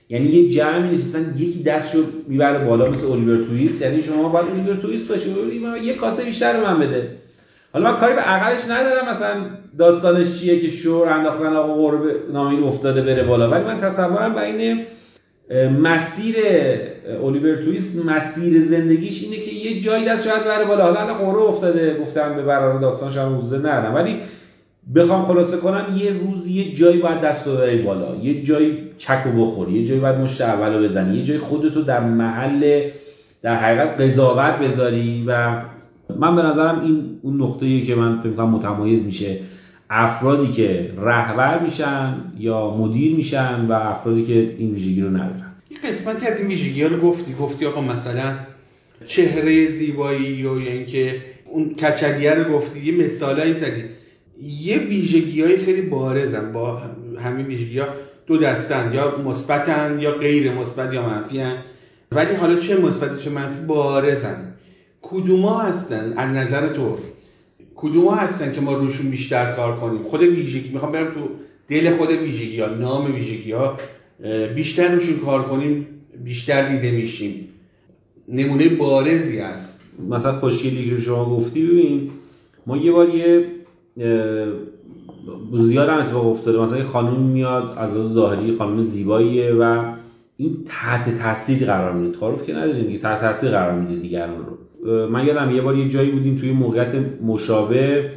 یعنی 0.08 0.26
یه 0.26 0.48
جمعی 0.48 0.92
نشستن 0.92 1.34
یکی 1.36 1.62
دستشو 1.62 1.98
می‌بره 2.28 2.64
بالا 2.64 2.90
مثل 2.90 3.06
الیور 3.06 3.36
تویست 3.36 3.82
یعنی 3.82 4.02
شما 4.02 4.28
باید 4.28 4.46
الیور 4.46 4.76
ببینید 4.76 5.62
من 5.62 5.84
یه 5.84 5.94
کاسه 5.94 6.24
بیشتر 6.24 6.60
به 6.60 6.72
من 6.72 6.80
بده. 6.80 7.16
حالا 7.72 7.92
من 7.92 8.00
کاری 8.00 8.14
به 8.14 8.20
عقلش 8.20 8.64
ندارم 8.70 9.08
مثلا 9.10 9.46
داستانش 9.78 10.40
چیه 10.40 10.60
که 10.60 10.70
شور 10.70 11.08
انداختن 11.08 11.46
آقا 11.46 11.74
قرب 11.74 12.32
نامین 12.32 12.62
افتاده 12.62 13.02
بره 13.02 13.22
بالا. 13.22 13.50
ولی 13.50 13.64
من 13.64 13.80
تصورم 13.80 14.34
بین 14.34 14.78
اه، 14.78 14.84
مسیر 15.80 16.36
الیور 17.24 17.54
تویست 17.54 18.06
مسیر 18.06 18.60
زندگیش 18.60 19.22
اینه 19.22 19.36
که 19.36 19.50
یه 19.50 19.80
جایی 19.80 20.04
دست 20.04 20.24
شاید 20.24 20.44
بره 20.44 20.64
بالا. 20.64 20.84
حالا 20.84 21.00
الان 21.00 21.18
قرب 21.18 21.42
افتاده 21.42 21.98
گفتم 22.00 22.36
به 22.36 22.42
برای 22.42 22.80
داستانش 22.80 23.16
هم 23.16 23.34
روزه 23.34 23.58
ندارم. 23.58 23.94
ولی 23.94 24.20
بخوام 24.94 25.26
خلاصه 25.26 25.56
کنم 25.56 25.94
یه 25.96 26.10
روز 26.10 26.48
یه 26.48 26.74
جایی 26.74 26.98
باید 26.98 27.20
دست 27.20 27.48
بالا. 27.84 28.16
یه 28.16 28.42
جایی 28.42 28.78
چکو 28.98 29.30
بخوری 29.30 29.72
یه 29.72 29.84
جایی 29.84 30.00
باید 30.00 30.16
مشت 30.16 30.40
اول 30.40 30.84
بزنی 30.84 31.16
یه 31.16 31.22
جایی 31.22 31.40
خودتو 31.40 31.82
در 31.82 32.00
محل 32.00 32.90
در 33.42 33.56
حقیقت 33.56 34.00
قضاوت 34.00 34.58
بذاری 34.58 35.24
و 35.26 35.62
من 36.16 36.36
به 36.36 36.42
نظرم 36.42 36.80
این 36.84 37.18
اون 37.22 37.42
نقطه‌ایه 37.42 37.86
که 37.86 37.94
من 37.94 38.20
فکر 38.20 38.44
متمایز 38.44 39.04
میشه. 39.04 39.36
افرادی 39.90 40.52
که 40.52 40.92
رهبر 40.98 41.58
میشن 41.58 42.14
یا 42.38 42.70
مدیر 42.70 43.16
میشن 43.16 43.66
و 43.68 43.72
افرادی 43.72 44.22
که 44.22 44.54
این 44.58 44.72
ویژگی 44.72 45.00
رو 45.00 45.10
ندارن. 45.10 45.52
یه 45.70 45.90
قسمتی 45.90 46.26
از 46.26 46.38
این 46.38 46.48
ویژگی 46.48 46.84
رو 46.84 47.00
گفتی. 47.00 47.34
گفتی 47.34 47.66
آقا 47.66 47.80
مثلا 47.80 48.34
چهره 49.06 49.70
زیبایی 49.70 50.22
یا 50.22 50.56
اینکه 50.56 51.22
اون 51.44 51.74
کچلیه 51.74 52.34
رو 52.34 52.54
گفتی 52.54 52.80
یه 52.80 53.06
مثالایی 53.06 53.54
زدی. 53.54 53.84
یه 54.42 54.78
ویژگی 54.78 55.42
های 55.42 55.58
خیلی 55.58 55.82
بارزن 55.82 56.52
با 56.52 56.82
همین 57.18 57.46
ویژگی 57.46 57.78
ها 57.78 57.86
دو 58.26 58.36
دستن 58.36 58.94
یا 58.94 59.18
مثبتن 59.24 59.98
یا 60.00 60.10
غیر 60.10 60.52
مثبت 60.52 60.92
یا 60.92 61.02
منفی 61.02 61.42
ولی 62.12 62.34
حالا 62.34 62.60
چه 62.60 62.76
مثبت 62.76 63.20
چه 63.20 63.30
منفی 63.30 63.60
بارزن. 63.66 64.54
کدوما 65.02 65.60
هستن 65.60 66.12
از 66.16 66.30
نظر 66.36 66.66
تو؟ 66.66 66.96
کدوما 67.80 68.14
هستن 68.14 68.52
که 68.52 68.60
ما 68.60 68.72
روشون 68.74 69.10
بیشتر 69.10 69.52
کار 69.52 69.76
کنیم؟ 69.76 70.02
خود 70.02 70.22
ویژگی 70.22 70.68
می‌خوام 70.72 70.92
برم 70.92 71.14
تو 71.14 71.20
دل 71.68 71.96
خود 71.96 72.10
ویژگی 72.10 72.60
ها 72.60 72.68
نام 72.68 73.14
ویژگی 73.14 73.52
ها. 73.52 73.78
بیشتر 74.54 74.94
روشون 74.94 75.18
کار 75.18 75.42
کنیم 75.42 75.86
بیشتر 76.24 76.68
دیده 76.68 76.90
میشیم. 76.90 77.48
نمونه 78.28 78.68
بارزی 78.68 79.38
هست. 79.38 79.80
مثلا 80.08 80.32
خوشگلی 80.32 80.90
که 80.90 81.00
شما 81.00 81.36
گفتی 81.36 81.66
ببین 81.66 82.10
ما 82.66 82.76
یه 82.76 82.92
بار 82.92 83.08
یه 83.08 83.46
زیاد 85.52 85.88
هم 85.88 85.98
اتفاق 85.98 86.26
افتاده. 86.26 86.58
مثلا 86.58 86.78
یه 86.78 86.84
خانم 86.84 87.20
میاد 87.20 87.74
از 87.76 87.94
لحاظ 87.94 88.12
ظاهری 88.12 88.56
خانم 88.56 88.82
زیباییه 88.82 89.52
و 89.52 89.92
این 90.36 90.64
تحت 90.66 91.18
تاثیر 91.18 91.66
قرار 91.66 91.92
میده. 91.92 92.18
تعارف 92.18 92.46
که 92.46 92.54
نداریم 92.54 92.86
دیگه 92.86 92.98
تحت 92.98 93.20
تاثیر 93.20 93.50
قرار 93.50 93.80
میده 93.80 94.00
دیگران 94.02 94.46
رو. 94.46 94.58
من 94.86 95.26
یادم 95.26 95.50
یه 95.50 95.62
بار 95.62 95.76
یه 95.76 95.88
جایی 95.88 96.10
بودیم 96.10 96.36
توی 96.36 96.52
موقعیت 96.52 96.94
مشابه 97.26 98.10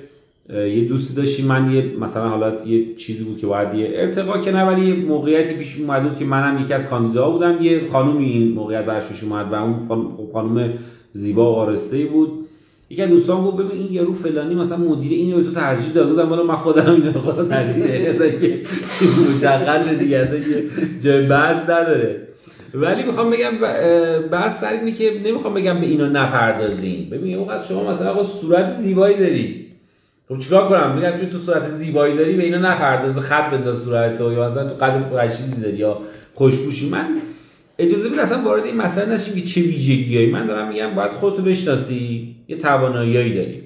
یه 0.49 0.86
دوستی 0.88 1.13
داشتیم. 1.13 1.45
من 1.45 1.71
یه 1.71 1.86
مثلا 1.99 2.30
حالت 2.30 2.67
یه 2.67 2.95
چیزی 2.95 3.23
بود 3.23 3.38
که 3.38 3.47
باید 3.47 3.73
یه 3.73 3.91
ارتقا 3.93 4.38
که 4.38 4.52
ولی 4.52 4.86
یه 4.86 4.95
موقعیتی 4.95 5.53
پیش 5.53 5.80
اومد 5.80 6.18
که 6.18 6.26
منم 6.26 6.61
یکی 6.61 6.74
از 6.74 6.86
کاندیداها 6.86 7.32
بودم. 7.32 7.57
یه 7.61 7.88
خانومی 7.88 8.26
این 8.26 8.51
موقعیت 8.51 8.86
براش 8.86 9.07
پیش 9.07 9.24
اومد 9.24 9.51
و 9.51 9.55
اون 9.55 9.88
خب 9.88 10.34
خانم 10.34 10.74
زیبا 11.14 11.53
و 11.53 11.55
آرسته 11.55 12.05
بود. 12.05 12.30
یکی 12.89 13.01
از 13.01 13.09
دوستان 13.09 13.43
گفت 13.43 13.57
ببین 13.57 13.72
این 13.72 13.93
یارو 13.93 14.14
فلانی 14.14 14.55
مثلا 14.55 14.78
مدیر 14.78 15.11
اینو 15.11 15.38
به 15.38 15.43
تو 15.43 15.51
ترجیح 15.51 15.93
داده. 15.93 16.09
بودم 16.09 16.30
والا 16.30 16.43
من 16.43 16.55
خودم 16.55 16.91
اینو 16.91 17.11
خودم 17.11 17.47
ترجیح 17.47 18.11
دادم. 18.11 18.38
که 18.39 18.59
مشخص 19.32 19.89
دیگه 19.99 20.18
اصلا 20.18 20.39
جای 20.99 21.28
بحث 21.28 21.64
نداره. 21.64 22.28
ولی 22.74 23.03
می‌خوام 23.03 23.30
بگم 23.30 23.51
بحث 24.32 24.61
سر 24.61 24.74
اینه 24.74 24.91
که 24.91 25.21
نمی‌خوام 25.26 25.53
بگم 25.53 25.80
به 25.80 25.86
اینا 25.86 26.07
نپردازین. 26.07 27.09
ببین 27.09 27.38
موقع 27.38 27.63
شما 27.63 27.91
مثلا 27.91 28.11
آقا 28.11 28.24
صورت 28.24 28.71
زیبایی 28.71 29.17
داری. 29.17 29.67
خب 30.30 30.39
چیکار 30.39 30.69
کنم؟ 30.69 30.95
میگم 30.95 31.17
چون 31.17 31.30
تو 31.30 31.38
صورت 31.38 31.69
زیبایی 31.69 32.17
داری 32.17 32.36
به 32.36 32.43
اینا 32.43 32.57
نپرداز 32.57 33.19
خط 33.19 33.51
بنداز 33.51 33.84
صورت 33.84 34.17
تو 34.17 34.34
یا 34.34 34.45
مثلا 34.45 34.69
تو 34.69 34.76
قد 34.76 35.15
رشیدی 35.17 35.61
داری 35.61 35.78
یا 35.78 35.97
خوشبوشی. 36.34 36.89
من 36.89 37.05
اجازه 37.80 38.09
بده 38.09 38.21
اصلا 38.21 38.43
وارد 38.43 38.65
این 38.65 38.78
مسئله 38.78 39.13
نشیم 39.13 39.36
که 39.36 39.41
چه 39.41 39.61
ویژگیایی 39.61 40.32
من 40.32 40.47
دارم 40.47 40.67
میگم 40.67 40.95
باید 40.95 41.11
خودتو 41.11 41.41
بشناسی 41.41 42.36
یه 42.47 42.57
تواناییایی 42.57 43.34
داری. 43.34 43.63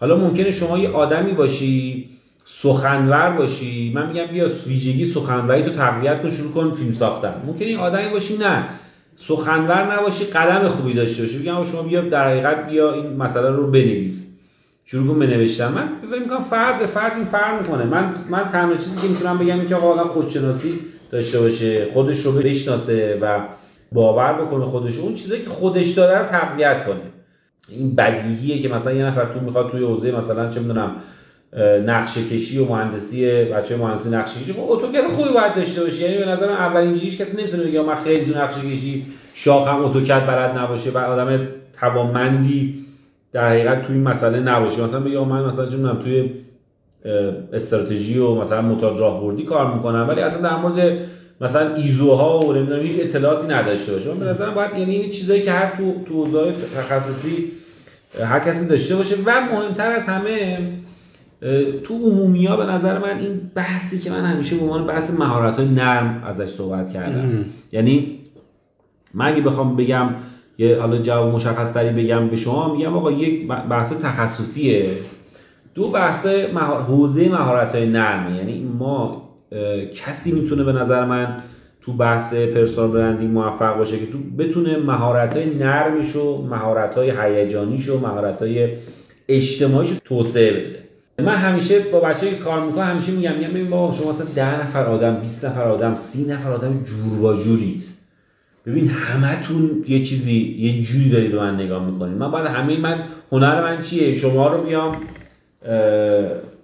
حالا 0.00 0.16
ممکنه 0.16 0.50
شما 0.50 0.78
یه 0.78 0.88
آدمی 0.88 1.32
باشی 1.32 2.08
سخنور 2.44 3.30
باشی 3.30 3.92
من 3.94 4.06
میگم 4.06 4.26
بیا 4.26 4.48
ویژگی 4.66 5.04
سخنوری 5.04 5.62
تو 5.62 5.70
تقویت 5.70 6.22
کن 6.22 6.30
شروع 6.30 6.52
کن 6.52 6.72
فیلم 6.72 6.92
ساختن. 6.92 7.34
ممکن 7.46 7.64
این 7.64 7.78
آدمی 7.78 8.10
باشی 8.10 8.36
نه. 8.36 8.64
سخنور 9.16 9.98
نباشی 9.98 10.24
قلم 10.24 10.68
خوبی 10.68 10.94
داشته 10.94 11.22
باشی. 11.22 11.38
بگم 11.38 11.64
شما 11.64 11.82
بیا 11.82 12.00
در 12.00 12.28
حقیقت 12.28 12.66
بیا 12.66 12.92
این 12.92 13.16
مسئله 13.16 13.48
رو 13.50 13.66
بنویس. 13.66 14.38
شروع 14.84 15.06
کن 15.06 15.18
بنوشتن. 15.18 15.72
من 15.72 15.88
فکر 16.10 16.20
می‌کنم 16.20 16.40
فرد 16.40 16.78
به 16.78 16.86
فرد 16.86 17.12
این 17.16 17.24
فرق 17.24 17.60
می‌کنه. 17.60 17.84
من 17.84 18.14
من 18.28 18.48
تنها 18.52 18.74
چیزی 18.74 19.00
که 19.00 19.08
می‌تونم 19.08 19.38
بگم 19.38 19.54
اینه 19.54 19.66
که 19.66 19.74
آقا 19.74 19.88
آدم 19.88 20.08
خودشناسی 20.08 20.80
داشته 21.10 21.40
باشه 21.40 21.86
خودش 21.92 22.20
رو 22.20 22.32
بشناسه 22.32 23.18
و 23.22 23.40
باور 23.92 24.32
بکنه 24.32 24.66
خودش. 24.66 24.98
اون 24.98 25.14
چیزی 25.14 25.38
که 25.38 25.50
خودش 25.50 25.88
داره 25.88 26.18
رو 26.18 26.24
تقویت 26.24 26.86
کنه. 26.86 27.00
این 27.68 27.94
بدیهیه 27.94 28.58
که 28.58 28.68
مثلا 28.68 28.92
یه 28.92 29.04
نفر 29.04 29.24
تو 29.24 29.40
می‌خواد 29.40 29.70
توی 29.70 29.84
حوزه 29.84 30.10
مثلا 30.10 30.50
چه 30.50 30.60
می‌دونم 30.60 30.96
نقشه 31.86 32.24
کشی 32.24 32.58
و 32.58 32.64
مهندسی 32.64 33.44
بچه 33.44 33.76
مهندسی 33.76 34.10
نقشه 34.10 34.40
کشی. 34.40 34.52
خب 34.52 34.70
اتوکد 34.70 35.06
خوبی 35.08 35.28
باید 35.34 35.54
داشته 35.54 35.84
باشه 35.84 36.02
یعنی 36.02 36.16
به 36.24 36.26
نظر 36.26 36.48
من 36.48 36.52
اولین 36.52 36.96
هیچ 36.96 37.18
کسی 37.18 37.42
نمی‌تونه 37.42 37.62
بگه 37.62 37.82
من 37.82 37.94
خیلی 37.94 38.32
تو 38.32 38.38
نقشه 38.38 38.60
کشی 38.60 39.06
شاخم 39.34 39.84
اتوکد 39.84 40.26
بلد 40.26 40.58
نباشه 40.58 40.90
و 40.90 40.98
آدم 40.98 41.48
توانمندی 41.80 42.74
در 43.32 43.48
حقیقت 43.48 43.82
توی 43.82 43.94
این 43.94 44.04
مسئله 44.04 44.40
نباشه. 44.40 44.82
مثلا 44.82 45.00
بگه 45.00 45.24
من 45.24 45.44
مثلا 45.44 45.70
چه 45.70 45.76
توی 45.76 46.30
استراتژی 47.52 48.18
و 48.18 48.34
مثلا 48.34 48.62
موتور 48.62 48.98
راهبردی 48.98 49.42
کار 49.42 49.74
می‌کنم 49.74 50.08
ولی 50.08 50.20
اصلا 50.20 50.50
در 50.50 50.56
مورد 50.56 50.98
مثلا 51.40 51.74
ایزوها 51.74 52.40
و 52.40 52.52
نمی‌دونم 52.52 52.82
هیچ 52.82 52.96
اطلاعاتی 53.00 53.46
نداشته 53.46 53.92
باشه. 53.92 54.08
من 54.08 54.18
به 54.18 54.26
نظرم 54.26 54.54
باید 54.54 54.70
یعنی 54.78 55.10
چیزایی 55.10 55.42
که 55.42 55.52
هر 55.52 55.76
تو 55.76 55.94
تو 56.08 56.24
حوزه 56.24 56.54
تخصصی 56.76 57.52
هر 58.24 58.38
کسی 58.38 58.66
داشته 58.66 58.96
باشه. 58.96 59.14
و 59.26 59.40
مهمتر 59.40 59.92
از 59.92 60.06
همه 60.06 60.58
تو 61.84 61.94
عمومی 61.94 62.46
ها 62.46 62.56
به 62.56 62.64
نظر 62.64 62.98
من 62.98 63.18
این 63.18 63.50
بحثی 63.54 63.98
که 63.98 64.10
من 64.10 64.24
همیشه 64.24 64.56
به 64.56 64.62
عنوان 64.62 64.86
بحث 64.86 65.20
مهارت 65.20 65.56
های 65.56 65.68
نرم 65.68 66.22
ازش 66.26 66.48
صحبت 66.48 66.92
کردم. 66.92 67.44
یعنی 67.72 68.18
من 69.14 69.26
اگه 69.26 69.42
بخوام 69.42 69.76
بگم 69.76 70.08
یه 70.58 70.78
حالا 70.80 70.98
جواب 70.98 71.34
مشخص 71.34 71.74
تری 71.74 72.04
بگم 72.04 72.28
به 72.28 72.36
شما 72.36 72.74
میگم 72.74 72.96
آقا 72.96 73.12
یک 73.12 73.48
بحث 73.48 73.92
تخصصیه. 74.02 74.96
دو 75.74 75.90
بحث 75.90 76.26
حوزه 76.88 77.28
مهارت 77.28 77.74
های 77.74 77.86
نرمه. 77.86 78.36
یعنی 78.36 78.62
ما 78.78 79.28
کسی 79.94 80.32
می‌تونه 80.32 80.64
به 80.64 80.72
نظر 80.72 81.04
من 81.04 81.36
تو 81.80 81.92
بحث 81.92 82.34
پرسونال 82.34 82.90
برندینگ 82.90 83.32
موفق 83.32 83.78
باشه 83.78 83.98
که 83.98 84.06
تو 84.06 84.18
بتونه 84.38 84.76
مهارت 84.76 85.36
های 85.36 85.54
نرمش 85.54 86.16
و 86.16 86.42
مهارت 86.42 86.94
های 86.94 87.12
هیجانیش 87.20 87.88
و 87.88 87.98
مهارت 88.00 88.42
های 88.42 88.68
اجتماعیش 89.28 89.92
توسعه 90.04 90.50
بده. 90.50 90.81
من 91.18 91.34
همیشه 91.34 91.78
با 91.78 92.00
بچه 92.00 92.30
که 92.30 92.36
کار 92.36 92.66
می‌کنم 92.66 92.84
همیشه 92.84 93.12
میگم 93.12 93.34
میگم 93.34 93.50
ببین 93.50 93.70
بابا 93.70 93.94
شما 93.94 94.10
مثلا 94.10 94.26
10 94.34 94.62
نفر 94.62 94.84
آدم 94.84 95.16
20 95.16 95.44
نفر 95.44 95.62
آدم 95.62 95.94
30 95.94 96.32
نفر 96.32 96.50
آدم 96.50 96.84
جور 96.84 97.24
و 97.24 97.42
جورید. 97.42 97.82
ببین 98.66 98.88
همتون 98.88 99.84
یه 99.88 100.04
چیزی 100.04 100.56
یه 100.58 100.82
جوری 100.82 101.10
دارید 101.10 101.34
من 101.34 101.54
نگاه 101.54 101.90
می‌کنید. 101.90 102.16
من 102.16 102.30
باید 102.30 102.46
همه 102.46 102.76
من 102.76 103.04
هنر 103.32 103.62
من 103.62 103.82
چیه؟ 103.82 104.12
شما 104.12 104.48
رو 104.48 104.62
بیام 104.62 104.92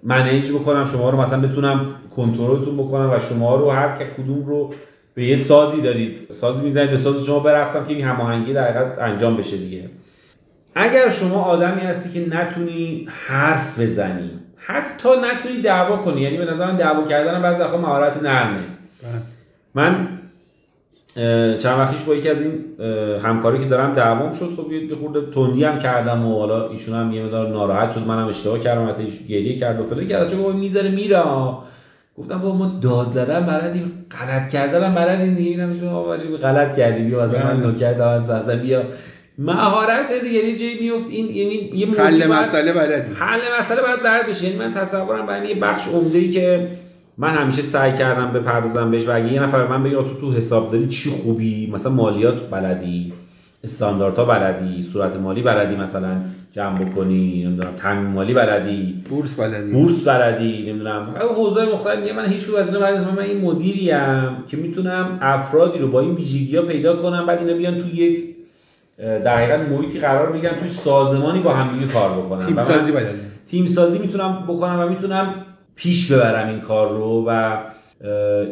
منیج 0.03 0.51
بکنم 0.51 0.85
شما 0.85 1.09
رو 1.09 1.21
مثلا 1.21 1.47
بتونم 1.47 1.85
کنترلتون 2.15 2.77
بکنم 2.77 3.11
و 3.13 3.19
شما 3.19 3.55
رو 3.55 3.71
هر 3.71 3.97
کدوم 4.17 4.45
رو 4.45 4.73
به 5.13 5.25
یه 5.25 5.35
سازی 5.35 5.81
دارید. 5.81 6.33
سازی 6.33 6.63
می‌زنید 6.63 6.91
به 6.91 6.97
ساز 6.97 7.25
شما 7.25 7.39
برقصم 7.39 7.85
که 7.85 7.93
این 7.93 8.05
هماهنگی 8.05 8.53
در 8.53 8.63
حقیقت 8.63 8.99
انجام 8.99 9.37
بشه 9.37 9.57
دیگه. 9.57 9.89
اگر 10.75 11.09
شما 11.09 11.43
آدمی 11.43 11.81
هستی 11.81 12.09
که 12.09 12.35
نتونی 12.35 13.07
حرف 13.27 13.79
بزنی 13.79 14.31
حتی 14.57 15.09
نتونی 15.09 15.61
دعوا 15.61 15.97
کنی 15.97 16.21
یعنی 16.21 16.37
به 16.37 16.45
نظر 16.45 16.71
دعوا 16.71 17.07
کردن 17.07 17.41
بعضی 17.41 17.61
وقتا 17.61 17.77
مهارت 17.77 18.23
نرمه. 18.23 18.59
من 19.75 20.07
چند 21.59 21.79
وقتیش 21.79 22.03
با 22.03 22.15
یکی 22.15 22.29
از 22.29 22.41
این 22.41 22.65
همکاری 23.19 23.59
که 23.59 23.65
دارم 23.65 23.95
دعوام 23.95 24.33
شد. 24.33 24.55
خب 24.57 24.71
یه 24.71 24.95
خورده 24.95 25.31
تندی 25.31 25.63
هم 25.63 25.79
کردم 25.79 26.25
و 26.25 26.39
حالا 26.39 26.69
ایشون 26.69 26.95
هم 26.95 27.11
یه 27.11 27.23
مقدار 27.23 27.49
ناراحت 27.49 27.91
شد. 27.91 28.07
منم 28.07 28.27
اشتباه 28.27 28.59
کردم 28.59 28.89
حتی 28.89 29.25
گریه 29.29 29.55
کرد 29.57 29.79
و 29.79 29.83
فلان. 29.83 30.07
کرد 30.07 30.29
چون 30.29 30.41
بابا 30.41 30.53
می‌ذاره 30.53 30.89
میره 30.89 31.23
گفتم 32.17 32.37
بابا 32.37 32.57
ما 32.57 32.79
داد 32.81 33.07
زدن 33.07 33.45
بلدیم. 33.45 34.05
غلط 34.19 34.51
کردن 34.51 34.95
بلدیم 34.95 35.35
دیگه. 35.35 35.49
اینم 35.51 35.79
بابا 35.79 36.15
غلط 36.41 36.77
کردی. 36.77 37.03
بیا 37.03 37.23
از 37.23 37.33
من 37.33 37.59
نوکر 37.59 38.01
از 38.01 38.49
بیا. 38.49 38.83
مهارت 39.41 40.21
دیگه 40.23 40.35
یعنی 40.35 40.55
جای 40.55 40.79
میفت 40.81 41.09
این 41.09 41.25
یعنی 41.25 41.69
یه 41.73 41.87
حل 41.87 42.27
مسئله 42.27 42.73
بلدی 42.73 43.13
حل 43.13 43.39
مسئله 43.59 43.81
باید 43.81 44.03
بعد 44.03 44.27
بشه. 44.27 44.45
یعنی 44.45 44.57
من 44.57 44.73
تصورم 44.73 45.25
برای 45.25 45.49
یه 45.49 45.55
بخش 45.55 45.87
عمده‌ای 45.87 46.29
که 46.29 46.67
من 47.17 47.29
همیشه 47.29 47.61
سعی 47.61 47.93
کردم 47.93 48.31
بپردازم 48.33 48.91
بهش 48.91 49.07
و 49.07 49.15
اگه 49.15 49.33
یه 49.33 49.43
نفر 49.43 49.67
من 49.67 49.83
بگه 49.83 49.95
تو 49.95 50.13
تو 50.21 50.31
حسابداری 50.31 50.87
چی 50.87 51.09
خوبی؟ 51.09 51.71
مثلا 51.73 51.91
مالیات 51.91 52.49
بلدی 52.49 53.13
استانداردها 53.63 54.25
بلدی 54.25 54.83
صورت 54.83 55.15
مالی 55.15 55.41
بلدی 55.41 55.75
مثلا 55.75 56.21
جمع 56.51 56.85
بکنی 56.85 57.43
نمی‌دونم 57.45 57.73
تامین 57.81 58.05
مالی 58.05 58.33
بلدی 58.33 59.03
بورس 59.09 59.35
بلدی. 59.35 59.71
بورس 59.71 60.07
بلدی 60.07 60.65
نمی‌دونم. 60.67 61.15
حوزه 61.35 61.65
مختلف 61.65 62.15
من 62.15 62.25
هیچ 62.25 62.43
از 62.59 62.67
اینا 62.67 62.79
بلد 62.79 62.99
من 62.99 63.19
این 63.19 63.41
مدیریم 63.41 64.43
که 64.47 64.57
می‌تونم 64.57 65.19
افرادی 65.21 65.79
رو 65.79 65.87
با 65.87 65.99
این 65.99 66.15
ویژگی‌ها 66.15 66.63
پیدا 66.63 66.95
کنم 66.95 67.25
بعد 67.25 67.39
اینا 67.39 67.53
بیان 67.53 67.81
تو 67.81 67.87
یک 67.87 68.28
در 68.99 69.37
حقیقت 69.37 69.59
محیطی 69.59 69.99
قرار 69.99 70.31
بگیرن 70.31 70.55
توی 70.55 70.67
سازمانی 70.67 71.39
با 71.39 71.53
همدیگه 71.53 71.93
کار 71.93 72.09
بکنن. 72.09 72.45
تیم 72.45 72.63
سازی 72.63 72.91
بلدی 72.91 73.19
تیم 73.47 73.65
سازی 73.65 73.99
می‌تونم 73.99 74.43
بکنم 74.47 74.79
و 74.79 74.89
می‌تونم 74.89 75.45
پیش 75.75 76.11
ببرم 76.11 76.47
این 76.47 76.59
کار 76.59 76.89
رو 76.89 77.25
و 77.27 77.57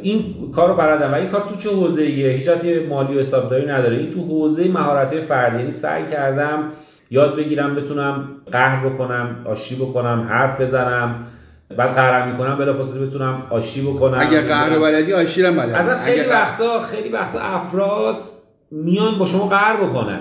این 0.02 0.52
کار 0.56 0.70
رو 0.70 0.76
و 0.76 1.14
این 1.14 1.28
کار 1.28 1.42
تو 1.50 1.56
چه 1.56 1.70
حوزه 1.70 2.02
ایه 2.02 2.32
هیچ 2.32 2.50
مالی 2.90 3.16
و 3.16 3.20
حسابداری 3.20 3.66
نداره. 3.66 3.98
این 3.98 4.14
تو 4.14 4.22
حوزه 4.22 4.68
مهارت 4.68 5.20
فردی. 5.20 5.60
یعنی 5.60 5.72
سعی 5.72 6.06
کردم 6.06 6.72
یاد 7.10 7.36
بگیرم 7.36 7.76
بتونم 7.76 8.30
قهر 8.52 8.90
بکنم 8.90 9.46
آشی 9.46 9.76
بکنم 9.76 10.28
حرف 10.30 10.62
بزنم 10.62 11.24
بعد 11.78 11.94
قهر 11.94 12.32
می‌کنم 12.32 12.58
بلافاصله 12.58 13.06
بتونم 13.06 13.42
آشی 13.50 13.82
بکنم. 13.82 14.18
اگر 14.20 14.42
قهر 14.42 14.80
بلدی 14.80 15.14
آشی 15.14 15.42
رو 15.42 15.52
بلدی. 15.52 15.72
اصلا 15.72 15.98
خیلی 15.98 16.30
وقتا 16.30 16.82
خیلی 16.82 17.10
وقتا 17.10 17.40
افراد 17.40 18.16
میان 18.72 19.18
با 19.18 19.26
شما 19.26 19.48
قهر 19.48 19.78
بکنن. 19.78 20.20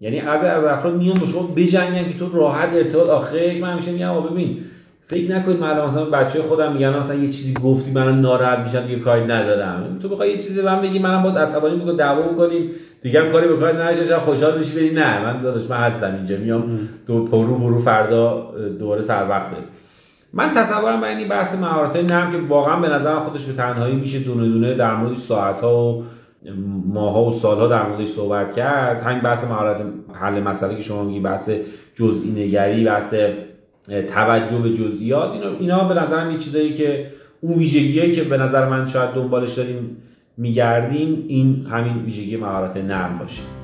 یعنی 0.00 0.20
از 0.20 0.44
از 0.44 0.64
افراد 0.64 0.94
میان 0.94 1.18
با 1.18 1.26
شما 1.26 1.42
بجنگن 1.56 2.12
که 2.12 2.18
تو 2.18 2.38
راحت 2.38 2.68
ارتباط. 2.74 3.08
آخه 3.08 3.58
من 3.60 3.72
همیشه 3.72 3.92
میگم 3.92 4.20
ببین 4.20 4.58
فکر 5.06 5.36
نکنید 5.36 5.60
من 5.60 5.86
مثلا 5.86 6.04
بچه 6.04 6.42
خودم 6.42 6.72
میگن 6.72 6.98
مثلا 6.98 7.16
یه 7.16 7.26
چیزی 7.26 7.54
گفتی 7.54 7.90
من 7.90 8.20
ناراحت 8.20 8.58
میشم 8.58 8.86
دیگه 8.86 8.98
کاری 8.98 9.24
ندارم. 9.24 9.98
تو 10.02 10.08
بخوای 10.08 10.30
یه 10.30 10.38
چیزی 10.38 10.62
من 10.62 10.82
بگی 10.82 10.98
منم 10.98 11.22
با 11.22 11.30
عصبانی 11.30 11.76
بگو 11.76 11.92
دعوا 11.92 12.22
بکنیم 12.22 12.70
دیگه 13.02 13.20
هم 13.20 13.32
کاری 13.32 13.48
بکنید 13.48 13.76
نشه 13.76 14.16
خوشحال 14.16 14.58
بشی 14.58 14.74
بری؟ 14.74 14.90
نه 14.90 15.22
من 15.22 15.42
داداش 15.42 15.70
من 15.70 15.76
هستم 15.76 16.14
اینجا 16.14 16.36
میام 16.36 16.88
دو 17.06 17.24
پرو 17.24 17.58
برو 17.58 17.80
فردا 17.80 18.50
دوباره 18.78 19.02
سر 19.02 19.26
وقته 19.30 19.56
من 20.32 20.54
تصورم 20.54 21.00
برای 21.00 21.16
این 21.16 21.28
بحث 21.28 21.58
مهارت 21.58 21.96
نرم 21.96 22.32
که 22.32 22.38
واقعا 22.48 22.80
به 22.80 22.88
نظر 22.88 23.14
خودش 23.14 23.44
به 23.44 23.52
تنهایی 23.52 23.96
میشه 23.96 24.18
دونه 24.18 24.48
دونه 24.48 24.74
در 24.74 24.94
مورد 24.94 25.16
ساعت 25.16 25.60
ها 25.60 25.84
و 25.84 26.04
ماها 26.86 27.24
و 27.24 27.32
سالها 27.32 27.68
در 27.68 27.88
موردش 27.88 28.08
صحبت 28.08 28.54
کرد. 28.54 29.02
همین 29.02 29.20
بحث 29.20 29.44
مهارت 29.44 29.84
حل 30.12 30.40
مسئله 30.40 30.76
که 30.76 30.82
شما 30.82 31.04
میگی 31.04 31.20
بحث 31.20 31.50
جزئی 31.94 32.30
نگری 32.30 32.84
بحث 32.84 33.14
توجه 34.14 34.58
به 34.58 34.70
جزئیات 34.70 35.32
اینا 35.32 35.48
اینا 35.58 35.84
به 35.84 35.94
نظرم 35.94 36.30
یه 36.30 36.38
چیزایی 36.38 36.74
که 36.74 37.06
اون 37.40 37.58
ویژگیایی 37.58 38.12
که 38.12 38.24
به 38.24 38.36
نظر 38.36 38.68
من 38.68 38.88
شاید 38.88 39.10
دنبالش 39.10 39.54
داریم 39.54 39.96
میگردیم 40.36 41.24
این 41.28 41.66
همین 41.66 42.04
ویژگی 42.04 42.36
مهارت 42.36 42.76
نرم 42.76 43.18
باشه. 43.18 43.63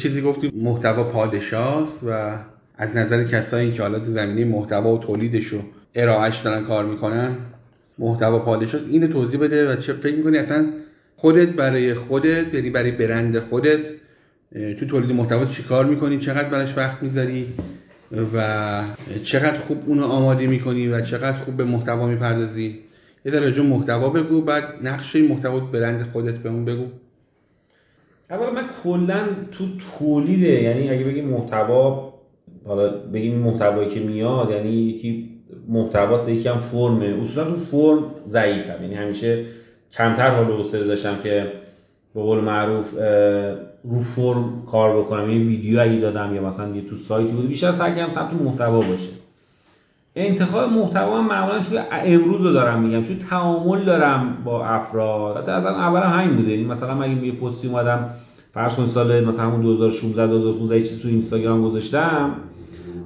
چیزی 0.00 0.22
گفتی 0.22 0.52
محتوا 0.62 1.04
پادشاست 1.04 1.98
و 2.06 2.38
از 2.76 2.96
نظر 2.96 3.24
کسایی 3.24 3.72
که 3.72 3.82
حالا 3.82 3.98
تو 3.98 4.10
زمینه 4.10 4.44
محتوا 4.44 4.94
و 4.94 4.98
تولیدش 4.98 5.44
رو 5.44 5.58
ارائهش 5.94 6.38
دارن 6.38 6.64
کار 6.64 6.84
می‌کنن 6.84 7.36
محتوا 7.98 8.38
پادشاست. 8.38 8.84
اینو 8.90 9.06
توضیح 9.06 9.40
بده 9.40 9.72
و 9.72 9.76
چه 9.76 9.92
فکر 9.92 10.16
می‌کنی؟ 10.16 10.38
اصلا 10.38 10.66
خودت 11.16 11.48
برای 11.48 11.94
خودت 11.94 12.54
یعنی 12.54 12.70
برای 12.70 12.90
برند 12.90 13.38
خودت 13.38 13.80
تو 14.78 14.86
تولید 14.86 15.12
محتوا 15.12 15.44
چیکار 15.44 15.84
می‌کنی؟ 15.84 16.18
چقدر 16.18 16.48
براش 16.48 16.78
وقت 16.78 17.02
می‌ذاری؟ 17.02 17.46
و 18.34 18.82
چقدر 19.22 19.58
خوب 19.58 19.82
اونو 19.86 20.04
آماده 20.04 20.46
می‌کنی 20.46 20.88
و 20.88 21.00
چقدر 21.00 21.38
خوب 21.38 21.56
به 21.56 21.64
محتوا 21.64 22.06
می‌پردازی؟ 22.06 22.78
یه 23.24 23.32
در 23.32 23.60
محتوا 23.60 24.08
بگو 24.08 24.42
بعد 24.42 24.64
نقشه 24.82 25.22
محتوا 25.22 25.60
برند 25.60 26.02
خودت 26.02 26.34
به 26.34 26.48
اون 26.48 26.64
بگو. 26.64 26.86
اولا 28.30 28.50
من 28.50 28.64
کلا 28.84 29.26
تو 29.52 29.64
تولیده 29.98 30.62
یعنی 30.62 30.90
اگه 30.90 31.04
بگیم 31.04 31.28
محتوا 31.28 32.12
حالا 32.66 32.88
بگیم 32.88 33.38
محتوایی 33.38 33.90
که 33.90 34.00
میاد 34.00 34.50
یعنی 34.50 34.68
یکی 34.68 35.30
محتواست 35.68 36.28
یکی 36.28 36.48
هم 36.48 36.58
فرمه. 36.58 37.16
اصولا 37.22 37.50
تو 37.50 37.56
فرم 37.56 38.04
ضعیفم. 38.26 38.82
یعنی 38.82 38.94
همیشه 38.94 39.44
کمتر 39.92 40.30
حال 40.30 40.44
حوصله 40.44 40.84
داشتم 40.84 41.16
که 41.22 41.52
به 42.14 42.20
قول 42.22 42.40
معروف 42.40 42.94
رو 43.84 44.00
فرم 44.00 44.62
کار 44.66 45.00
بکنم. 45.00 45.30
یه 45.30 45.38
ویدیو 45.38 45.80
اگه 45.80 45.96
دادم 45.96 46.34
یا 46.34 46.46
مثلا 46.46 46.76
یه 46.76 46.82
تو 46.82 46.96
سایتی 46.96 47.32
بود 47.32 47.48
بیشتر 47.48 47.72
سعی 47.72 47.94
کردم 47.94 48.12
سمت 48.12 48.32
محتوا 48.32 48.80
باشه. 48.80 49.09
انتخاب 50.16 50.72
محتوا 50.72 51.18
هم 51.18 51.28
معمولا 51.28 51.60
چون 51.60 51.78
امروز 51.90 52.44
رو 52.44 52.52
دارم 52.52 52.82
میگم 52.82 53.02
چون 53.02 53.18
تعامل 53.18 53.84
دارم 53.84 54.36
با 54.44 54.66
افراد. 54.66 55.36
حتی 55.36 55.50
از 55.50 55.64
اول 55.64 56.00
هم 56.00 56.20
همین 56.20 56.36
بوده. 56.36 56.50
یعنی 56.50 56.64
مثلا 56.64 56.94
من 56.94 57.24
یه 57.24 57.32
پستی 57.32 57.68
اومدم 57.68 58.10
فرض 58.54 58.74
کن 58.74 58.86
سال 58.86 59.24
مثلا 59.24 59.44
همون 59.46 59.60
2016 59.60 60.26
2015 60.26 60.80
چیزی 60.80 61.02
تو 61.02 61.08
اینستاگرام 61.08 61.62
گذاشتم. 61.62 62.32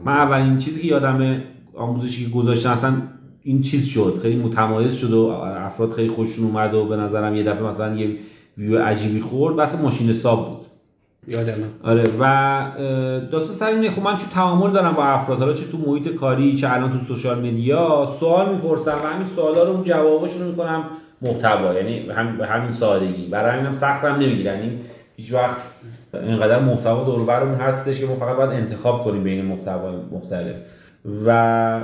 من 0.05 0.13
اولین 0.13 0.59
چیزی 0.59 0.81
که 0.81 0.87
یادم 0.87 1.43
آموزشی 1.77 2.25
که 2.25 2.31
گذاشتم 2.31 2.71
اصلا 2.71 2.93
این 3.43 3.63
چیز 3.63 3.87
شد. 3.87 4.19
خیلی 4.23 4.37
متمایز 4.37 4.95
شد 4.95 5.13
و 5.13 5.27
افراد 5.67 5.93
خیلی 5.93 6.09
خوششون 6.09 6.45
اومد 6.45 6.75
و 6.75 6.89
به 6.89 6.97
نظرم 6.97 7.37
یه 7.37 7.43
دفعه 7.43 7.63
مثلا 7.63 7.95
یه 7.95 8.17
ویو 8.59 8.79
عجیبی 8.79 9.21
خورد. 9.21 9.57
بس 9.57 9.83
ماشین 9.83 10.11
حساب 10.11 10.49
بود. 10.49 10.64
یادمه. 11.29 11.65
آره 11.83 12.05
و 12.21 12.67
داستان 13.31 13.57
سر 13.57 13.67
اینه 13.67 13.91
خب 13.91 14.03
من 14.03 14.17
چون 14.17 14.29
تعامل 14.35 14.73
دارم 14.73 14.95
با 14.95 15.05
افراد 15.05 15.39
حالا 15.39 15.53
چه 15.53 15.67
تو 15.67 15.79
محیط 15.79 16.09
کاری 16.09 16.57
چه 16.57 16.73
الان 16.73 16.93
تو 16.93 16.99
سوشال 16.99 17.39
مدیا 17.39 18.09
سوال 18.21 18.55
می‌پرسم 18.55 18.99
و 19.05 19.09
همین 19.09 19.27
سوالا 19.27 19.65
رو 19.65 19.85
جوابشون 19.85 20.47
می‌کنم 20.47 20.85
محتوا 21.23 21.75
یعنی 21.75 22.11
هم 22.11 22.39
به 22.39 22.47
همین 22.47 22.71
سادگی. 22.71 23.27
برای 23.27 23.57
همینم 23.57 23.75
سختم 23.75 24.15
نمی‌گیرن. 24.15 24.61
این 24.61 24.81
هیچ 25.17 25.33
وقت 25.33 25.57
اینقدر 26.15 26.59
محتوا 26.59 27.05
دور 27.05 27.25
برمون 27.25 27.55
هستش 27.55 28.01
که 28.01 28.07
ما 28.07 28.15
فقط 28.15 28.37
باید 28.37 28.51
انتخاب 28.51 29.05
کنیم 29.05 29.23
بین 29.23 29.45
محتوای 29.45 29.93
مختلف. 30.13 30.57
و 31.27 31.81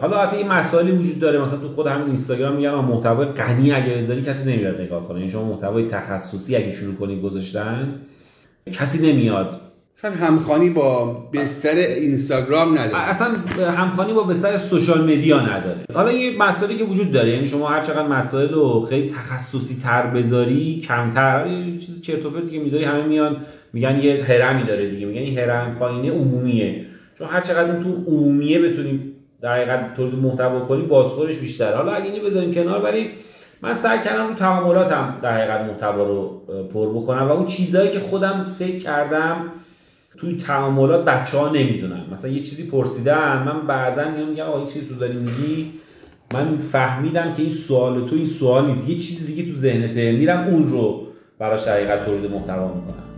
حالا 0.00 0.18
حتی 0.22 0.36
این 0.36 0.48
مسائلی 0.48 0.92
وجود 0.92 1.20
داره 1.20 1.38
مثلا 1.38 1.58
تو 1.58 1.68
خود 1.68 1.86
همین 1.86 2.06
اینستاگرام 2.06 2.56
میگن 2.56 2.70
محتوای 2.70 3.26
غنی 3.26 3.72
اگه 3.72 3.96
بذاری 3.96 4.22
کسی 4.22 4.52
نمیاد 4.52 4.80
نگاه 4.80 5.08
کنه. 5.08 5.18
یعنی 5.18 5.30
شما 5.30 5.44
محتوای 5.44 5.86
تخصصی 5.86 6.56
اگه 6.56 6.70
شروع 6.70 6.94
کنید 6.94 7.22
گذاشتن 7.22 7.94
کسی 8.72 9.12
نمیاد. 9.12 9.60
شاید 10.02 10.14
همخانی 10.14 10.70
با 10.70 11.12
بستر 11.32 11.76
اینستاگرام 11.76 12.78
نداره. 12.78 13.08
اصلا 13.08 13.28
همخانی 13.70 14.12
با 14.12 14.22
بستر 14.22 14.58
سوشال 14.58 15.02
مدیا 15.02 15.40
نداره. 15.40 15.84
حالا 15.94 16.12
یه 16.12 16.38
مسائلی 16.38 16.76
که 16.76 16.84
وجود 16.84 17.12
داره 17.12 17.30
یعنی 17.30 17.46
شما 17.46 17.68
هر 17.68 17.82
چقدر 17.82 18.06
مسائل 18.06 18.48
رو 18.48 18.86
خیلی 18.88 19.10
تخصصی 19.10 19.80
تر 19.82 20.06
بذاری 20.06 20.80
کمتر 20.80 21.46
یه 21.46 21.78
چیز 21.78 22.02
چرت 22.02 22.26
و 22.26 22.48
که 22.50 22.58
می‌ذاری 22.58 22.84
همه 22.84 23.06
میان 23.06 23.36
میگن 23.72 24.00
یه 24.02 24.24
هرمی 24.24 24.64
داره 24.64 24.90
دیگه 24.90 25.06
میگن 25.06 25.20
این 25.20 25.38
هرم 25.38 25.76
پایینه 25.78 26.10
عمومیه. 26.10 26.86
چون 27.18 27.28
هر 27.28 27.40
چقدر 27.40 27.80
تو 27.80 28.04
عمومیه 28.06 28.58
بتونیم 28.58 29.12
در 29.42 29.54
حقیقت 29.54 29.94
تولید 29.96 30.14
محتوا 30.14 30.60
کنیم 30.60 30.86
بازخورش 30.86 31.36
بیشتر 31.36 31.76
حالا 31.76 31.92
اگه 31.92 32.06
اینو 32.12 32.26
بذاریم 32.26 32.54
کنار 32.54 32.84
ولی 32.84 33.10
من 33.62 33.74
سعی 33.74 33.98
کردم 33.98 34.28
رو 34.28 34.34
تعاملاتم 34.34 35.18
در 35.22 35.36
حقیقت 35.36 35.60
محتوا 35.60 36.04
رو 36.04 36.42
پر 36.74 36.88
بکنم 36.88 37.28
و 37.28 37.30
اون 37.30 37.46
چیزهایی 37.46 37.90
که 37.90 38.00
خودم 38.00 38.46
فکر 38.58 38.78
کردم 38.78 39.52
توی 40.18 40.36
تعاملات 40.36 41.04
بچه 41.04 41.38
ها 41.38 41.48
نمی‌دونن. 41.48 42.04
مثلا 42.12 42.30
یه 42.30 42.40
چیزی 42.40 42.70
پرسیدن 42.70 43.42
من 43.42 43.66
بعضا 43.66 44.04
میگم 44.10 44.44
آقا 44.44 44.58
این 44.58 44.66
چیزی 44.66 44.86
تو 44.86 44.94
داری 44.94 45.16
میگی؟ 45.16 45.72
من 46.34 46.58
فهمیدم 46.58 47.32
که 47.32 47.42
این 47.42 47.52
سوال 47.52 48.06
تو 48.06 48.16
این 48.16 48.26
سوال 48.26 48.66
نیست. 48.66 48.88
یه 48.88 48.94
چیزی 48.94 49.26
دیگه 49.34 49.52
تو 49.52 49.58
ذهنته 49.58 50.12
میرم 50.12 50.46
اون 50.46 50.68
رو 50.68 51.06
براش 51.38 51.68
حقیقت 51.68 52.04
تولید 52.04 52.30
محتوا 52.30 52.74
می‌کنم. 52.74 53.09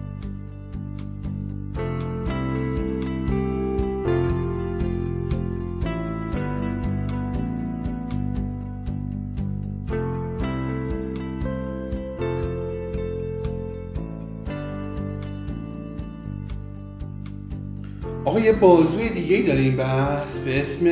بازوی 18.62 19.08
دیگه 19.08 19.42
داره 19.42 19.60
این 19.60 19.76
بحث 19.76 20.38
به 20.38 20.60
اسم 20.60 20.86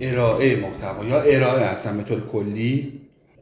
ارائه 0.00 0.56
محتوا 0.56 1.04
یا 1.04 1.20
ارائه 1.20 1.62
اصلا 1.62 1.92
به 1.92 2.02
طور 2.02 2.20
کلی. 2.32 2.92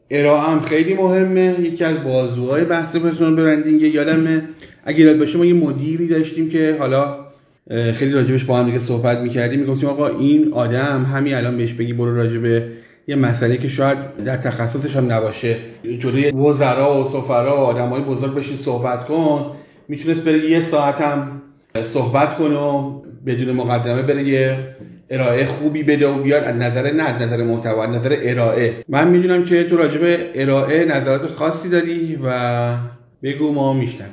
ارائه 0.09 0.41
هم 0.41 0.61
خیلی 0.61 0.93
مهمه. 0.93 1.55
یکی 1.59 1.83
از 1.83 2.03
بازوهای 2.03 2.63
بحث 2.63 2.95
پرسونال 2.95 3.35
برندینگ. 3.35 3.81
یادمه 3.81 4.43
اگه 4.85 4.99
یاد 4.99 5.19
باشه 5.19 5.37
ما 5.37 5.45
یه 5.45 5.53
مدیری 5.53 6.07
داشتیم 6.07 6.49
که 6.49 6.75
حالا 6.79 7.15
خیلی 7.93 8.11
راجبش 8.11 8.43
با 8.43 8.57
هم 8.57 8.65
دیگه 8.65 8.79
صحبت 8.79 9.17
می‌کردیم. 9.17 9.59
می‌گفتیم 9.59 9.89
آقا 9.89 10.07
این 10.07 10.53
آدم 10.53 11.05
همین 11.13 11.33
الان 11.33 11.57
بهش 11.57 11.73
بگی 11.73 11.93
برو 11.93 12.15
راجبه 12.15 12.67
یه 13.07 13.15
مسئله 13.15 13.57
که 13.57 13.67
شاید 13.67 13.97
در 14.25 14.37
تخصصش 14.37 14.95
هم 14.95 15.11
نباشه. 15.11 15.57
جلوی 15.99 16.31
وزرا 16.31 17.01
و 17.01 17.05
سفرا 17.05 17.57
و 17.57 17.59
آدمای 17.59 18.01
بزرگ 18.01 18.35
بشین 18.35 18.55
صحبت 18.55 19.05
کن. 19.05 19.51
می‌تونست 19.87 20.23
بره 20.23 20.49
یه 20.49 20.61
ساعت 20.61 21.01
هم 21.01 21.41
صحبت 21.83 22.37
کنه 22.37 22.57
و 22.57 23.01
بدون 23.25 23.55
مقدمه 23.55 24.01
بره 24.01 24.23
یه 24.23 24.57
ارائه 25.09 25.45
خوبی 25.45 25.83
بده 25.83 26.07
و 26.07 26.21
بیاد 26.23 26.43
از 26.43 26.55
نظر 26.55 26.93
نه 26.93 27.03
از 27.03 27.21
نظر 27.21 27.43
محتوا 27.43 27.83
از 27.83 27.89
نظر 27.89 28.17
ارائه. 28.21 28.73
من 28.89 29.07
می‌دونم 29.07 29.45
که 29.45 29.63
تو 29.63 29.77
راجع 29.77 29.99
به 29.99 30.17
ارائه 30.35 30.85
نظرات 30.85 31.27
خاصی 31.27 31.69
داری 31.69 32.19
و 32.23 32.29
بگو 33.23 33.51
ما 33.51 33.73
میشنویم. 33.73 34.11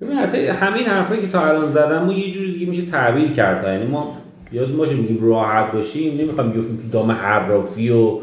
ببین 0.00 0.18
همین 0.48 0.86
حرفایی 0.86 1.20
که 1.20 1.28
تا 1.28 1.46
الان 1.46 1.68
زدم 1.68 2.04
ما 2.04 2.12
یه 2.12 2.32
جوری 2.32 2.52
دیگه 2.52 2.66
میشه 2.66 2.82
تعبیر 2.82 3.28
کرد 3.28 3.64
یعنی 3.64 3.86
ما 3.86 4.16
یاد 4.52 4.76
باشه 4.76 4.94
میگیم 4.94 5.18
راحت 5.24 5.72
باشیم 5.72 6.20
نمی‌خوام 6.20 6.52
بیفتیم 6.52 6.76
تو 6.76 6.88
دام 6.92 7.10
حرافی 7.10 7.90
و 7.90 8.18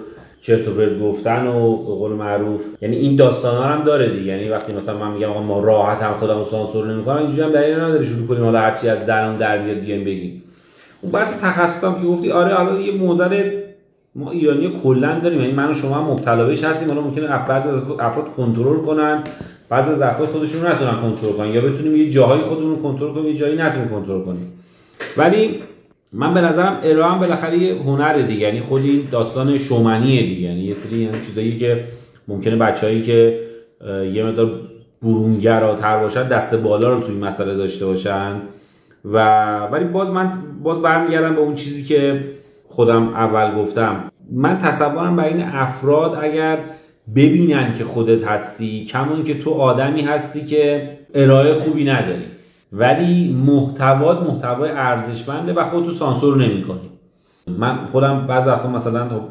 چرت 0.45 0.67
و 0.67 0.71
پرت 0.71 0.99
گفتن 0.99 1.47
و 1.47 1.77
به 1.77 1.93
قول 1.93 2.11
معروف. 2.11 2.61
یعنی 2.81 2.95
این 2.95 3.15
داستانا 3.15 3.63
هم 3.63 3.83
داره 3.83 4.09
دیگه. 4.09 4.23
یعنی 4.23 4.49
وقتی 4.49 4.73
مثلا 4.73 4.97
من 4.97 5.11
میگم 5.11 5.29
آقا 5.29 5.41
ما 5.41 5.59
راحت 5.59 6.01
هم 6.01 6.13
خودمو 6.13 6.43
سانسور 6.43 6.87
نمی‌کنم 6.87 7.17
اینجوری 7.17 7.41
هم 7.41 7.51
دلیل 7.51 7.75
نداره. 7.75 8.05
شروع 8.05 8.27
کنیم 8.27 8.43
حالا 8.43 8.59
هرچی 8.59 8.89
از 8.89 9.05
درون 9.05 9.37
در 9.37 9.57
بیاد 9.57 9.77
بیایم 9.77 10.03
بگیم. 10.03 10.43
اون 11.01 11.11
بحث 11.11 11.41
تخصصم 11.43 11.95
که 12.01 12.07
گفتی 12.07 12.31
آره 12.31 12.55
حالا 12.55 12.79
یه 12.79 12.91
موزل 12.91 13.43
ما 14.15 14.31
ایرانی 14.31 14.79
کلا 14.83 15.19
داریم. 15.19 15.41
یعنی 15.41 15.53
من 15.53 15.71
و 15.71 15.73
شما 15.73 15.95
هم 15.95 16.11
مبتلا 16.11 16.45
بهش 16.45 16.63
هستیم. 16.63 16.89
حالا 16.89 17.01
ممکنه 17.01 17.27
بعضی 17.27 17.69
افراد 17.99 18.27
کنترل 18.37 18.77
کنن. 18.77 19.23
بعضی 19.69 19.91
از 19.91 20.01
افراد 20.01 20.29
خودشون 20.29 20.67
نتونن 20.67 21.01
کنترل 21.01 21.31
کنن. 21.31 21.49
یا 21.49 21.61
بتونیم 21.61 21.95
یه 21.95 22.09
جاهایی 22.09 22.41
خودمون 22.41 22.75
کنترل 22.75 23.13
کنیم 23.13 23.25
یه 23.25 23.33
جایی 23.33 23.55
نتونیم 23.55 23.89
کنترل 23.89 24.21
کنیم. 24.21 24.53
ولی 25.17 25.59
من 26.15 26.33
به 26.33 26.41
نظرم 26.41 26.79
ارائه 26.83 27.11
هم 27.11 27.19
بالاخره 27.19 27.57
یه 27.57 27.75
هنر 27.75 28.13
دیگه 28.13 28.41
یعنی 28.41 28.59
خود 28.59 28.81
این 28.81 29.07
داستان 29.11 29.57
شومنیه 29.57 30.21
دیگه 30.21 30.41
یعنی 30.41 30.61
یه 30.63 30.73
سری 30.73 30.97
یعنی 30.97 31.17
چیزایی 31.25 31.57
که 31.57 31.83
ممکنه 32.27 32.55
بچه‌ای 32.55 33.01
که 33.01 33.39
یه 34.13 34.23
مقدار 34.23 34.51
برونگراتر 35.03 35.99
باشن 35.99 36.27
دست 36.27 36.55
بالا 36.55 36.93
رو 36.93 36.99
توی 36.99 37.15
مسئله 37.15 37.55
داشته 37.55 37.85
باشن. 37.85 38.41
و 39.05 39.17
ولی 39.67 39.85
باز 39.85 40.09
من 40.09 40.31
باز 40.63 40.81
برمیگردم 40.81 41.35
به 41.35 41.41
اون 41.41 41.55
چیزی 41.55 41.83
که 41.83 42.23
خودم 42.69 43.07
اول 43.07 43.61
گفتم. 43.61 44.11
من 44.31 44.57
تصورم 44.57 45.15
برای 45.15 45.33
این 45.33 45.41
افراد 45.41 46.17
اگر 46.21 46.57
ببینن 47.15 47.73
که 47.77 47.83
خودت 47.83 48.27
هستی 48.27 48.85
کمون 48.85 49.23
که 49.23 49.39
تو 49.39 49.51
آدمی 49.51 50.01
هستی 50.01 50.45
که 50.45 50.89
ارائه 51.13 51.53
خوبی 51.53 51.85
نداری. 51.85 52.25
ولی 52.77 53.27
محتوات 53.27 54.21
محتوای 54.21 54.69
ارزشمنده 54.73 55.53
و 55.53 55.63
خودتو 55.63 55.91
سانسور 55.91 56.35
نمی‌کنی. 56.35 56.89
من 57.47 57.77
خودم 57.85 58.19
بعضی 58.25 58.49
وقتا 58.49 58.67
مثلا 58.67 59.21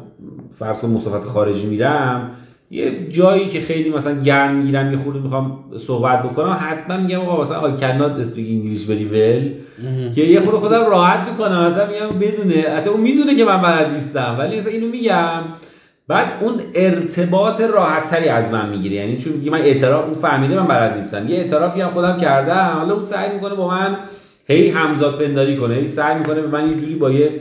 فرض 0.53 0.79
کن 0.79 0.89
مسافت 0.89 1.25
خارجی 1.25 1.65
میرم 1.65 2.27
یه 2.69 2.91
جایی 3.09 3.47
که 3.47 3.59
خیلی 3.59 3.89
مثلا 3.89 4.13
گرم 4.13 4.51
می‌گیرم 4.51 4.89
یه 4.91 4.97
خورده 4.97 5.19
می‌خوام 5.19 5.51
صحبت 5.77 6.21
بکنم 6.21 6.57
حتما 6.59 6.97
میگم 6.97 7.19
آقا 7.21 7.41
مثلا 7.41 7.57
آی 7.57 7.71
کانات 7.71 8.17
اسپیک 8.17 8.49
انگلیش 8.49 8.85
بری 8.85 9.05
ول 9.05 9.49
که 10.11 10.21
یه 10.21 10.39
خورده 10.39 10.57
خودم 10.59 10.85
راحت 10.85 11.19
می‌کنم 11.19 11.67
مثلا 11.67 11.85
میگم 11.85 12.09
بدونه. 12.19 12.69
حتی 12.69 12.89
اون 12.89 13.01
می‌دونه 13.01 13.35
که 13.35 13.43
من 13.43 13.61
بلد 13.61 13.89
نیستم 13.89 14.35
ولی 14.37 14.57
مثلا 14.59 14.71
اینو 14.71 14.87
میگم. 14.87 15.43
بعد 16.07 16.43
اون 16.43 16.53
ارتباط 16.75 17.61
راحت 17.61 18.07
تری 18.07 18.27
از 18.27 18.51
من 18.51 18.69
می‌گیره. 18.69 18.95
یعنی 18.95 19.17
چون 19.17 19.33
میگه 19.33 19.51
من 19.51 19.61
اعتراف 19.61 20.05
اون 20.05 20.13
فهمیده 20.13 20.61
من 20.61 20.67
بلد 20.67 20.97
نیستم. 20.97 21.27
یه 21.27 21.37
اعترافی 21.37 21.81
هم 21.81 21.89
خودم 21.89 22.17
کردم. 22.17 22.73
حالا 22.77 22.93
اون 22.93 23.05
سعی 23.05 23.33
می‌کنه 23.33 23.55
با 23.55 23.67
من 23.67 23.97
هی 24.47 24.69
همزاد 24.69 25.19
پنداری 25.19 25.57
کنه. 25.57 25.75
هی 25.75 25.87
سعی 25.87 26.19
می‌کنه 26.19 26.41
به 26.41 26.47
من 26.47 26.69
یه 26.69 26.77
جوری 26.77 26.95
با 26.95 27.11
یه 27.11 27.31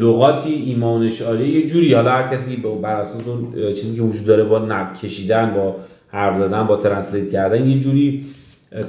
لغاتی 0.00 0.52
ایما 0.52 1.02
اشاره 1.02 1.48
یه 1.48 1.66
جوری. 1.66 1.94
حالا 1.94 2.10
هر 2.10 2.28
کسی 2.28 2.56
بر 2.82 3.00
اساس 3.00 3.22
اون 3.26 3.72
چیزی 3.74 3.96
که 3.96 4.02
وجود 4.02 4.26
داره 4.26 4.44
با 4.44 4.58
نب 4.58 4.94
کشیدن 4.94 5.54
با 5.54 5.76
حرف 6.08 6.36
زدن 6.36 6.66
با 6.66 6.76
ترنسلیت 6.76 7.30
کردن 7.30 7.68
یه 7.68 7.78
جوری 7.78 8.24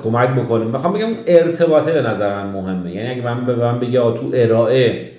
کمک 0.04 0.30
بکنیم 0.30 0.68
می‌خوام 0.68 0.94
بگم 0.94 1.10
ارتباطه 1.28 1.92
به 1.92 2.02
نظر 2.02 2.44
من 2.44 2.50
مهمه. 2.52 2.92
یعنی 2.92 3.10
اگه 3.10 3.22
من 3.22 3.46
به 3.46 3.56
من 3.56 3.80
بگه 3.80 4.00
تو 4.00 4.32
ارائه 4.34 5.17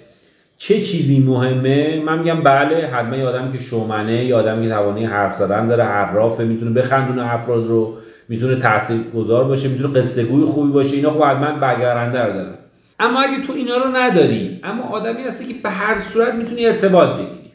چه 0.59 0.81
چیزی 0.81 1.21
مهمه؟ 1.21 2.01
من 2.01 2.19
میگم 2.19 2.41
بله 2.41 2.87
حتما 2.87 3.17
یه 3.17 3.25
آدمی 3.27 3.53
که 3.53 3.59
شومنه 3.59 4.25
یه 4.25 4.35
آدمی 4.35 4.63
که 4.63 4.69
توانایی 4.69 5.05
حرف 5.05 5.37
زدن 5.37 5.69
داره 5.69 5.85
حرافه 5.85 6.45
می‌تونه 6.45 6.71
بخندونه 6.71 7.35
افراد 7.35 7.67
رو 7.67 7.95
می‌تونه 8.29 8.57
تاثیرگذار 8.57 9.45
باشه 9.45 9.69
می‌تونه 9.69 9.95
قصه 9.95 10.25
گوی 10.25 10.45
خوبی 10.45 10.73
باشه 10.73 10.97
اینا 10.97 11.11
خب 11.11 11.23
حتما 11.23 11.59
برگرنده 11.59 12.23
رو 12.23 12.33
دارن. 12.33 12.55
اما 13.01 13.21
اگه 13.21 13.43
تو 13.47 13.53
اینا 13.53 13.77
رو 13.77 13.97
نداری 13.97 14.61
اما 14.63 14.85
آدمی 14.85 15.23
هستی 15.23 15.45
که 15.45 15.55
به 15.63 15.71
هر 15.71 15.99
صورت 15.99 16.35
می‌تونی 16.35 16.67
ارتباط 16.67 17.09
بگیری. 17.09 17.53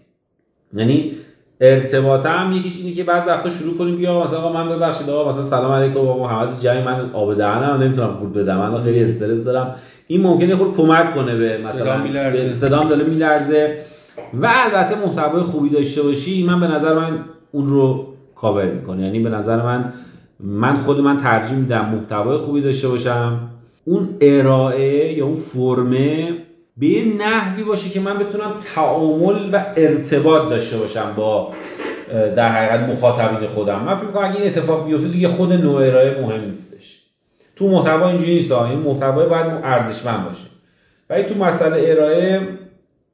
یعنی 0.74 1.12
ارتباط 1.62 2.26
هم 2.26 2.52
یکیش 2.52 2.78
اینه 2.78 2.92
که 2.92 3.04
بعضی 3.04 3.30
وقتا 3.30 3.50
شروع 3.50 3.78
کنیم 3.78 3.96
بیا 3.96 4.24
مثلا 4.24 4.40
آقا 4.40 4.64
من 4.64 4.76
ببخشید 4.76 5.10
آقا 5.10 5.30
مثلا 5.30 5.44
سلام 5.44 5.72
علیکم 5.72 6.00
آقا 6.00 6.18
محمد 6.18 6.60
جای 6.62 6.84
من 6.84 7.10
آب 7.14 7.38
دهنم 7.38 7.84
نمی‌تونم 7.84 8.18
پول 8.18 8.30
بدم 8.30 8.58
من 8.58 8.84
خیلی 8.84 9.04
استرس 9.04 9.44
دارم. 9.44 9.76
این 10.08 10.22
ممکنه 10.22 10.56
خود 10.56 10.78
کمک 10.78 11.16
کنه 11.16 11.36
به 11.36 11.58
مثلا 11.58 12.54
صدام 12.54 12.90
داره 12.90 13.04
میلرزه. 13.04 13.78
و 14.34 14.52
البته 14.54 14.96
محتوای 14.96 15.44
خوبی 15.44 15.70
داشته 15.70 16.02
باشی 16.02 16.44
من 16.44 16.60
به 16.60 16.68
نظر 16.68 16.94
من 16.94 17.20
اون 17.52 17.68
رو 17.68 18.08
کاور 18.36 18.66
می‌کنه. 18.66 19.02
یعنی 19.02 19.20
به 19.20 19.30
نظر 19.30 19.56
من 19.56 19.94
من 20.40 20.76
خود 20.76 21.00
من 21.00 21.18
ترجیح 21.18 21.58
میدم 21.58 21.86
محتوای 21.86 22.38
خوبی 22.38 22.62
داشته 22.62 22.88
باشم. 22.88 23.40
اون 23.86 24.10
ارائه 24.22 25.14
یا 25.14 25.26
اون 25.26 25.36
فرمه 25.36 26.30
به 26.78 26.88
یه 26.88 27.18
نحوی 27.18 27.64
باشه 27.64 27.90
که 27.90 28.00
من 28.00 28.18
بتونم 28.18 28.52
تعامل 28.76 29.50
و 29.54 29.66
ارتباط 29.78 30.50
داشته 30.50 30.78
باشم 30.78 31.14
با 31.16 31.54
در 32.36 32.50
حقیقت 32.50 32.90
مخاطبین 32.90 33.48
خودم. 33.48 33.84
من 33.84 33.96
فکر 33.96 34.08
می‌کنم 34.08 34.30
اگه 34.30 34.42
این 34.42 34.48
اتفاق 34.48 34.88
بیفته 34.88 35.08
دیگه 35.08 35.28
خود 35.28 35.54
نوع 35.54 35.88
ارائه 35.88 36.22
مهم 36.22 36.42
نیستش. 36.42 37.03
تو 37.56 37.68
محتوا 37.68 38.10
اینجوری 38.10 38.34
نیست 38.34 38.52
این 38.52 38.80
محتوا 38.80 39.26
باید 39.26 39.46
ارزشمند 39.64 40.26
باشه. 40.26 40.46
ولی 41.10 41.24
تو 41.24 41.36
مسئله 41.36 41.92
ارائه 41.92 42.48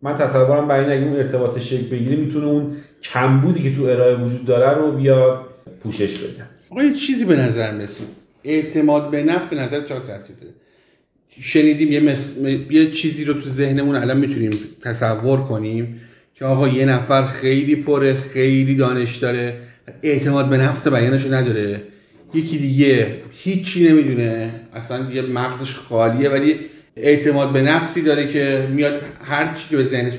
من 0.02 0.16
تصورم 0.16 0.68
برای 0.68 0.86
این 0.86 0.94
اگه 0.94 1.04
اون 1.04 1.18
ارتباط 1.18 1.60
شکل 1.60 1.88
بگیره 1.88 2.16
می‌تونه 2.16 2.46
اون 2.46 2.72
کمبودی 3.04 3.64
که 3.64 3.76
تو 3.76 3.84
ارائه 3.84 4.16
وجود 4.16 4.46
داره 4.46 4.78
رو 4.78 4.92
بیاد 4.92 5.42
پوشش 5.84 6.18
بده. 6.18 6.46
آقا 6.70 6.84
یه 6.84 6.94
چیزی 6.94 7.26
به 7.26 7.36
نظر 7.36 7.72
میسون 7.72 8.08
اعتماد 8.44 9.10
به 9.10 9.24
نفس 9.24 9.46
به 9.46 9.56
نظر 9.56 9.82
چقدر 9.82 10.06
تاثیر 10.06 10.36
داره. 10.36 10.54
شنیدیم 11.42 11.92
یه, 11.92 12.16
یه 12.70 12.92
چیزی 12.92 13.26
رو 13.26 13.34
تو 13.34 13.50
ذهنمون 13.50 13.96
الان 13.96 14.18
می‌تونیم 14.18 14.52
تصور 14.82 15.40
کنیم 15.42 16.02
که 16.36 16.46
آقا 16.46 16.68
یه 16.68 16.86
نفر 16.86 17.26
خیلی 17.26 17.76
پره 17.76 18.14
خیلی 18.14 18.76
دانش 18.76 19.16
داره 19.16 19.60
اعتماد 20.04 20.50
به 20.50 20.58
نفس 20.58 20.88
بیانش 20.88 21.26
نداره. 21.26 21.82
یکی 22.34 22.58
دیگه 22.58 23.22
هیچی 23.32 23.90
نمی‌دونه. 23.90 24.52
اصلا 24.74 25.12
یه 25.12 25.22
مغزش 25.22 25.76
خالیه 25.76 26.30
ولی 26.30 26.56
اعتماد 26.96 27.54
به 27.54 27.62
نفسی 27.62 28.02
داره 28.02 28.28
که 28.28 28.68
میاد 28.72 29.02
هر 29.24 29.54
چی 29.54 29.70
که 29.70 29.78
به 29.78 29.84
ذهنش 29.84 30.14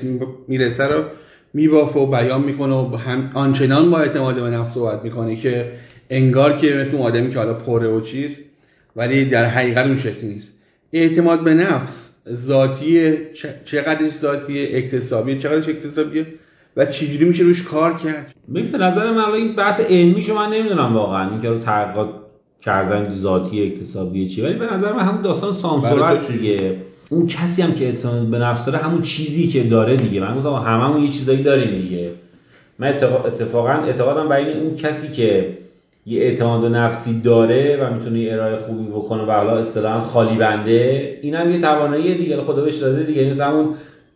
می‌رسه 0.47 0.87
رو 0.87 1.03
میبافه 1.53 1.99
و 1.99 2.05
بیان 2.05 2.41
می‌کنه 2.41 2.75
و 2.75 2.95
هم 2.95 3.31
آنچنان 3.33 3.91
با 3.91 3.99
اعتماد 3.99 4.35
به 4.35 4.49
نفس 4.49 4.73
صحبت 4.73 5.03
می‌کنه 5.03 5.35
که 5.35 5.71
انگار 6.09 6.57
که 6.57 6.73
مثل 6.73 6.97
اون 6.97 7.05
آدمی 7.05 7.31
که 7.31 7.39
حالا 7.39 7.53
پره 7.53 7.87
و 7.87 8.01
چیز 8.01 8.39
ولی 8.95 9.25
در 9.25 9.45
حقیقت 9.45 9.85
اون 9.85 9.97
شکلی 9.97 10.27
نیست. 10.27 10.53
اعتماد 10.93 11.43
به 11.43 11.53
نفس 11.53 12.09
ذاتی 12.29 13.11
چقدرش 13.65 14.13
ذاتی 14.13 14.65
اکتسابی 14.65 15.37
چقدرش 15.37 15.69
اکتسابیه؟ 15.69 16.25
و 16.77 16.85
چجوری 16.85 17.25
میشه 17.25 17.43
روش 17.43 17.63
کار 17.63 17.93
کرد؟ 17.93 18.33
به 18.47 18.77
نظر 18.77 19.11
من 19.11 19.31
این 19.31 19.55
بحث 19.55 19.81
علمی 19.81 20.21
شما 20.21 20.47
من 20.47 20.53
نمی‌دونم 20.53 20.93
واقعا 20.93 21.31
اینکه 21.31 21.49
رو 21.49 21.59
تحقیقات 21.59 22.09
کردن 22.61 23.13
ذاتی 23.13 23.63
اکتسابی 23.63 24.29
چی 24.29 24.41
ولی 24.41 24.53
به 24.53 24.73
نظر 24.73 24.93
من 24.93 25.03
همون 25.03 25.21
داستان 25.21 25.53
سانسور 25.53 26.03
است 26.03 26.31
دیگه. 26.31 26.75
اون 27.09 27.27
کسی 27.27 27.61
هم 27.61 27.71
که 27.71 27.85
اعتماد 27.85 28.21
به 28.21 28.39
نفس 28.39 28.65
داره 28.65 28.77
همون 28.77 29.01
چیزی 29.01 29.47
که 29.47 29.63
داره 29.63 29.95
دیگه. 29.95 30.21
من 30.21 30.37
گفتم 30.37 30.53
هممون 30.53 31.03
یه 31.03 31.09
چیزایی 31.09 31.43
داریم 31.43 31.81
دیگه. 31.81 32.11
من 32.79 32.87
اتفاقا 33.25 33.69
اعتقادم 33.69 34.29
بر 34.29 34.39
اون 34.39 34.75
کسی 34.75 35.15
که 35.15 35.57
یه 36.05 36.21
اعتماد 36.21 36.65
نفسی 36.65 37.21
داره 37.21 37.77
و 37.81 37.93
می‌تونه 37.93 38.29
ارائه 38.31 38.57
خوبی 38.57 38.83
بکنه 38.83 39.23
و 39.23 39.31
حالا 39.31 39.57
اصطلاحا 39.57 40.01
خالی 40.01 40.37
بنده 40.37 41.19
اینم 41.21 41.51
یه 41.51 41.61
توانایی 41.61 42.15
دیگه. 42.15 42.41
خدا 42.41 42.61
بهش 42.61 42.75
داده 42.75 43.03
دیگه. 43.03 43.29
مثل 43.29 43.43
همون 43.43 43.65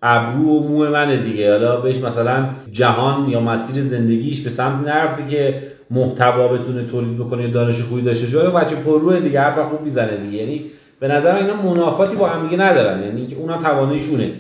ابرو 0.08 0.44
و 0.44 0.68
مو 0.68 0.90
منه 0.90 1.18
دیگه. 1.18 1.52
حالا 1.52 1.82
بهش 1.82 1.98
مثلا 1.98 2.46
جهان 2.72 3.30
یا 3.30 3.40
مسیر 3.40 3.84
زندگیش 3.84 4.42
به 4.42 4.50
سمت 4.50 4.88
نرفته 4.88 5.24
که 5.30 5.62
محتوا 5.92 6.48
بتونه 6.48 6.84
تولید 6.84 7.18
بکنه 7.18 7.44
یا 7.44 7.50
دانش 7.50 7.82
خوبی 7.82 8.02
داشته 8.02 8.38
باشه. 8.38 8.50
بچه 8.50 8.76
پرروه 8.76 9.20
دیگه 9.20 9.42
حرف 9.42 9.60
خوب 9.60 9.82
می‌زنه 9.82 10.18
دیگه. 10.18 10.38
یعنی 10.38 10.66
به 11.00 11.08
نظر 11.08 11.36
اینا 11.36 11.56
منافاتی 11.56 12.16
با 12.16 12.28
هم 12.28 12.48
دیگه 12.48 12.64
ندارن. 12.64 13.04
یعنی 13.04 13.28
که 13.28 13.36
اونم 13.36 13.60
تواناییشونه. 13.60 14.32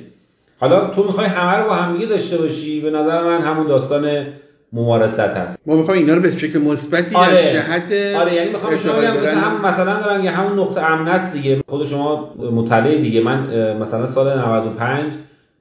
حالا 0.59 0.89
تو 0.89 1.03
می‌خوای 1.03 1.28
همه 1.28 1.57
رو 1.57 1.66
با 1.70 1.76
هم 1.76 1.93
دیگه 1.93 2.05
داشته 2.05 2.38
باشی 2.38 2.82
به 2.82 2.89
نظر 2.89 3.24
من 3.24 3.41
همون 3.41 3.68
داستان 3.68 4.26
ممارست 4.74 5.20
هست. 5.20 5.59
ما 5.66 5.76
می‌خوایم 5.76 6.01
اینا 6.01 6.13
رو 6.13 6.22
به 6.22 6.38
شکل 6.38 6.59
مثبتی 6.59 7.16
آره. 7.16 7.53
جهت 7.53 8.16
آره 8.16 8.34
یعنی 8.34 8.49
می‌خوام 8.49 8.78
شما 8.78 8.93
بگم 8.93 9.11
مثلا 9.11 9.39
هم 9.39 9.66
مثلا 9.66 9.99
دارن 9.99 10.24
که 10.24 10.32
همون 10.32 10.59
نقطه 10.59 10.82
امن 10.82 11.07
است 11.07 11.34
دیگه. 11.34 11.61
خود 11.68 11.86
شما 11.86 12.34
مطلع 12.51 12.95
دیگه. 12.95 13.22
من 13.22 13.78
مثلا 13.78 14.05
سال 14.05 14.39
95 14.39 15.13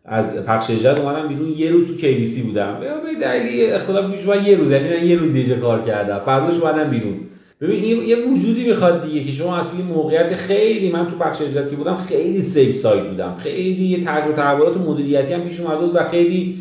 از 0.04 0.36
پخش 0.46 0.70
اجرا 0.70 0.96
اومدم 0.96 1.28
بیرون 1.28 1.48
یه 1.48 1.70
روز 1.70 1.86
تو 1.86 1.94
کیبیسی 1.94 2.42
بودم. 2.42 2.80
به 2.80 3.20
دلیل 3.20 3.72
اختلاف 3.72 4.10
پیش 4.10 4.46
یه 4.46 4.56
روز 4.56 4.70
یعنی 4.70 4.96
من 4.96 5.04
یه 5.06 5.16
روز 5.16 5.34
یه 5.34 5.56
کار 5.56 5.82
کردم. 5.82 6.18
فرداش 6.18 6.60
اومدم 6.60 6.90
بیرون. 6.90 7.20
ببین 7.60 7.84
یه 7.84 8.16
وجودی 8.16 8.68
می‌خواد 8.68 9.06
دیگه 9.06 9.24
که 9.24 9.32
شما 9.32 9.64
توی 9.64 9.82
موقعیت 9.82 10.36
خیلی 10.36 10.90
من 10.90 11.06
تو 11.06 11.16
بخش 11.16 11.42
اجراتی 11.42 11.76
بودم 11.76 11.96
خیلی 11.96 12.40
سیف 12.40 12.76
سایت 12.76 13.02
بودم. 13.02 13.36
خیلی 13.42 13.84
یه 13.84 14.04
تغییر 14.04 14.36
تحولات 14.36 14.76
مدیریتی 14.76 15.32
هم 15.32 15.40
پیش 15.40 15.60
اومده 15.60 16.00
و 16.00 16.08
خیلی 16.08 16.58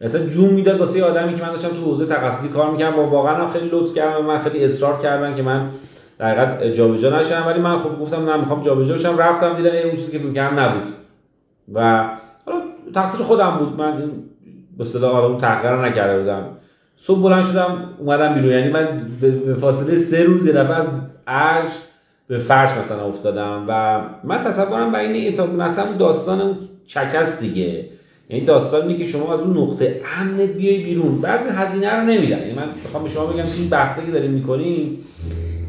مثلا 0.00 0.26
جون 0.26 0.50
می‌داد 0.54 0.80
واسه 0.80 1.04
آدمی 1.04 1.34
که 1.34 1.42
من 1.42 1.50
داشتم 1.50 1.68
تو 1.68 1.84
حوزه 1.84 2.06
تخصصی 2.06 2.48
کار 2.48 2.70
می‌کردم 2.70 2.98
و 2.98 3.02
واقعا 3.02 3.50
خیلی 3.50 3.68
لطف 3.72 3.94
کردم 3.94 4.24
من 4.24 4.38
خیلی 4.38 4.64
اصرار 4.64 5.02
کردن 5.02 5.36
که 5.36 5.42
من 5.42 5.70
در 6.18 6.38
حقیقت 6.38 6.74
جابجا 6.74 7.20
نشم 7.20 7.44
ولی 7.46 7.60
من 7.60 7.78
خب 7.78 8.00
گفتم 8.00 8.30
نه 8.30 8.36
می‌خوام 8.36 8.62
جابجا 8.62 8.94
بشم. 8.94 9.18
رفتم 9.18 9.56
دیدم 9.56 9.70
اون 9.86 9.96
چیزی 9.96 10.18
که 10.18 10.24
میگم 10.24 10.60
نبود. 10.60 10.82
و 11.74 12.08
تقصیر 12.94 13.20
خودم 13.20 13.58
بود. 13.58 13.80
من 13.80 14.12
به 14.78 14.84
اصطلاح 14.84 15.12
حالا 15.12 15.26
اون 15.26 15.38
تغییر 15.38 15.76
نکرده 15.76 16.20
بودم. 16.20 16.42
صبح 16.96 17.22
بلند 17.22 17.44
شدم 17.44 17.90
اومدم 17.98 18.34
بیرون. 18.34 18.50
یعنی 18.50 18.70
من 18.70 19.08
به 19.20 19.54
فاصله 19.54 19.94
سه 19.94 20.24
روز 20.24 20.46
یه 20.46 20.58
از 20.58 20.86
عرش 21.26 21.70
به 22.28 22.38
فرش 22.38 22.70
مثلا 22.70 23.04
افتادم 23.04 23.64
و 23.68 24.00
من 24.24 24.44
تصورم 24.44 24.92
بین 24.92 25.12
این 25.12 25.40
مثلا 25.56 25.92
داستان 25.98 26.40
اون 26.40 26.56
چکست 26.86 27.40
دیگه. 27.40 27.84
یعنی 28.30 28.44
داستان 28.44 28.82
اینه 28.82 28.94
که 28.94 29.04
شما 29.04 29.34
از 29.34 29.40
اون 29.40 29.58
نقطه 29.58 30.00
امنت 30.20 30.50
بیای 30.50 30.84
بیرون. 30.84 31.20
بعضی 31.20 31.48
هزینه 31.48 31.94
رو 31.94 32.02
نمیدن. 32.02 32.38
یعنی 32.38 32.52
من 32.52 32.68
می‌خوام 32.84 33.02
به 33.02 33.08
شما 33.08 33.26
بگم 33.26 33.44
این 33.56 33.68
بحثی 33.68 34.06
که 34.06 34.12
داریم 34.12 34.30
می‌کنیم 34.30 34.98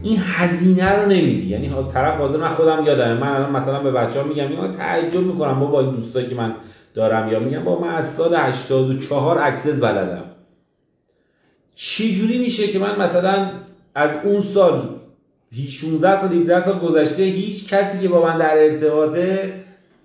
این 0.04 0.18
هزینه 0.22 0.92
رو 0.92 1.10
نمیدی. 1.10 1.48
یعنی 1.48 1.72
طرف 1.94 2.18
حاضر 2.18 2.38
من 2.38 2.50
خودم 2.50 2.84
یادم 2.86 3.18
من 3.18 3.28
الان 3.28 3.52
مثلا 3.52 3.80
به 3.80 3.92
بچه‌ها 3.92 4.28
میگم 4.28 4.48
اینا 4.48 4.68
تعجب 4.68 5.20
می‌کنم 5.20 5.60
با 5.60 5.66
با 5.66 5.82
این 5.82 5.92
دوستایی 5.92 6.28
که 6.28 6.36
من 6.36 6.54
دارم 6.98 7.32
یا 7.32 7.40
میگم 7.40 7.64
با 7.64 7.80
من 7.80 7.90
از 7.90 8.14
سال 8.14 8.36
84 8.36 9.40
اکسس 9.40 9.80
بلدم. 9.80 10.24
چی 11.76 12.16
جوری 12.16 12.38
میشه 12.38 12.68
که 12.68 12.80
من 12.80 13.02
مثلا 13.02 13.50
از 13.96 14.12
اون 14.24 14.42
سال 14.42 14.90
16 15.70 16.16
سال 16.16 16.34
17 16.34 16.60
سال 16.60 16.80
گذشته 16.80 17.24
هیچ 17.24 17.68
کسی 17.68 18.00
که 18.00 18.08
با 18.08 18.22
من 18.24 18.38
در 18.38 18.64
ارتباطه 18.64 19.54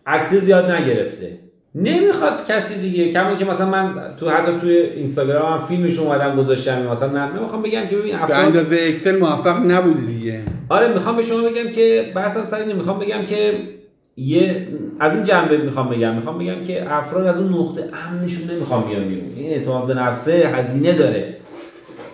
اکسس 0.07 0.35
یاد 0.35 0.71
نگرفته؟ 0.71 1.39
نمی‌خواد 1.75 2.47
کسی 2.47 2.81
دیگه 2.81 3.13
کما 3.13 3.35
که 3.35 3.45
مثلا 3.45 3.71
من 3.71 4.17
تو 4.17 4.31
حتی 4.31 4.59
توی 4.61 4.77
اینستاگرام 4.77 5.59
هم 5.59 5.67
فیلمش 5.67 5.99
اومدم 5.99 6.37
گذاشتم 6.37 6.87
مثلا 6.87 7.27
نه 7.27 7.39
نمی‌خوام 7.39 7.63
بگم 7.63 7.87
که 7.87 7.97
ببین 7.97 8.27
به 8.27 8.35
اندازه 8.35 8.77
اکسل 8.89 9.19
موفق 9.19 9.57
نبودی 9.67 10.07
دیگه. 10.07 10.41
آره 10.69 10.95
می‌خوام 10.95 11.17
به 11.17 11.23
شما 11.23 11.49
بگم 11.49 11.71
که 11.71 12.13
بحثم 12.15 12.45
سر 12.45 12.61
اینه 12.61 12.75
می‌خوام 12.75 12.99
بگم 12.99 13.27
که 13.27 13.55
یه 14.17 14.67
از 15.01 15.15
این 15.15 15.25
جنبه 15.25 15.57
می‌خوام 15.57 15.89
بگم. 15.89 16.15
می‌خوام 16.15 16.39
بگم 16.39 16.65
که 16.65 16.93
افراد 16.93 17.27
از 17.27 17.39
اون 17.39 17.55
نقطه 17.55 17.89
امنشون 18.09 18.51
نمی‌خوام 18.51 18.89
بیان 18.89 19.05
بیرون. 19.05 19.33
این 19.37 19.51
اعتماد 19.51 19.87
به 19.87 19.95
نفسه 19.95 20.51
هزینه 20.55 20.93
داره. 20.93 21.37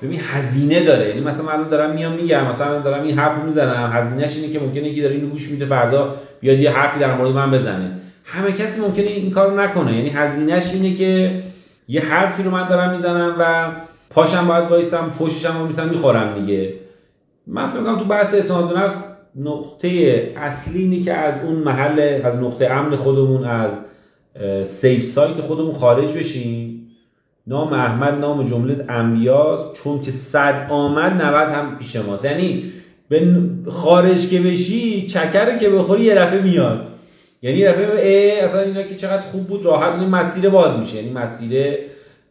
ببین 0.02 0.20
هزینه 0.22 0.84
داره. 0.84 1.08
یعنی 1.08 1.20
مثلا 1.20 1.46
من 1.46 1.68
دارم 1.68 1.94
میام 1.94 2.12
میگم 2.12 2.48
مثلا 2.48 2.80
دارم 2.80 3.04
این 3.04 3.18
حرف 3.18 3.44
می‌زنم. 3.44 3.90
هزینهش 3.94 4.36
اینه 4.36 4.52
که 4.52 4.60
ممکنه 4.60 4.88
یکی 4.88 5.02
داره 5.02 5.14
اینو 5.14 5.26
گوش 5.26 5.50
میده 5.50 5.64
فردا 5.64 6.14
بیاد 6.40 6.58
یه 6.58 6.70
حرفی 6.70 7.00
در 7.00 7.14
مورد 7.14 7.30
من 7.30 7.50
بزنه. 7.50 7.92
همه 8.24 8.52
کسی 8.52 8.80
ممکنه 8.80 9.04
این 9.04 9.30
کارو 9.30 9.60
نکنه. 9.60 9.96
یعنی 9.96 10.08
هزینهش 10.08 10.72
اینه 10.72 10.94
که 10.94 11.42
یه 11.88 12.00
حرفی 12.00 12.42
رو 12.42 12.50
من 12.50 12.68
دارم 12.68 12.92
می‌زنم 12.92 13.36
و 13.38 13.72
پاشم 14.10 14.46
باید 14.46 14.70
وایسم 14.70 15.10
فوششم 15.18 15.58
رو 15.58 15.66
میسم 15.66 15.88
می‌خورم 15.88 16.40
دیگه. 16.40 16.74
من 17.46 17.66
فکر 17.66 17.98
تو 17.98 18.04
بحث 18.04 18.34
اعتماد 18.34 18.74
به 18.74 18.80
نفس 18.80 19.04
نقطه 19.38 19.88
اصلی 20.36 20.82
اینه 20.82 21.00
که 21.04 21.12
از 21.12 21.34
اون 21.44 21.54
محل 21.54 22.20
از 22.24 22.36
نقطه 22.36 22.66
امن 22.66 22.96
خودمون 22.96 23.44
از 23.44 23.78
سیف 24.62 25.04
سایت 25.04 25.40
خودمون 25.40 25.74
خارج 25.74 26.12
بشیم. 26.12 26.74
نام 27.46 27.72
احمد 27.72 28.14
نام 28.14 28.44
جمله 28.44 28.84
انبیاست. 28.88 29.82
چون 29.84 30.00
که 30.00 30.10
صد 30.10 30.66
آمد 30.70 31.22
90 31.22 31.48
هم 31.48 31.78
پیش 31.78 31.96
ماست. 31.96 32.24
یعنی 32.24 32.72
به 33.08 33.40
خارج 33.70 34.28
که 34.28 34.40
بشی 34.40 35.06
چکر 35.06 35.58
که 35.58 35.70
بخوری 35.70 36.04
یه 36.04 36.14
دفعه 36.14 36.42
میاد. 36.42 36.86
یعنی 37.42 37.66
ای 37.66 38.40
اصلا 38.40 38.60
اینا 38.60 38.82
که 38.82 38.94
چقدر 38.94 39.22
خوب 39.22 39.46
بود 39.46 39.64
راحت 39.64 40.00
این 40.00 40.08
مسیر 40.08 40.50
باز 40.50 40.78
میشه. 40.78 40.96
یعنی 40.96 41.10
مسیر 41.12 41.76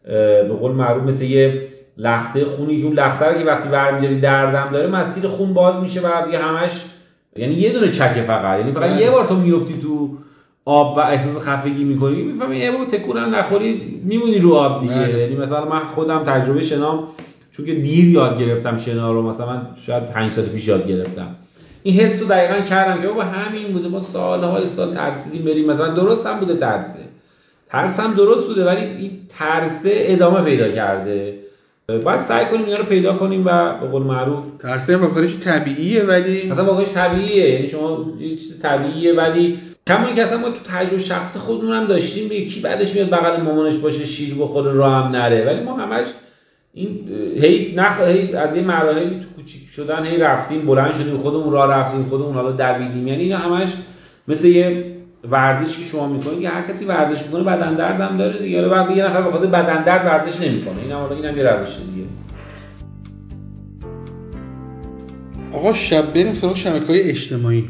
به 0.04 0.54
قول 0.60 0.72
معروف 0.72 1.02
مثل 1.02 1.24
یه 1.24 1.68
لخته 1.96 2.44
خونی 2.44 2.80
که 2.80 2.86
اون 2.86 2.94
لخته 2.96 3.38
که 3.38 3.44
وقتی 3.44 3.68
برمیداری 3.68 4.20
دردم 4.20 4.72
داره 4.72 4.86
مسیر 4.86 5.26
خون 5.28 5.54
باز 5.54 5.80
میشه 5.80 6.00
و 6.00 6.06
همش 6.06 6.84
یعنی 7.38 7.54
یه 7.54 7.72
دونه 7.72 7.90
چکه 7.90 8.22
فقط. 8.22 8.58
یعنی 8.58 8.72
فقط 8.72 9.00
یه 9.00 9.10
بار 9.10 9.26
تو 9.26 9.36
میفتی 9.36 9.74
تو 9.82 10.10
آب 10.64 10.96
و 10.96 11.00
احساس 11.00 11.38
خفگی 11.38 11.84
می‌کنی 11.84 12.22
می‌فهمی 12.22 12.56
یه 12.58 12.72
بار 12.72 12.86
تکونم 12.86 13.34
نخوری 13.34 14.00
میمونی 14.04 14.38
رو 14.38 14.54
آب 14.54 14.80
دیگه. 14.80 15.18
یعنی 15.18 15.36
مثلا 15.36 15.64
من 15.64 15.80
خودم 15.80 16.24
تجربه 16.24 16.62
شنام 16.62 17.08
چون 17.52 17.66
که 17.66 17.74
دیر 17.74 18.08
یاد 18.08 18.40
گرفتم 18.40 18.76
شنا 18.76 19.12
رو 19.12 19.22
مثلا 19.22 19.62
شاید 19.86 20.10
5 20.10 20.32
سال 20.32 20.44
پیش 20.44 20.68
یاد 20.68 20.88
گرفتم. 20.88 21.36
این 21.82 21.94
حس 21.94 22.22
رو 22.22 22.28
دقیقا 22.28 22.60
کردم 22.60 23.02
که 23.02 23.08
بابا 23.08 23.22
همین 23.22 23.72
بوده 23.72 23.88
ما 23.88 24.00
سالهای 24.00 24.68
سال 24.68 24.94
ترسیدیم 24.94 25.44
بریم. 25.44 25.66
مثلا 25.66 25.88
درست 25.94 26.26
هم 26.26 26.38
بوده 26.40 26.56
ترسه. 26.56 27.00
ترس 27.68 28.00
هم 28.00 28.14
درست 28.14 28.46
بوده 28.46 28.64
ولی 28.64 28.80
این 28.80 29.10
ترسه 29.38 29.90
ادامه 29.94 30.42
پیدا 30.42 30.68
کرده. 30.68 31.37
باید 31.88 32.20
سعی 32.20 32.46
کنیم 32.46 32.64
اینا 32.64 32.76
رو 32.76 32.84
پیدا 32.84 33.14
کنیم 33.14 33.42
و 33.46 33.78
به 33.80 33.86
قول 33.86 34.02
معروف 34.02 34.44
ترسه 34.58 34.96
واکنش 34.96 35.38
طبیعیه 35.38 36.02
ولی 36.02 36.48
مثلا 36.50 36.64
واکنش 36.64 36.92
طبیعیه. 36.92 37.50
یعنی 37.50 37.68
شما 37.68 38.06
یه 38.20 38.36
چیز 38.36 38.60
طبیعیه 38.60 39.14
ولی 39.14 39.58
کما 39.86 40.12
که 40.12 40.22
اصلا 40.22 40.38
ما 40.38 40.50
تو 40.50 40.60
تجربه 40.64 40.98
شخص 40.98 41.36
خودمون 41.36 41.72
هم 41.72 41.86
داشتیم 41.86 42.32
یکی 42.32 42.60
بعدش 42.60 42.94
میاد 42.94 43.10
بغل 43.10 43.42
مامانش 43.42 43.76
باشه 43.76 44.06
شیر 44.06 44.34
بخوره 44.34 44.72
راه 44.72 45.04
هم 45.04 45.10
نره. 45.10 45.44
ولی 45.46 45.60
ما 45.60 45.76
همش 45.76 46.06
این 46.74 47.08
هی 47.36 47.74
نخ 47.76 48.00
هی 48.00 48.36
از 48.36 48.56
یه 48.56 48.62
مراحلی 48.62 49.20
تو 49.20 49.26
کوچیک 49.36 49.70
شدن 49.70 50.06
هی 50.06 50.16
رفتیم 50.16 50.66
بلند 50.66 50.94
شدیم 50.94 51.18
خودمون 51.18 51.52
راه 51.52 51.70
رفتیم 51.70 52.04
خودمون 52.04 52.34
حالا 52.34 52.52
دویدیم. 52.52 53.08
یعنی 53.08 53.22
اینا 53.22 53.36
همش 53.36 53.72
مثل 54.28 54.48
یه 54.48 54.84
ورزشی 55.24 55.82
که 55.82 55.88
شما 55.88 56.08
می‌کنید 56.08 56.40
که 56.40 56.48
هر 56.48 56.62
کسی 56.62 56.84
ورزش 56.84 57.24
می‌کنه 57.26 57.42
بدن 57.44 57.74
دردم 57.74 58.16
داره 58.16 58.42
دیگه. 58.42 58.68
بعد 58.68 58.96
یه 58.96 59.04
نفر 59.04 59.22
بخاطر 59.22 59.46
بدن 59.46 59.84
درد 59.84 60.06
ورزش 60.06 60.40
نمی‌کنه. 60.40 60.82
اینم 60.82 60.98
حالا 60.98 61.16
اینم 61.16 61.36
یه 61.36 61.42
روش 61.42 61.68
دیگه. 61.68 62.06
آقا 65.52 65.72
شب 65.72 66.12
بریم 66.14 66.34
سراغ 66.34 66.56
شبکه 66.56 66.86
های 66.86 67.02
اجتماعی. 67.02 67.68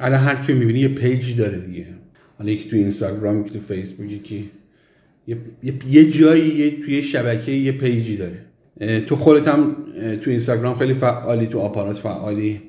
الان 0.00 0.18
هر 0.18 0.34
کی 0.34 0.52
می‌بینی 0.52 0.80
یه 0.80 0.88
پیج 0.88 1.36
داره 1.36 1.58
دیگه. 1.58 1.86
حالا 2.38 2.50
یکی 2.50 2.70
تو 2.70 2.76
اینستاگرام 2.76 3.40
یکی 3.40 3.50
تو 3.50 3.60
فیسبوک 3.60 4.10
یکی 4.10 4.50
یه, 5.26 5.36
یه 5.90 6.10
جایی 6.10 6.46
یه 6.46 6.84
توی 6.84 7.02
شبکه 7.02 7.52
یه 7.52 7.72
پیجی 7.72 8.16
داره. 8.16 8.38
تو 9.00 9.16
خودت 9.16 9.48
هم 9.48 9.76
تو 10.22 10.30
اینستاگرام 10.30 10.78
خیلی 10.78 10.94
فعالی 10.94 11.46
تو 11.46 11.58
آپارات 11.58 11.96
فعالی. 11.96 12.62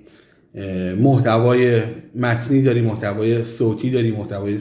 محتوای 0.99 1.81
متنی 2.15 2.61
داری 2.61 2.81
محتوای 2.81 3.45
صوتی 3.45 3.89
داری 3.89 4.11
محتوای 4.11 4.59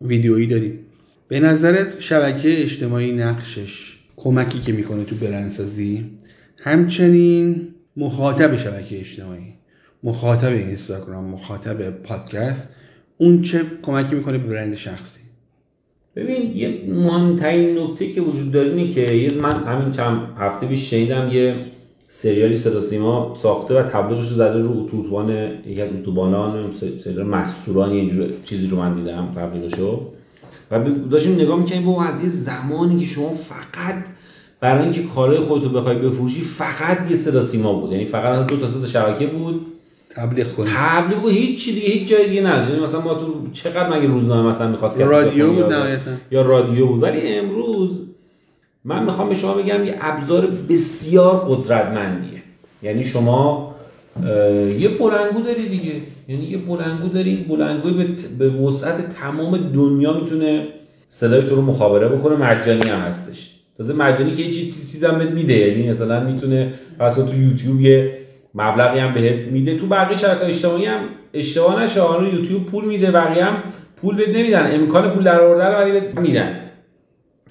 ویدیویی 0.00 0.46
داری. 0.46 0.78
به 1.28 1.40
نظرت 1.40 2.00
شبکه 2.00 2.62
اجتماعی 2.62 3.12
نقشش 3.12 3.98
کمکی 4.16 4.60
که 4.60 4.72
می‌کنه 4.72 5.04
تو 5.04 5.16
برندسازی؟ 5.16 6.04
همچنین 6.58 7.68
مخاطب 7.96 8.56
شبکه 8.56 8.98
اجتماعی 8.98 9.54
مخاطب 10.02 10.52
اینستاگرام 10.52 11.24
مخاطب 11.24 11.90
پادکست 11.90 12.68
اون 13.18 13.42
چه 13.42 13.62
کمکی 13.82 14.14
می‌کنه 14.14 14.38
به 14.38 14.48
برند 14.48 14.74
شخصی؟ 14.74 15.20
ببین 16.16 16.56
یه 16.56 16.84
مهمترین 16.88 17.78
نکته 17.78 18.12
که 18.12 18.20
وجود 18.20 18.52
داره 18.52 18.70
اینه 18.70 18.92
که 18.92 19.34
من 19.34 19.64
همین 19.64 19.92
چند 19.92 20.20
هفته 20.38 20.66
پیش 20.66 20.90
شنیدم 20.90 21.30
یه 21.32 21.54
سریالی 22.12 22.56
صدا 22.56 22.80
سیما 22.80 23.34
ساخته 23.42 23.74
و 23.74 23.82
تبلیغش 23.82 24.28
رو 24.28 24.34
زده 24.34 24.58
رو 24.58 24.80
اتوبان 24.80 25.30
یکی 25.66 25.80
از 25.80 25.90
اتوبانان 25.92 26.70
سریال 27.04 27.26
مستوران 27.26 27.90
اینجور 27.90 28.28
چیزی 28.44 28.66
رو 28.66 28.76
من 28.76 28.94
دیدم 28.94 29.34
تبلیغشو. 29.36 30.00
و 30.70 30.90
داشتیم 31.10 31.34
نگاه 31.34 31.58
می‌کنیم 31.58 31.84
با 31.84 32.04
از 32.04 32.22
یه 32.22 32.28
زمانی 32.28 33.00
که 33.00 33.06
شما 33.06 33.28
فقط 33.28 34.04
برای 34.60 34.82
اینکه 34.82 35.02
کارهای 35.14 35.40
خودتو 35.40 35.68
بخوای 35.68 35.96
بفروشی 35.96 36.40
فقط 36.40 37.10
یه 37.10 37.16
صدا 37.16 37.42
سیما 37.42 37.72
بود. 37.72 37.92
یعنی 37.92 38.04
فقط 38.04 38.46
دو 38.46 38.56
تا 38.56 38.66
صدا 38.66 38.86
شبکه 38.86 39.26
بود. 39.26 39.66
تبلیغ 40.10 40.52
کنی. 40.52 40.66
تبلیغ 40.76 41.28
هیچ 41.28 41.64
چی 41.64 41.72
دیگه 41.74 41.88
هیچ 41.88 42.08
جای 42.08 42.28
دیگه 42.28 42.42
نداشت. 42.42 42.70
یعنی 42.70 42.82
مثلا 42.82 43.00
ما 43.00 43.14
تو 43.14 43.26
چقدر 43.52 43.98
مگه 43.98 44.08
روزنامه 44.08 44.48
مثلا 44.48 44.68
می‌خواست 44.68 45.00
رادیو 45.00 45.52
بود 45.52 45.72
یا 46.30 46.42
رادیو 46.42 46.86
بود. 46.86 47.02
ولی 47.02 47.20
امروز 47.28 47.90
من 48.84 49.04
می‌خوام 49.04 49.28
به 49.28 49.34
شما 49.34 49.54
بگم 49.54 49.84
یه 49.84 49.94
ابزار 50.00 50.48
بسیار 50.70 51.46
قدرتمندیه. 51.48 52.42
یعنی 52.82 53.04
شما 53.04 53.74
یه 54.78 54.88
بلنگو 54.88 55.40
داری 55.44 55.68
دیگه. 55.68 55.92
یعنی 56.28 56.44
یه 56.44 56.58
بلنگو 56.58 57.08
داری 57.08 57.30
این 57.48 57.58
به, 57.96 58.48
به 58.48 58.62
وسعت 58.62 59.14
تمام 59.20 59.56
دنیا 59.56 60.12
می‌تونه 60.20 60.66
صدای 61.08 61.42
تو 61.42 61.56
رو 61.56 61.62
مخابره 61.62 62.08
بکنه. 62.08 62.36
مجانی 62.36 62.90
هم 62.90 63.00
هستش. 63.00 63.50
تازه 63.78 63.92
مجانی 63.92 64.30
که 64.30 64.42
یه 64.42 64.52
چیز 64.52 64.92
چیزم 64.92 65.18
بهت 65.18 65.30
میده. 65.30 65.54
یعنی 65.54 65.90
مثلا 65.90 66.20
می‌تونه 66.24 66.72
پس 66.98 67.14
تو 67.14 67.40
یوتیوب 67.40 67.80
یه 67.80 68.18
مبلغی 68.54 68.98
هم 68.98 69.14
بهت 69.14 69.48
میده. 69.48 69.76
تو 69.76 69.86
بقیه 69.86 70.16
شبکه 70.16 70.46
اجتماعی 70.46 70.84
هم 70.84 71.00
اشتباه 71.34 71.82
نشه. 71.82 72.00
یوتیوب 72.34 72.66
پول 72.66 72.84
میده 72.84 73.10
بقیه 73.10 73.44
هم 73.44 73.62
پول 73.96 74.16
بهت 74.16 74.36
نمیدن. 74.36 74.74
امکان 74.74 75.10
پول 75.10 75.24
در 75.24 75.40
آوردن 75.40 75.90
رو 75.90 76.20
میدن. 76.22 76.69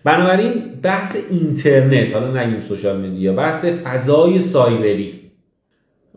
بنابراین 0.04 0.54
بحث 0.84 1.18
اینترنت 1.32 2.14
حالا 2.14 2.44
نگیم 2.44 2.62
سوشال 2.62 2.98
مدیا 2.98 3.34
بحث 3.34 3.66
فضای 3.66 4.40
سایبری. 4.40 5.14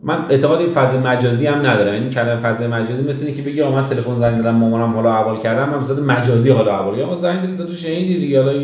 من 0.03 0.25
اعتقاد 0.29 0.59
این 0.59 0.69
فضای 0.69 0.99
مجازی 0.99 1.47
هم 1.47 1.59
ندارم. 1.59 1.93
این 1.93 2.09
کلمه 2.09 2.41
فضای 2.41 2.67
مجازی 2.67 3.03
مثل 3.03 3.25
اینه 3.25 3.37
که 3.37 3.43
بگی 3.43 3.63
من 3.63 3.85
تلفن 3.85 4.15
زنگ 4.15 4.41
زدم 4.41 4.55
مامانم 4.55 4.93
حالا 4.93 5.13
احوال 5.13 5.39
کردم 5.39 5.69
من 5.69 5.79
مثلا 5.79 6.03
مجازی 6.03 6.49
حالا 6.49 6.79
احوال 6.79 6.99
یا 6.99 7.15
زنگ 7.15 7.45
زدی 7.45 7.67
تو 7.67 7.73
شنیدی 7.73 8.19
دیگه 8.19 8.43
حالا 8.43 8.59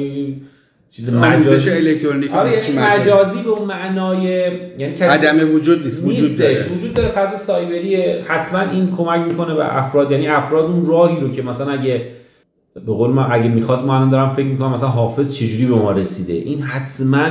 چیز 0.92 1.14
مجازی. 1.14 1.70
الکترونیک 1.70 2.34
آره 2.34 2.52
یعنی 2.52 2.78
مجازی. 2.78 3.42
به 3.44 3.50
اون 3.50 3.68
معنای 3.68 4.22
یعنی 4.78 4.94
عدم 5.02 5.56
وجود 5.56 5.84
نیست 5.86 6.04
وجود 6.04 6.38
داره. 6.38 6.66
وجود 6.78 6.94
داره 6.94 7.10
فضا 7.10 7.38
سایبری 7.38 7.96
حتما 8.22 8.60
این 8.60 8.96
کمک 8.98 9.28
می‌کنه 9.28 9.56
به 9.56 9.78
افراد. 9.78 10.12
یعنی 10.12 10.28
افراد 10.28 10.66
اون 10.66 10.86
راهی 10.86 11.20
رو 11.20 11.30
که 11.30 11.42
مثلا 11.42 11.72
اگه 11.72 12.02
به 12.74 12.94
قول 12.94 13.10
ما 13.10 13.26
اگه 13.26 13.48
می‌خواست 13.48 13.86
ما 13.86 13.96
الان 13.96 14.10
دارم 14.10 14.30
فکر 14.30 14.46
می‌کنم 14.46 14.72
مثلا 14.72 14.90
حافظ 14.90 15.36
چجوری 15.36 15.66
به 15.66 15.76
ما 15.76 15.92
رسیده. 15.92 16.34
این 16.34 16.62
حتما 16.62 17.30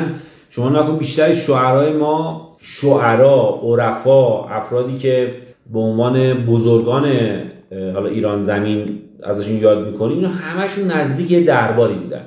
شما 0.51 0.69
نکن 0.69 0.99
بیشتر 0.99 1.35
شعرهای 1.35 1.93
ما 1.93 2.49
شعرا 2.61 3.61
عرفا 3.63 4.45
افرادی 4.45 4.99
که 4.99 5.35
به 5.73 5.79
عنوان 5.79 6.35
بزرگان 6.35 7.07
حالا 7.95 8.07
ایران 8.07 8.43
زمین 8.43 8.99
ازشون 9.23 9.57
یاد 9.57 9.87
می‌کنیم 9.87 10.17
اینا 10.17 10.29
همشون 10.29 10.91
نزدیک 10.91 11.47
درباری 11.47 11.95
بودن. 11.95 12.25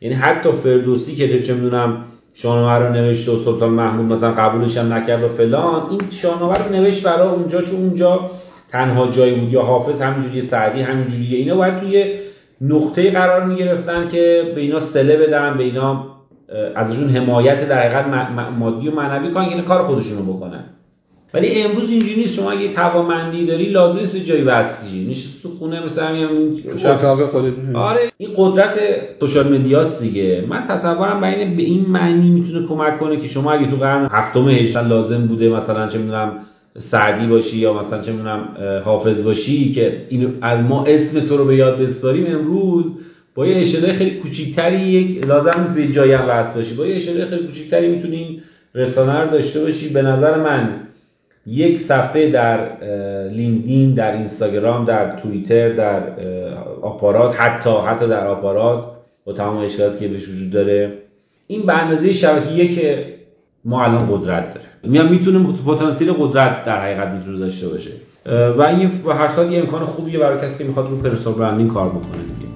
یعنی 0.00 0.14
حتی 0.14 0.52
فردوسی 0.52 1.14
که 1.14 1.42
چه 1.42 1.54
می‌دونم 1.54 2.04
شاهنامه 2.34 2.86
رو 2.86 2.92
نوشته 2.92 3.32
و 3.32 3.36
سلطان 3.36 3.70
محمود 3.70 4.12
مثلا 4.12 4.32
قبولش 4.32 4.76
هم 4.76 4.92
نکرد 4.92 5.22
و 5.22 5.28
فلان 5.28 5.90
این 5.90 6.00
شاهنامه 6.10 6.54
رو 6.54 6.72
نوشت 6.72 7.06
برای 7.06 7.28
اونجا 7.28 7.62
چون 7.62 7.76
اونجا 7.76 8.30
تنها 8.68 9.06
جایی 9.06 9.34
بود 9.34 9.52
یا 9.52 9.62
حافظ 9.62 10.02
همینجوری 10.02 10.42
سعدی 10.42 10.82
همینجوریه. 10.82 11.38
اینا 11.38 11.56
باید 11.56 11.78
توی 11.80 12.14
نقطه 12.60 13.10
قرار 13.10 13.44
می 13.44 13.56
گرفتن 13.56 14.08
که 14.08 14.52
به 14.54 14.60
اینا 14.60 14.78
سله 14.78 15.16
بدن 15.16 15.58
به 15.58 15.64
اینا 15.64 16.04
ازشون 16.76 17.08
حمایت 17.08 17.68
در 17.68 17.78
حقیقت 17.78 18.06
مادی 18.58 18.88
و 18.88 18.94
معنوی 18.94 19.34
کنن 19.34 19.48
یعنی 19.48 19.62
کار 19.62 19.82
خودشونو 19.82 20.32
بکنن. 20.32 20.64
ولی 21.34 21.62
امروز 21.62 21.90
اینجوری 21.90 22.16
نیست. 22.16 22.34
شما 22.34 22.50
اگه 22.50 22.72
توامندی 22.72 23.46
داری 23.46 23.66
لازم 23.68 23.98
نیست 23.98 24.12
به 24.12 24.20
جایی 24.20 24.42
وصلی 24.42 25.10
نشست 25.10 25.42
تو 25.42 25.48
خونه 25.48 25.84
مثلا 25.84 26.06
همین 26.06 26.62
اتاق 26.84 27.26
خودت. 27.26 27.52
آره 27.74 28.00
این 28.18 28.30
قدرت 28.36 28.78
سوشال 29.20 29.58
مدیاست 29.58 30.02
دیگه. 30.02 30.44
من 30.48 30.64
تصورم 30.64 31.20
بین 31.20 31.56
به 31.56 31.62
این 31.62 31.86
معنی 31.88 32.30
می‌تونه 32.30 32.66
کمک 32.66 32.98
کنه 32.98 33.16
که 33.16 33.28
شما 33.28 33.52
اگه 33.52 33.70
تو 33.70 33.76
قرن 33.76 34.08
هفتم 34.12 34.48
هجری 34.48 34.88
لازم 34.88 35.26
بوده 35.26 35.48
مثلا 35.48 35.88
چه 35.88 35.98
می‌دونم 35.98 36.32
سعدی 36.78 37.26
باشی 37.26 37.58
یا 37.58 37.72
مثلا 37.72 38.02
چه 38.02 38.12
می‌دونم 38.12 38.48
حافظ 38.84 39.22
باشی 39.22 39.72
که 39.72 40.06
این 40.08 40.38
از 40.42 40.64
ما 40.64 40.84
اسم 40.84 41.20
تو 41.20 41.36
رو 41.36 41.44
به 41.44 41.56
یاد 41.56 41.78
بسپاریم 41.78 42.26
امروز 42.26 42.92
با 43.34 43.46
یه 43.46 43.60
اشاره 43.60 43.92
خیلی 43.92 44.10
کوچیکتری 44.10 44.80
یک 44.80 45.26
لازم 45.26 45.60
نیست 45.60 45.74
به 45.74 45.88
جایی 45.88 46.12
هم 46.12 46.28
وصل 46.28 46.54
باشی 46.54 46.74
با 46.74 46.86
یه 46.86 46.96
اشاره 46.96 47.24
خیلی 47.24 47.46
کوچیکتری 47.46 47.88
می‌تونی 47.88 48.42
رسانه 48.74 49.20
رو 49.20 49.30
داشته 49.30 49.60
باشی. 49.60 49.92
به 49.92 50.02
نظر 50.02 50.42
من 50.42 50.80
یک 51.46 51.78
صفحه 51.78 52.30
در 52.30 52.78
لینکدین 53.28 53.94
در 53.94 54.12
اینستاگرام 54.12 54.84
در 54.84 55.16
توییتر 55.16 55.68
در 55.68 56.02
آپارات 56.82 57.40
حتی 57.40 57.70
حتی 57.70 58.08
در 58.08 58.26
آپارات 58.26 58.84
با 59.24 59.32
تمام 59.32 59.56
اشکالاتی 59.56 59.98
که 59.98 60.08
بهش 60.08 60.28
وجود 60.28 60.50
داره 60.50 60.98
این 61.46 61.66
به 61.66 61.74
اندازه 61.74 62.12
شبکه‌ایه 62.12 62.74
که 62.74 63.14
ما 63.64 63.84
الان 63.84 64.08
قدرت 64.10 64.54
داره 64.54 64.67
میام 64.82 65.10
می‌تونه 65.10 65.52
پتانسیل 65.66 66.12
قدرت 66.12 66.64
در 66.64 66.80
حقیقت 66.80 67.08
می‌تونه 67.08 67.38
داشته 67.38 67.68
باشه. 67.68 67.90
و 68.58 68.62
این 68.62 68.88
به 68.88 69.14
هر 69.14 69.26
حال 69.26 69.52
یه 69.52 69.58
امکان 69.58 69.84
خوبیه 69.84 70.18
برای 70.18 70.40
کسی 70.40 70.58
که 70.58 70.64
می‌خواد 70.64 70.90
رو 70.90 70.96
پرسونال 70.96 71.38
برندینگ 71.38 71.72
کار 71.72 71.88
بکنه 71.88 72.22
دیگه. 72.22 72.48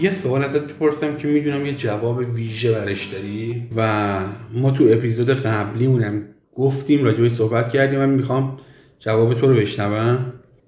یه 0.00 0.12
سوال 0.12 0.44
ازت 0.44 0.72
بپرسم 0.72 1.16
که 1.16 1.28
می‌دونم 1.28 1.66
یه 1.66 1.74
جواب 1.74 2.18
ویژه 2.18 2.72
برش 2.72 3.06
داری 3.06 3.68
و 3.76 4.16
ما 4.52 4.70
تو 4.70 4.84
اپیزود 4.90 5.30
قبلی 5.30 5.86
اونم 5.86 6.22
گفتیم 6.56 7.04
راجبه 7.04 7.28
صحبت 7.28 7.68
کردیم 7.68 7.98
من 7.98 8.10
می‌خوام 8.10 8.56
جواب 8.98 9.34
تو 9.34 9.46
رو 9.46 9.54
بشنوم. 9.54 10.18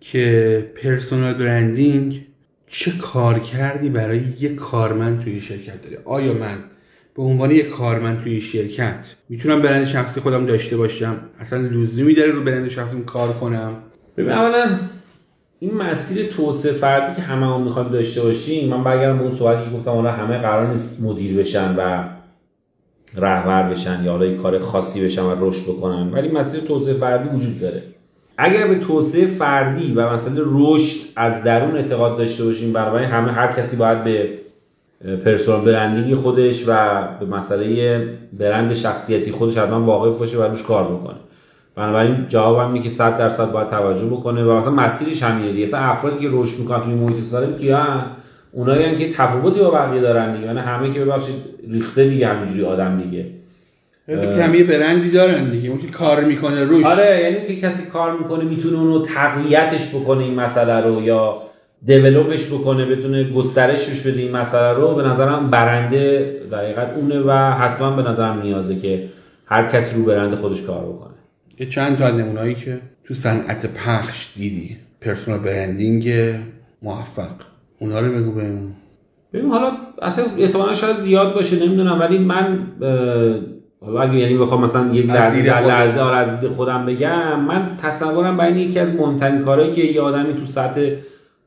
که 0.01 0.73
پرسونال 0.83 1.35
برندینگ 1.35 2.27
چه 2.67 2.91
کار 2.91 3.39
کردی 3.39 3.89
برای 3.89 4.19
یک 4.19 4.55
کارمند 4.55 5.21
توی 5.21 5.41
شرکت 5.41 5.81
داره 5.81 5.99
آیا 6.05 6.33
من 6.33 6.59
به 7.17 7.23
عنوان 7.23 7.51
یک 7.51 7.71
کارمند 7.71 8.21
توی 8.23 8.41
شرکت 8.41 9.15
می‌تونم 9.29 9.63
برند 9.63 9.87
شخصی 9.87 10.21
خودم 10.21 10.47
داشته 10.47 10.77
باشم؟ 10.77 11.17
اصلا 11.39 11.59
لزومی 11.59 12.15
داره 12.15 12.31
رو 12.31 12.45
برند 12.45 12.69
شخصی 12.69 13.03
کار 13.07 13.33
کنم؟ 13.33 13.75
ببین 14.17 14.33
اولا 14.33 14.79
این 15.61 15.75
مسیر 15.75 16.27
توسعه 16.27 16.73
فردی 16.73 17.17
که 17.17 17.23
همه 17.23 17.47
هم 17.47 17.63
می‌خوایم 17.63 17.89
داشته 17.89 18.23
باشیم 18.23 18.69
من 18.69 18.85
برگردم 18.85 19.19
به 19.19 19.25
اون 19.25 19.35
صحبتی 19.35 19.71
که 19.71 19.77
گفتم 19.77 19.91
حالا 19.91 20.13
همه 20.13 20.39
قرار 20.39 20.71
نیست 20.71 21.03
مدیر 21.03 21.37
بشن 21.37 21.77
و 21.77 22.05
رهبر 23.15 23.71
بشن 23.71 24.05
یا 24.05 24.13
حالا 24.13 24.43
کار 24.43 24.59
خاصی 24.59 25.05
بشن 25.05 25.23
و 25.23 25.49
رشد 25.49 25.63
بکنن 25.63 26.13
ولی 26.13 26.29
مسیر 26.29 26.61
توسعه 26.61 26.95
فردی 26.95 27.29
وجود 27.29 27.61
داره. 27.61 27.83
اگر 28.39 28.67
به 28.67 28.75
توسعه 28.75 29.27
فردی 29.27 29.95
و 29.95 30.13
مسئله 30.13 30.43
رشد 30.45 31.01
از 31.17 31.45
درون 31.45 31.77
اعتقاد 31.77 32.19
داشته 32.19 32.45
باشیم 32.45 32.73
برای 32.73 33.05
همه 33.05 33.33
هر 33.33 33.53
کسی 33.53 33.77
باید 33.77 34.05
به 34.05 34.29
پرسونال 35.25 35.65
برندینگ 35.65 36.15
خودش 36.15 36.65
و 36.69 37.03
به 37.21 37.27
مسئله 37.27 38.01
برند 38.33 38.75
شخصیتی 38.75 39.33
خودش 39.33 39.59
حتما 39.59 39.85
واقف 39.85 40.19
باشه 40.19 40.39
و 40.39 40.43
روش 40.43 40.63
کار 40.63 40.85
بکنه. 40.85 41.17
بنابراین 41.75 42.27
جوابم 42.29 42.73
اینه 42.73 42.83
که 42.85 42.91
100 42.91 43.19
درصد 43.19 43.53
باید 43.53 43.69
توجه 43.69 44.07
بکنه 44.07 44.45
و 44.45 44.53
مثلا 44.53 44.71
مسیرش 44.71 45.23
همینه 45.23 45.53
دیگه. 45.53 45.65
مثلا 45.65 45.81
افرادی 45.81 46.19
که 46.19 46.29
رشد 46.33 46.59
می‌کنن 46.59 46.83
توی 46.83 46.95
محیط 46.95 47.25
سالم 47.25 47.57
کیان 47.57 48.05
اونایی 48.53 48.97
که 48.97 49.13
تفاوتی 49.13 49.61
با 49.61 49.71
بقیه 49.71 50.01
دارن 50.01 50.33
دیگه. 50.35 50.47
یعنی 50.47 50.59
همه 50.59 50.91
که 50.91 51.05
ببخشید 51.05 51.35
ریخته 51.71 52.09
دیگه 52.09 52.29
همینجوری 52.29 52.65
آدم 52.65 53.03
دیگه. 53.03 53.27
که 54.07 54.43
همه 54.43 54.65
برندی 54.65 55.11
دارن 55.11 55.51
دیگه. 55.51 55.71
اون 55.71 55.79
که 55.79 55.89
کار 55.89 56.25
می‌کنه 56.25 56.65
روش. 56.65 56.85
آره 56.85 57.21
یعنی 57.23 57.47
که 57.47 57.61
کسی 57.61 57.91
کار 57.91 58.19
می‌کنه 58.19 58.45
می‌تونه 58.45 58.79
اونو 58.79 59.03
تقویتش 59.03 59.95
بکنه 59.95 60.25
این 60.25 60.35
مسئله 60.35 60.81
رو 60.87 61.03
یا 61.03 61.43
دیولوپش 61.87 62.47
بکنه 62.47 62.85
بتونه 62.87 63.31
گسترشش 63.31 64.01
بده 64.01 64.21
این 64.21 64.33
مسئله 64.37 64.73
رو. 64.73 64.95
به 64.95 65.03
نظرم 65.03 65.51
برنده 65.51 66.33
دقیقت 66.53 66.93
اونه 66.97 67.21
و 67.21 67.31
حتما 67.33 67.97
به 67.97 68.03
نظرم 68.03 68.43
نیازه 68.43 68.77
که 68.77 69.09
هر 69.47 69.69
کسی 69.69 69.97
رو 69.97 70.03
برند 70.03 70.35
خودش 70.35 70.63
کار 70.63 70.87
بکنه. 70.87 71.15
یه 71.59 71.69
چند 71.69 71.97
تا 71.97 72.11
نمونهایی 72.11 72.55
که 72.55 72.79
تو 73.05 73.15
صنعت 73.15 73.67
پخش 73.67 74.33
دیدی. 74.37 74.77
پرسونال 75.01 75.41
برندینگ 75.41 76.11
موفق. 76.83 77.31
اونا 77.79 78.01
رو 78.01 78.13
بگو 78.13 78.33
بهمون. 78.33 78.73
ببین 79.33 79.51
حالا 79.51 79.71
حتی 80.03 80.23
احتمالا 80.39 80.75
شاید 80.75 80.97
زیاد 80.97 81.35
باشه 81.35 81.67
نمی‌دونم. 81.67 82.01
ولی 82.01 82.19
من 82.19 82.59
حالا 83.85 84.01
اگه 84.01 84.15
یعنی 84.15 84.39
بخوام 84.39 84.65
مثلا 84.65 84.95
یک 84.95 85.07
لحظه 85.07 85.43
در 85.43 85.67
لحظه 85.67 86.01
آره 86.01 86.17
از 86.17 86.41
دید 86.41 86.51
خودم 86.51 86.87
بگم 86.87 87.41
من 87.41 87.71
تصورم 87.83 88.37
برای 88.37 88.53
یکی 88.53 88.79
از 88.79 88.95
مهمترین 88.95 89.43
کارهایی 89.43 89.73
که 89.73 89.83
یه 89.83 90.01
آدمی 90.01 90.35
تو 90.35 90.45
سطح 90.45 90.91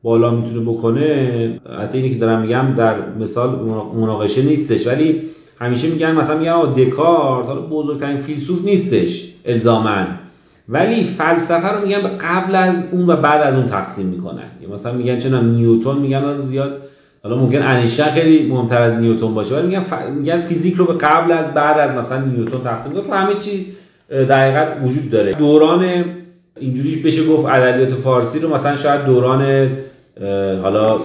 بالا 0.02 0.30
می‌تونه 0.30 0.60
بکنه 0.60 1.60
حتی 1.82 1.98
اینی 1.98 2.10
که 2.10 2.18
دارم 2.18 2.42
میگم 2.42 2.74
در 2.76 2.94
مثال 3.18 3.50
مناقشه 3.96 4.42
نیستش 4.42 4.86
ولی 4.86 5.22
همیشه 5.60 5.88
میگن 5.88 6.12
مثلا 6.12 6.38
میگن 6.38 6.50
آقا 6.50 6.66
دکارت 6.66 7.46
حالا 7.46 7.60
بزرگترین 7.60 8.20
فیلسوف 8.20 8.64
نیستش 8.64 9.34
الزامن 9.44 10.06
ولی 10.68 11.04
فلسفه 11.04 11.68
رو 11.68 11.86
میگن 11.86 12.18
قبل 12.20 12.54
از 12.54 12.84
اون 12.92 13.10
و 13.10 13.16
بعد 13.16 13.42
از 13.42 13.54
اون 13.54 13.66
تقسیم 13.66 14.06
می‌کنن. 14.06 14.50
مثلا 14.74 14.92
میگن 14.92 15.18
چون 15.18 15.54
نیوتن 15.54 15.96
میگن 15.96 16.40
زیاد 16.42 16.82
حالا 17.22 17.36
ممکن 17.36 17.62
انیشتین 17.62 18.04
خیلی 18.06 18.48
مهمتر 18.48 18.82
از 18.82 18.94
نیوتن 19.00 19.34
باشه 19.34 19.54
ولی 19.54 19.66
میگن 19.66 19.80
ف... 19.80 19.92
میگن 19.92 20.40
فیزیک 20.40 20.74
رو 20.74 20.84
به 20.84 20.92
قبل 20.92 21.32
از 21.32 21.54
بعد 21.54 21.78
از 21.78 21.96
مثلا 21.96 22.24
نیوتن 22.24 22.60
تقسیم 22.64 22.92
کنه 22.92 23.16
همه 23.16 23.34
چی 23.34 23.66
در 24.08 24.84
وجود 24.84 25.10
داره. 25.10 25.32
دوران 25.32 26.04
اینجوری 26.60 26.96
بشه 26.96 27.26
گفت 27.26 27.46
ادبیات 27.46 27.94
فارسی 27.94 28.38
رو 28.38 28.54
مثلا 28.54 28.76
شاید 28.76 29.04
دوران 29.04 29.70
حالا 30.62 30.98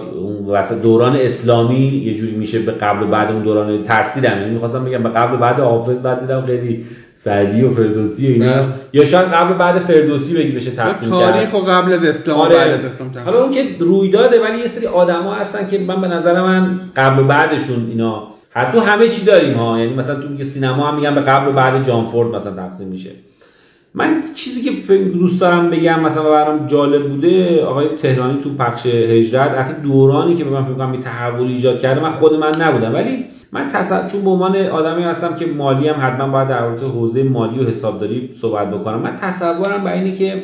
واسه 0.44 0.82
دوران 0.82 1.16
اسلامی 1.16 2.02
یه 2.04 2.14
جوری 2.14 2.32
میشه 2.32 2.58
به 2.58 2.72
قبل 2.72 3.02
و 3.02 3.06
بعد 3.06 3.32
اون 3.32 3.42
دوران 3.42 3.82
ترسیدم 3.82 4.38
یعنی 4.38 4.50
می‌خواستم 4.50 4.84
بگم 4.84 5.02
به 5.02 5.08
قبل 5.08 5.34
و 5.34 5.36
بعد 5.36 5.60
حافظ 5.60 6.02
بعد 6.02 6.20
دیدم 6.20 6.46
خیلی 6.46 6.84
سعدی 7.12 7.62
و 7.62 7.70
فردوسی 7.70 8.28
و 8.28 8.32
اینا. 8.32 8.68
یا 8.92 9.04
شاید 9.04 9.28
قبل 9.28 9.54
و 9.54 9.58
بعد 9.58 9.78
فردوسی 9.78 10.34
بگی 10.34 10.52
بشه 10.52 10.70
تقسیم 10.70 11.10
کرد. 11.10 11.32
تاریخ 11.32 11.54
و 11.54 11.58
قبل 11.58 11.92
از 11.92 12.04
اسلام 12.04 12.40
آره. 12.40 12.56
بعد 12.56 12.70
از 12.70 12.84
اسلام 12.84 13.10
حالا 13.24 13.42
اون 13.42 13.52
که 13.52 13.64
روی 13.78 14.10
داده 14.10 14.40
ولی 14.40 14.58
یه 14.58 14.66
سری 14.66 14.86
آدما 14.86 15.34
هستن 15.34 15.68
که 15.68 15.78
من 15.78 16.00
به 16.00 16.08
نظر 16.08 16.40
من 16.40 16.80
قبل 16.96 17.22
و 17.22 17.24
بعدشون 17.24 17.86
اینا 17.90 18.28
حتی 18.50 18.78
همه 18.78 19.08
چی 19.08 19.24
داریم 19.24 19.54
ها. 19.54 19.78
یعنی 19.78 19.94
مثلا 19.94 20.14
تو 20.14 20.44
سینما 20.44 20.88
هم 20.88 20.96
میگن 20.96 21.14
به 21.14 21.20
قبل 21.20 21.48
و 21.48 21.52
بعد 21.52 21.86
جان 21.86 22.06
فورد 22.06 22.34
مثلا 22.34 22.52
تقسیم 22.52 22.88
میشه. 22.88 23.10
من 23.98 24.22
چیزی 24.34 24.62
که 24.62 24.94
دوست 25.04 25.40
دارم 25.40 25.70
بگم 25.70 26.02
مثلا 26.02 26.30
برام 26.30 26.66
جالب 26.66 27.08
بوده 27.08 27.64
آقای 27.64 27.88
تهرانی 27.88 28.40
تو 28.40 28.54
پخش 28.54 28.86
هجرت 28.86 29.50
حتی 29.50 29.82
دورانی 29.82 30.34
که 30.34 30.44
به 30.44 30.50
من 30.50 30.64
فکر 30.64 30.74
کنم 30.74 31.00
تحول 31.00 31.46
ایجاد 31.48 31.80
کرده 31.80 32.00
من 32.00 32.10
خود 32.10 32.34
من 32.34 32.52
نبودم. 32.60 32.94
ولی 32.94 33.24
من 33.52 33.68
تصور 33.68 34.08
چون 34.08 34.24
به 34.24 34.30
عنوان 34.30 34.56
آدمی 34.56 35.02
هستم 35.02 35.36
که 35.36 35.46
مالی 35.46 35.88
هم 35.88 35.96
حتما 36.00 36.32
باید 36.32 36.48
در 36.48 36.68
مورد 36.68 36.82
حوزه 36.82 37.22
مالی 37.22 37.58
و 37.58 37.68
حسابداری 37.68 38.30
صحبت 38.34 38.70
بکنم. 38.70 39.00
من 39.00 39.16
تصورم 39.16 39.84
بر 39.84 39.92
اینه 39.92 40.12
که 40.12 40.42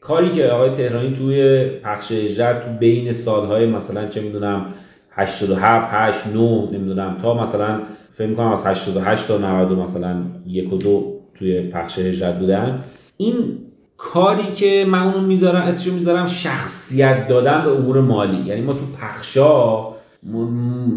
کاری 0.00 0.30
که 0.30 0.46
آقای 0.46 0.70
تهرانی 0.70 1.14
توی 1.14 1.64
پخش 1.68 2.12
هجرت 2.12 2.64
تو 2.64 2.70
بین 2.80 3.12
سالهای 3.12 3.66
مثلا 3.66 4.06
چه 4.08 4.20
می‌دونم 4.20 4.66
87 5.12 5.88
8 5.90 6.26
9 6.26 6.68
نمی‌دونم 6.72 7.16
تا 7.22 7.42
مثلا 7.42 7.80
فکر 8.14 8.34
کنم 8.34 8.52
از 8.52 8.66
88 8.66 9.28
تا 9.28 9.38
90 9.38 9.78
مثلا 9.78 10.16
یک 10.46 10.72
و 10.72 10.76
دو 10.76 11.17
توی 11.38 11.60
پخش 11.60 11.98
هجرت 11.98 12.38
بودن. 12.38 12.84
این 13.16 13.58
کاری 13.96 14.54
که 14.56 14.84
من 14.88 15.02
اونو 15.02 15.26
می‌ذارم 15.26 15.62
اسمشو 15.62 15.96
می‌ذارم 15.96 16.26
شخصیت 16.26 17.28
دادن 17.28 17.64
به 17.64 17.70
امور 17.70 18.00
مالی. 18.00 18.46
یعنی 18.46 18.60
ما 18.60 18.72
تو 18.72 18.84
پخشا 19.00 19.88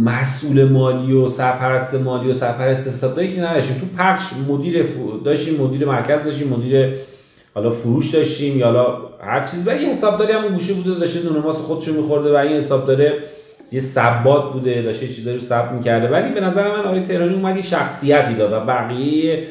مسئول 0.04 0.64
مالی 0.64 1.14
و 1.14 1.28
سرپرست 1.28 1.96
مالی 1.96 2.30
و 2.30 2.34
سرپرست 2.34 2.88
حسابداری 2.88 3.34
که 3.36 3.42
نداشتیم. 3.42 3.76
تو 3.76 3.86
پخش 3.98 4.24
مدیر 4.50 4.86
داشتیم 5.26 5.62
مدیر 5.62 5.86
مرکز 5.86 6.24
داشتیم 6.24 6.48
مدیر 6.48 6.94
حالا 7.56 7.70
فروش 7.70 8.10
داشتیم 8.16 8.58
یا 8.58 8.66
حالا 8.66 8.98
هر 9.24 9.46
چیز. 9.46 9.68
ولی 9.68 9.86
حسابداری 9.86 10.34
هم 10.34 10.48
گوشه 10.48 10.74
بوده 10.74 11.00
داشته 11.00 11.24
نون 11.24 11.44
ماس 11.44 11.58
خودشو 11.58 11.94
میخورده 11.94 12.34
و 12.34 12.36
این 12.36 12.58
حسابداره 12.58 13.14
یه 13.72 13.80
ثبات 13.80 14.54
بوده 14.54 14.82
داشته 14.82 15.08
چیزایی 15.08 15.38
رو 15.38 15.44
ثبت 15.44 15.72
می‌کرده. 15.72 16.08
ولی 16.08 16.34
به 16.34 16.42
نظر 16.42 16.72
من 16.72 16.86
آقای 16.86 17.04
تهرانی 17.04 17.34
اومد 17.34 17.62
شخصیتی 17.62 18.36
داد 18.36 18.54
و 18.54 18.60
بقیه 18.60 19.48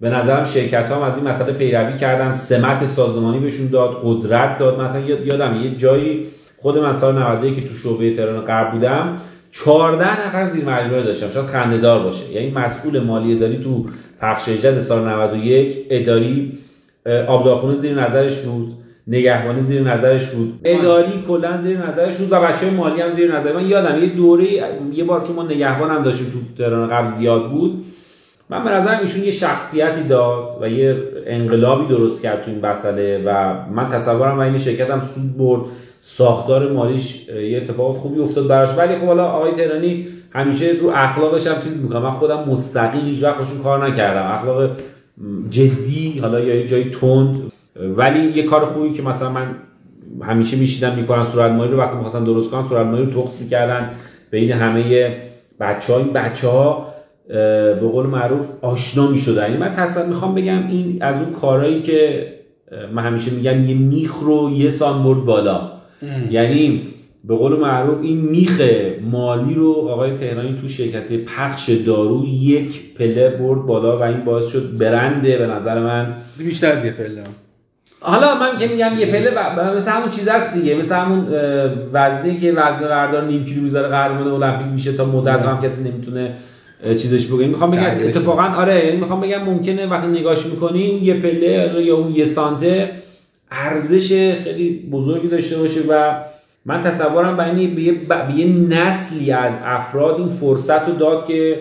به 0.00 0.10
نظرم 0.10 0.44
شرکت 0.44 0.90
هم 0.90 1.02
از 1.02 1.16
این 1.16 1.28
مسئله 1.28 1.52
پیروی 1.52 1.98
کردن. 1.98 2.32
سمت 2.32 2.84
سازمانی 2.84 3.38
بهشون 3.38 3.66
داد 3.70 4.00
قدرت 4.04 4.58
داد. 4.58 4.80
مثلا 4.80 5.00
یادم 5.00 5.60
یه 5.62 5.76
جایی 5.76 6.26
خود 6.56 6.78
من 6.78 6.92
سال 6.92 7.18
91 7.18 7.54
که 7.54 7.68
تو 7.68 7.74
شعبه 7.74 8.14
تهران 8.14 8.40
غرب 8.40 8.72
بودم 8.72 9.18
14 9.52 10.26
نفر 10.26 10.44
زیر 10.44 10.64
مجموعه 10.64 11.02
داشتم. 11.02 11.30
شاید 11.34 11.46
خنده‌دار 11.46 12.02
باشه. 12.02 12.32
یعنی 12.32 12.50
مسئول 12.50 13.00
مالی 13.00 13.36
اداری 13.36 13.60
تو 13.60 13.86
پخش 14.20 14.48
جد 14.48 14.78
سال 14.78 15.08
91 15.08 15.86
اداری 15.90 16.58
آبدارخونه 17.26 17.74
زیر 17.74 17.94
نظرش 18.00 18.40
بود 18.40 18.72
نگهبانی 19.06 19.62
زیر 19.62 19.82
نظرش 19.82 20.30
بود 20.30 20.60
اداری 20.64 21.12
کلا 21.28 21.58
زیر 21.58 21.88
نظرش 21.88 22.16
بود 22.16 22.32
و 22.32 22.40
بچه 22.40 22.70
مالی 22.70 23.00
هم 23.00 23.10
زیر 23.10 23.36
نظر. 23.36 23.52
من 23.52 23.66
یادم 23.66 24.02
یه 24.02 24.06
دوره 24.06 24.44
یه 24.92 25.04
بار 25.04 25.26
چون 25.26 25.36
ما 25.36 25.42
نگهبان 25.42 25.90
هم 25.90 26.02
داشتیم 26.02 26.26
تو 26.26 26.62
تهران 26.64 26.88
قبل 26.88 27.08
زیاد 27.08 27.50
بود 27.50 27.84
من 28.50 28.64
به 28.64 28.70
نظرم 28.70 29.00
ایشون 29.00 29.24
یه 29.24 29.30
شخصیتی 29.30 30.02
داد 30.02 30.58
و 30.60 30.68
یه 30.68 31.02
انقلابی 31.26 31.86
درست 31.86 32.22
کرد 32.22 32.42
تو 32.42 32.50
این 32.50 32.66
مسئله 32.66 33.22
و 33.26 33.54
من 33.70 33.88
تصورم 33.88 34.38
و 34.38 34.40
این 34.40 34.58
شرکت 34.58 34.90
هم 34.90 35.00
سود 35.00 35.36
برد 35.38 35.60
ساختار 36.00 36.72
مالیش 36.72 37.28
یه 37.28 37.56
اتفاق 37.62 37.96
خوبی 37.96 38.20
افتاد 38.20 38.48
براش. 38.48 38.78
ولی 38.78 38.96
خب 38.96 39.06
حالا 39.06 39.24
آقای 39.24 39.52
تهرانی 39.52 40.06
همیشه 40.30 40.72
رو 40.80 40.90
اخلاقش 40.94 41.46
هم 41.46 41.60
چیز 41.60 41.82
می‌کنم 41.82 42.02
من 42.02 42.10
خودم 42.10 42.44
مستقیم 42.48 43.04
هیچ 43.04 43.22
وقت 43.22 43.62
کار 43.62 43.86
نکردم. 43.86 44.32
اخلاق 44.32 44.70
جدی 45.50 46.18
حالا 46.18 46.40
یا 46.40 46.54
یه 46.54 46.66
جایی 46.66 46.90
تند. 46.90 47.52
ولی 47.76 48.32
یه 48.32 48.42
کار 48.42 48.64
خوبی 48.64 48.92
که 48.92 49.02
مثلا 49.02 49.30
من 49.30 49.46
همیشه 50.22 50.56
میشیدم 50.56 50.94
می‌کنن 50.94 51.24
صورت 51.24 51.52
مالی 51.52 51.72
رو 51.72 51.78
وقتی 51.78 51.94
می‌خواستن 51.94 52.24
درست 52.24 52.50
کنن 52.50 52.68
صورت 52.68 52.86
مالی 52.86 53.04
رو 53.04 53.22
تخص 53.22 53.40
می‌کردن. 53.40 53.90
بین 54.30 54.52
همه 54.52 55.16
بچه 55.60 55.94
های 55.94 56.04
بچه 56.04 56.48
ها 56.48 56.86
به 57.28 57.88
قول 57.92 58.06
معروف 58.06 58.48
آشنا 58.62 59.10
می 59.10 59.18
شدن 59.18 59.42
یعنی 59.42 59.56
من 59.56 59.72
تصور 59.72 60.06
می‌خوام 60.06 60.34
بگم 60.34 60.66
این 60.68 60.98
از 61.00 61.22
اون 61.22 61.32
کارهایی 61.32 61.82
که 61.82 62.26
من 62.94 63.02
همیشه 63.02 63.30
میگم 63.30 63.68
یه 63.68 63.74
میخ 63.74 64.14
رو 64.18 64.50
یه 64.50 64.68
سان 64.68 65.02
برد 65.04 65.24
بالا. 65.24 65.72
یعنی 66.30 66.82
به 67.24 67.36
قول 67.36 67.56
معروف 67.56 68.00
این 68.02 68.20
میخ 68.20 68.60
مالی 69.10 69.54
رو 69.54 69.72
آقای 69.72 70.10
تهرانی 70.10 70.54
تو 70.60 70.68
شرکت 70.68 71.12
پخش 71.12 71.70
دارو 71.70 72.26
یک 72.26 72.94
پله 72.94 73.28
برد 73.28 73.66
بالا 73.66 73.98
و 73.98 74.02
این 74.02 74.24
باعث 74.24 74.46
شد 74.46 74.78
برنده 74.78 75.38
به 75.38 75.46
نظر 75.46 75.80
من. 75.80 76.14
بیشتر 76.38 76.70
از 76.70 76.84
یه 76.84 76.90
پله. 76.90 77.22
حالا 78.00 78.38
من 78.38 78.58
که 78.58 78.66
میگم 78.66 78.90
یه 78.98 79.06
پله 79.06 79.30
مثل 79.76 79.90
همون 79.90 80.10
چیز 80.10 80.28
هست 80.28 80.54
دیگه. 80.54 80.76
مثل 80.76 80.94
همون 80.94 81.26
وزنی 81.92 82.40
که 82.40 82.52
وزن 82.52 82.88
بردار 82.88 83.24
نیم 83.24 83.44
کیلو 83.44 83.62
می‌ذاره 83.62 83.88
قهرمان 83.88 84.28
المپیک 84.28 84.66
میشه 84.66 84.92
تا 84.92 85.04
مدت 85.04 85.42
هم 85.42 85.62
کسی 85.62 85.90
نمی‌تونه 85.90 86.34
چیزش 86.84 87.26
بگم 87.26 87.48
می‌خوام 87.48 87.70
بگم 87.70 87.82
اتفاقا 87.82 88.42
آره 88.42 88.86
یعنی 88.86 88.96
می‌خوام 88.96 89.20
بگم 89.20 89.44
ممکنه 89.44 89.86
وقتی 89.86 90.06
نگاش 90.06 90.46
می‌کنی 90.46 90.90
اون 90.90 91.02
یه 91.02 91.14
پله 91.14 91.82
یا 91.84 91.96
اون 91.96 92.14
یه 92.14 92.24
سانته 92.24 92.90
ارزش 93.50 94.08
خیلی 94.44 94.88
بزرگی 94.92 95.28
داشته 95.28 95.58
باشه 95.58 95.80
و 95.88 96.14
من 96.64 96.82
تصورم 96.82 97.36
به 97.36 97.92
به 97.92 98.34
یه 98.36 98.46
نسلی 98.46 99.32
از 99.32 99.52
افراد 99.64 100.18
این 100.18 100.28
فرصت 100.28 100.88
رو 100.88 100.94
داد 100.94 101.26
که 101.26 101.60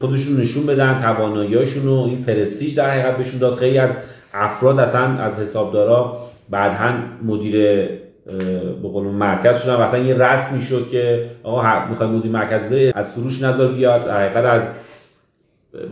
خودشون 0.00 0.40
نشون 0.40 0.66
بدن 0.66 1.00
تواناییاشون 1.02 1.88
و 1.88 2.04
این 2.08 2.24
پرستیج 2.24 2.76
در 2.76 2.90
حقیقت 2.90 3.16
بهشون 3.16 3.38
داد. 3.38 3.54
خیلی 3.54 3.78
از 3.78 3.96
افراد 4.34 4.78
اصلا 4.78 5.02
از 5.02 5.40
حسابدارا 5.40 6.18
بعدها 6.50 6.94
مدیر 7.22 7.88
به 8.82 8.88
قول 8.88 9.06
مرکز 9.06 9.62
شدن 9.62 9.82
مثلا 9.82 10.00
یه 10.00 10.14
رسمی 10.14 10.62
شد 10.62 10.88
که 10.90 11.26
آقا 11.42 11.88
می‌خواد 11.88 12.08
مدیر 12.08 12.30
مرکز 12.30 12.72
از 12.94 13.12
فروش 13.12 13.42
نظر 13.42 13.66
بیاد 13.66 14.08
حقیقت 14.08 14.44
از 14.44 14.62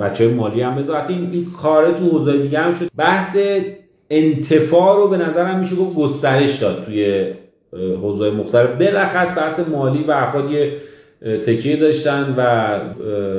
بچه 0.00 0.28
مالی 0.28 0.62
هم 0.62 0.76
بذار. 0.76 1.04
این, 1.08 1.30
این 1.32 1.46
کار 1.62 1.92
تو 1.92 2.04
حوزه 2.04 2.38
دیگه 2.38 2.58
هم 2.58 2.72
شد. 2.72 2.88
بحث 2.96 3.38
انتفاع 4.10 4.96
رو 4.96 5.08
به 5.08 5.16
نظرم 5.16 5.58
میشه 5.58 5.76
گفت 5.76 5.96
گسترش 5.96 6.58
داد 6.58 6.84
توی 6.84 7.30
حوزه 8.02 8.30
مختلف. 8.30 8.70
بلخص 8.78 9.38
بحث 9.38 9.68
مالی 9.68 10.04
و 10.04 10.10
افراد 10.10 10.50
یه 10.50 10.72
تکیه 11.46 11.76
داشتن 11.76 12.34
و 12.36 12.42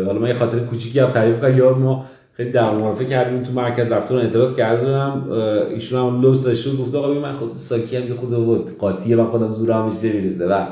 حالا 0.05 0.19
من 0.19 0.27
یه 0.27 0.33
خاطر 0.33 0.59
کوچیکی 0.59 0.99
هم 0.99 1.09
تعریف 1.11 1.39
کنم 1.39 1.57
یا 1.57 1.73
ما 1.73 2.05
خیلی 2.41 2.53
در 2.53 2.71
معرفه 2.71 3.05
کردیم 3.05 3.43
تو 3.43 3.51
مرکز 3.51 3.91
رفتن 3.91 4.15
اعتراض 4.15 4.55
کردم 4.55 5.31
ایشون 5.69 5.99
هم 5.99 6.21
لوس 6.21 6.43
داشته 6.43 6.75
گفت 6.75 6.95
آقا 6.95 7.13
من 7.13 7.33
خود 7.33 7.53
ساکی 7.53 7.97
هم 7.97 8.07
یه 8.07 8.13
خود 8.13 8.77
قاطیه 8.77 9.15
من 9.15 9.25
خودم 9.25 9.53
زورم 9.53 9.85
میشه 9.85 10.13
نمی‌رسه 10.13 10.47
و 10.47 10.65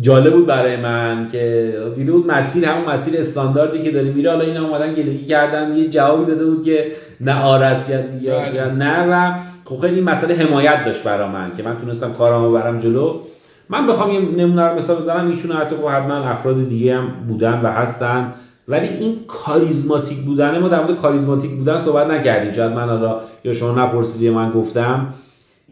جالب 0.00 0.32
بود 0.32 0.46
برای 0.46 0.76
من 0.76 1.28
که 1.32 1.74
دیده 1.96 2.12
بود 2.12 2.26
مسیر 2.26 2.64
همون 2.64 2.88
مسیر 2.88 3.20
استانداردی 3.20 3.82
که 3.82 3.90
داری 3.90 4.10
میره 4.12 4.30
حالا 4.30 4.44
اینا 4.44 4.66
اومدن 4.66 4.94
گلگی 4.94 5.24
کردن. 5.24 5.76
یه 5.76 5.88
جوابی 5.88 6.24
داده 6.26 6.44
بود 6.44 6.64
که 6.64 6.92
نه 7.20 7.42
آرس 7.42 7.90
یا, 7.90 7.98
یا 8.22 8.38
بله. 8.40 8.74
نه. 8.74 9.06
و 9.10 9.40
خب 9.64 9.80
خیلی 9.80 9.94
این 9.94 10.04
مسئله 10.04 10.34
حمایت 10.34 10.84
داشت 10.84 11.04
برای 11.04 11.28
من 11.28 11.52
که 11.56 11.62
من 11.62 11.76
تونستم 11.78 12.12
کارامو 12.12 12.52
برم 12.52 12.78
جلو. 12.78 13.20
من 13.68 13.86
بخوام 13.86 14.12
یه 14.12 14.20
نمونه 14.20 14.62
رو 14.62 14.76
مثال 14.76 14.96
بزنم. 14.96 15.28
ایشون 15.28 15.52
حتی 15.52 15.76
خب 15.76 15.88
حتما 15.88 16.14
افراد 16.14 16.68
دیگه 16.68 16.96
هم 16.96 17.08
بودن 17.28 17.60
و 17.60 17.66
هستن. 17.66 18.32
ولی 18.70 18.88
این 18.88 19.16
کاریزماتیک 19.26 20.18
بودن 20.18 20.58
ما 20.58 20.68
در 20.68 20.84
مورد 20.84 20.96
کاریزماتیک 20.96 21.50
بودن 21.50 21.78
صحبت 21.78 22.06
نکردیم. 22.06 22.52
شاید 22.52 22.72
من 22.72 22.88
حالا 22.88 23.20
یا 23.44 23.52
شما 23.52 23.84
نپرسیدی 23.84 24.30
من 24.30 24.50
گفتم. 24.52 25.14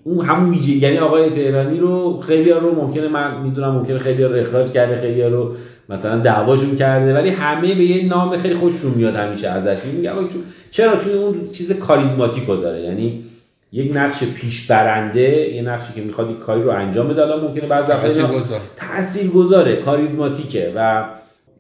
اون 0.05 0.25
همون 0.25 0.51
ویژه 0.51 0.73
یعنی 0.73 0.99
آقای 0.99 1.31
تهرانی 1.31 1.79
رو 1.79 2.21
خیلی 2.21 2.51
رو 2.51 2.75
ممکنه 2.75 3.09
من 3.09 3.43
می‌دونم 3.43 3.71
ممکنه 3.71 3.99
خیلی 3.99 4.25
رو 4.25 4.35
اخراج 4.35 4.73
کرده 4.73 5.01
خیلی 5.01 5.23
رو 5.23 5.55
مثلا 5.89 6.19
دعواشون 6.19 6.77
کرده 6.77 7.15
ولی 7.15 7.29
همه 7.29 7.75
به 7.75 7.85
یه 7.85 8.07
نام 8.07 8.39
خیلی 8.39 8.55
خوششون 8.55 8.91
میاد 8.91 9.15
همیشه 9.15 9.49
ازش. 9.49 9.85
میگم 9.85 10.13
چرا؟ 10.71 10.97
چون 10.97 11.13
اون 11.13 11.49
چیز 11.53 11.73
کاریزماتیک 11.73 12.45
رو 12.45 12.57
داره. 12.57 12.81
یعنی 12.81 13.25
یک 13.73 13.91
نقش 13.95 14.25
پیش 14.25 14.67
برنده 14.67 15.55
یه 15.55 15.63
نقشی 15.63 15.93
که 15.95 16.01
می‌خواد 16.01 16.31
یک 16.31 16.39
کاری 16.39 16.63
رو 16.63 16.71
انجام 16.71 17.09
بده. 17.09 17.23
الان 17.23 17.41
ممکنه 17.41 17.67
بعضی 17.67 17.93
وقتا 17.93 18.41
تاثیرگذاره 18.77 19.77
کاریزماتیکه. 19.77 20.73
و 20.77 21.05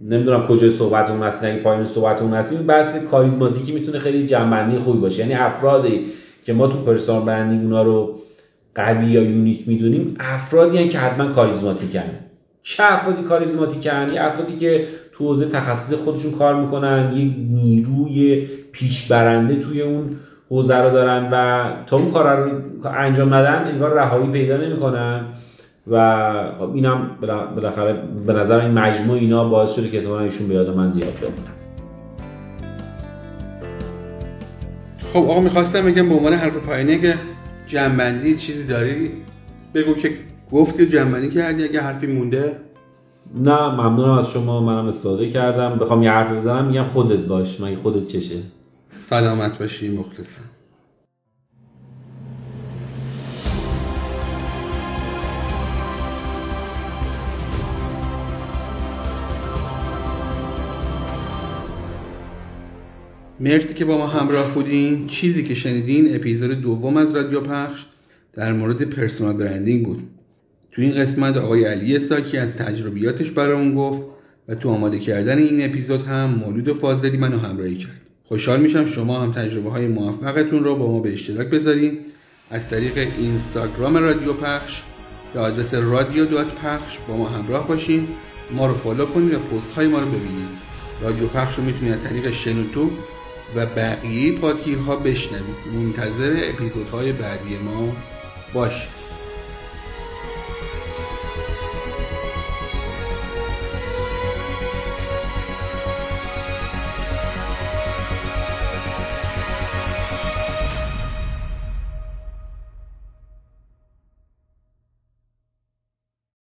نمی‌دونم 0.01 0.47
کجای 0.47 0.71
صحبت 0.71 1.11
اون 1.11 1.23
هست 1.23 1.45
اگه 1.45 1.57
پایین 1.57 1.87
صحبت 1.87 2.23
اون 2.23 2.35
هست. 2.35 2.53
این 2.53 2.67
بحث 2.67 2.97
کاریزماتیکی 2.97 3.73
می‌تونه 3.73 3.99
خیلی 3.99 4.27
جنبندی 4.27 4.79
خوبی 4.79 4.99
باشه. 4.99 5.21
یعنی 5.21 5.35
افرادی 5.35 6.07
که 6.45 6.53
ما 6.53 6.67
تو 6.67 6.85
پرسونال 6.85 7.23
برندینگ 7.23 7.63
اونا 7.63 7.83
رو 7.83 8.19
قوی 8.75 9.07
یا 9.07 9.23
یونیک 9.23 9.69
می‌دونیم 9.69 10.17
افرادی 10.21 10.79
هن 10.79 10.89
که 10.89 10.99
حتما 10.99 11.33
کاریزماتیکن. 11.33 12.03
چه 12.63 12.83
افرادی 12.87 13.23
کاریزماتیکن؟ 13.23 14.07
یه 14.15 14.25
افرادی 14.25 14.57
که 14.57 14.87
تو 15.13 15.25
حوزه 15.25 15.47
تخصص 15.47 15.95
خودشون 15.95 16.33
کار 16.33 16.61
می‌کنن 16.61 17.13
یک 17.17 17.33
نیروی 17.51 18.47
پیشبرنده 18.73 19.57
توی 19.57 19.83
اون 19.83 20.17
حوزه 20.51 20.77
رو 20.77 20.91
دارن 20.91 21.29
و 21.33 21.65
تا 21.87 21.97
اون 21.97 22.11
کار 22.11 22.37
رو 22.37 22.51
انجام 22.91 23.35
ندن 23.35 23.71
انگار 23.73 23.95
رهایی 23.95 24.31
پیدا 24.31 24.57
نمی‌کنن. 24.57 25.25
و 25.91 26.55
خب 26.59 26.74
اینم 26.74 27.11
بالاخره 27.57 28.03
به 28.26 28.32
نظر 28.32 28.61
این 28.61 28.70
مجموع 28.70 29.16
اینا 29.16 29.49
باعث 29.49 29.74
شده 29.74 29.89
که 29.89 29.99
احتمالاً 29.99 30.22
ایشون 30.22 30.49
به 30.49 30.72
من 30.72 30.91
زیاد 30.91 31.14
بمونن. 31.14 31.59
خب 35.12 35.18
آقا 35.18 35.41
می‌خواستم 35.41 35.82
بگم 35.82 36.09
به 36.09 36.14
عنوان 36.14 36.32
حرف 36.32 36.57
پایینه 36.57 36.99
که 36.99 37.14
جنبندی 37.66 38.36
چیزی 38.36 38.64
داری 38.66 39.12
بگو 39.74 39.95
که 39.95 40.12
گفتی 40.53 40.82
و 40.84 40.89
جنبندی 40.89 41.28
کردی 41.28 41.64
اگه 41.64 41.80
حرفی 41.80 42.07
مونده. 42.07 42.57
نه 43.34 43.68
ممنونم 43.68 44.18
از 44.18 44.30
شما 44.30 44.61
منم 44.61 44.86
استفاده 44.86 45.30
کردم. 45.30 45.78
بخوام 45.78 46.03
یه 46.03 46.11
حرف 46.11 46.32
بزنم 46.32 46.64
میگم 46.64 46.84
خودت 46.84 47.18
باش. 47.18 47.61
مگه 47.61 47.76
خودت 47.76 48.05
چشه؟ 48.05 48.36
سلامت 48.91 49.59
باشی 49.59 49.97
مخلصم. 49.97 50.45
مرسی 63.41 63.74
که 63.74 63.84
با 63.84 63.99
ما 63.99 64.07
همراه 64.07 64.55
بودین. 64.55 65.07
چیزی 65.07 65.45
که 65.45 65.55
شنیدین 65.55 66.14
اپیزود 66.14 66.61
دوم 66.61 66.97
از 66.97 67.14
رادیو 67.14 67.41
پخش 67.41 67.86
در 68.32 68.53
مورد 68.53 68.82
personal 68.83 69.37
branding 69.37 69.87
بود. 69.86 70.03
تو 70.72 70.82
این 70.82 70.95
قسمت 70.95 71.36
آقای 71.36 71.64
علی 71.64 71.99
ساکی 71.99 72.39
از 72.39 72.57
تجربیاتش 72.57 73.30
برامون 73.30 73.74
گفت 73.74 74.07
و 74.49 74.55
تو 74.55 74.68
آماده 74.68 74.99
کردن 74.99 75.39
این 75.39 75.64
اپیزود 75.64 76.07
هم 76.07 76.30
مولود 76.30 76.72
فاضلی 76.72 77.16
منو 77.16 77.39
همراهی 77.39 77.76
کرد. 77.76 78.01
خوشحال 78.24 78.61
میشم 78.61 78.86
شما 78.86 79.20
هم 79.20 79.32
تجربه 79.32 79.70
های 79.70 79.86
موفقتون 79.86 80.64
رو 80.64 80.76
با 80.76 80.93
ما 80.93 81.01
به 81.01 81.12
اشتراک 81.12 81.47
بذارین. 81.47 81.99
از 82.51 82.70
طریق 82.70 83.09
اینستاگرام 83.18 83.97
رادیو 83.97 84.32
پخش 84.32 84.82
به 85.34 85.41
آدرس 85.41 85.74
رادیو 85.74 86.24
دات 86.24 86.55
پخش 86.55 86.99
با 87.09 87.16
ما 87.16 87.28
همراه 87.28 87.68
باشین. 87.68 88.09
ما 88.51 88.66
رو 88.66 88.74
فالو 88.74 89.07
کنید 89.07 89.34
و 89.34 89.39
پست 89.39 89.72
های 89.76 89.86
ما 89.86 89.99
رو 89.99 90.07
ببینید 90.07 90.68
رادیو 91.03 91.26
پخش 91.26 91.59
رو 91.59 91.64
می‌تونید 91.64 91.95
از 91.95 92.01
طریق 92.01 92.30
شنوتو 92.30 92.91
و 93.57 93.67
بقیه 93.67 94.39
پادگیرها 94.39 94.97
بشنوید. 94.97 95.57
منتظر 95.75 96.41
اپیزودهای 96.45 97.13
بعدی 97.13 97.57
ما 97.57 97.97
باشید. 98.55 98.98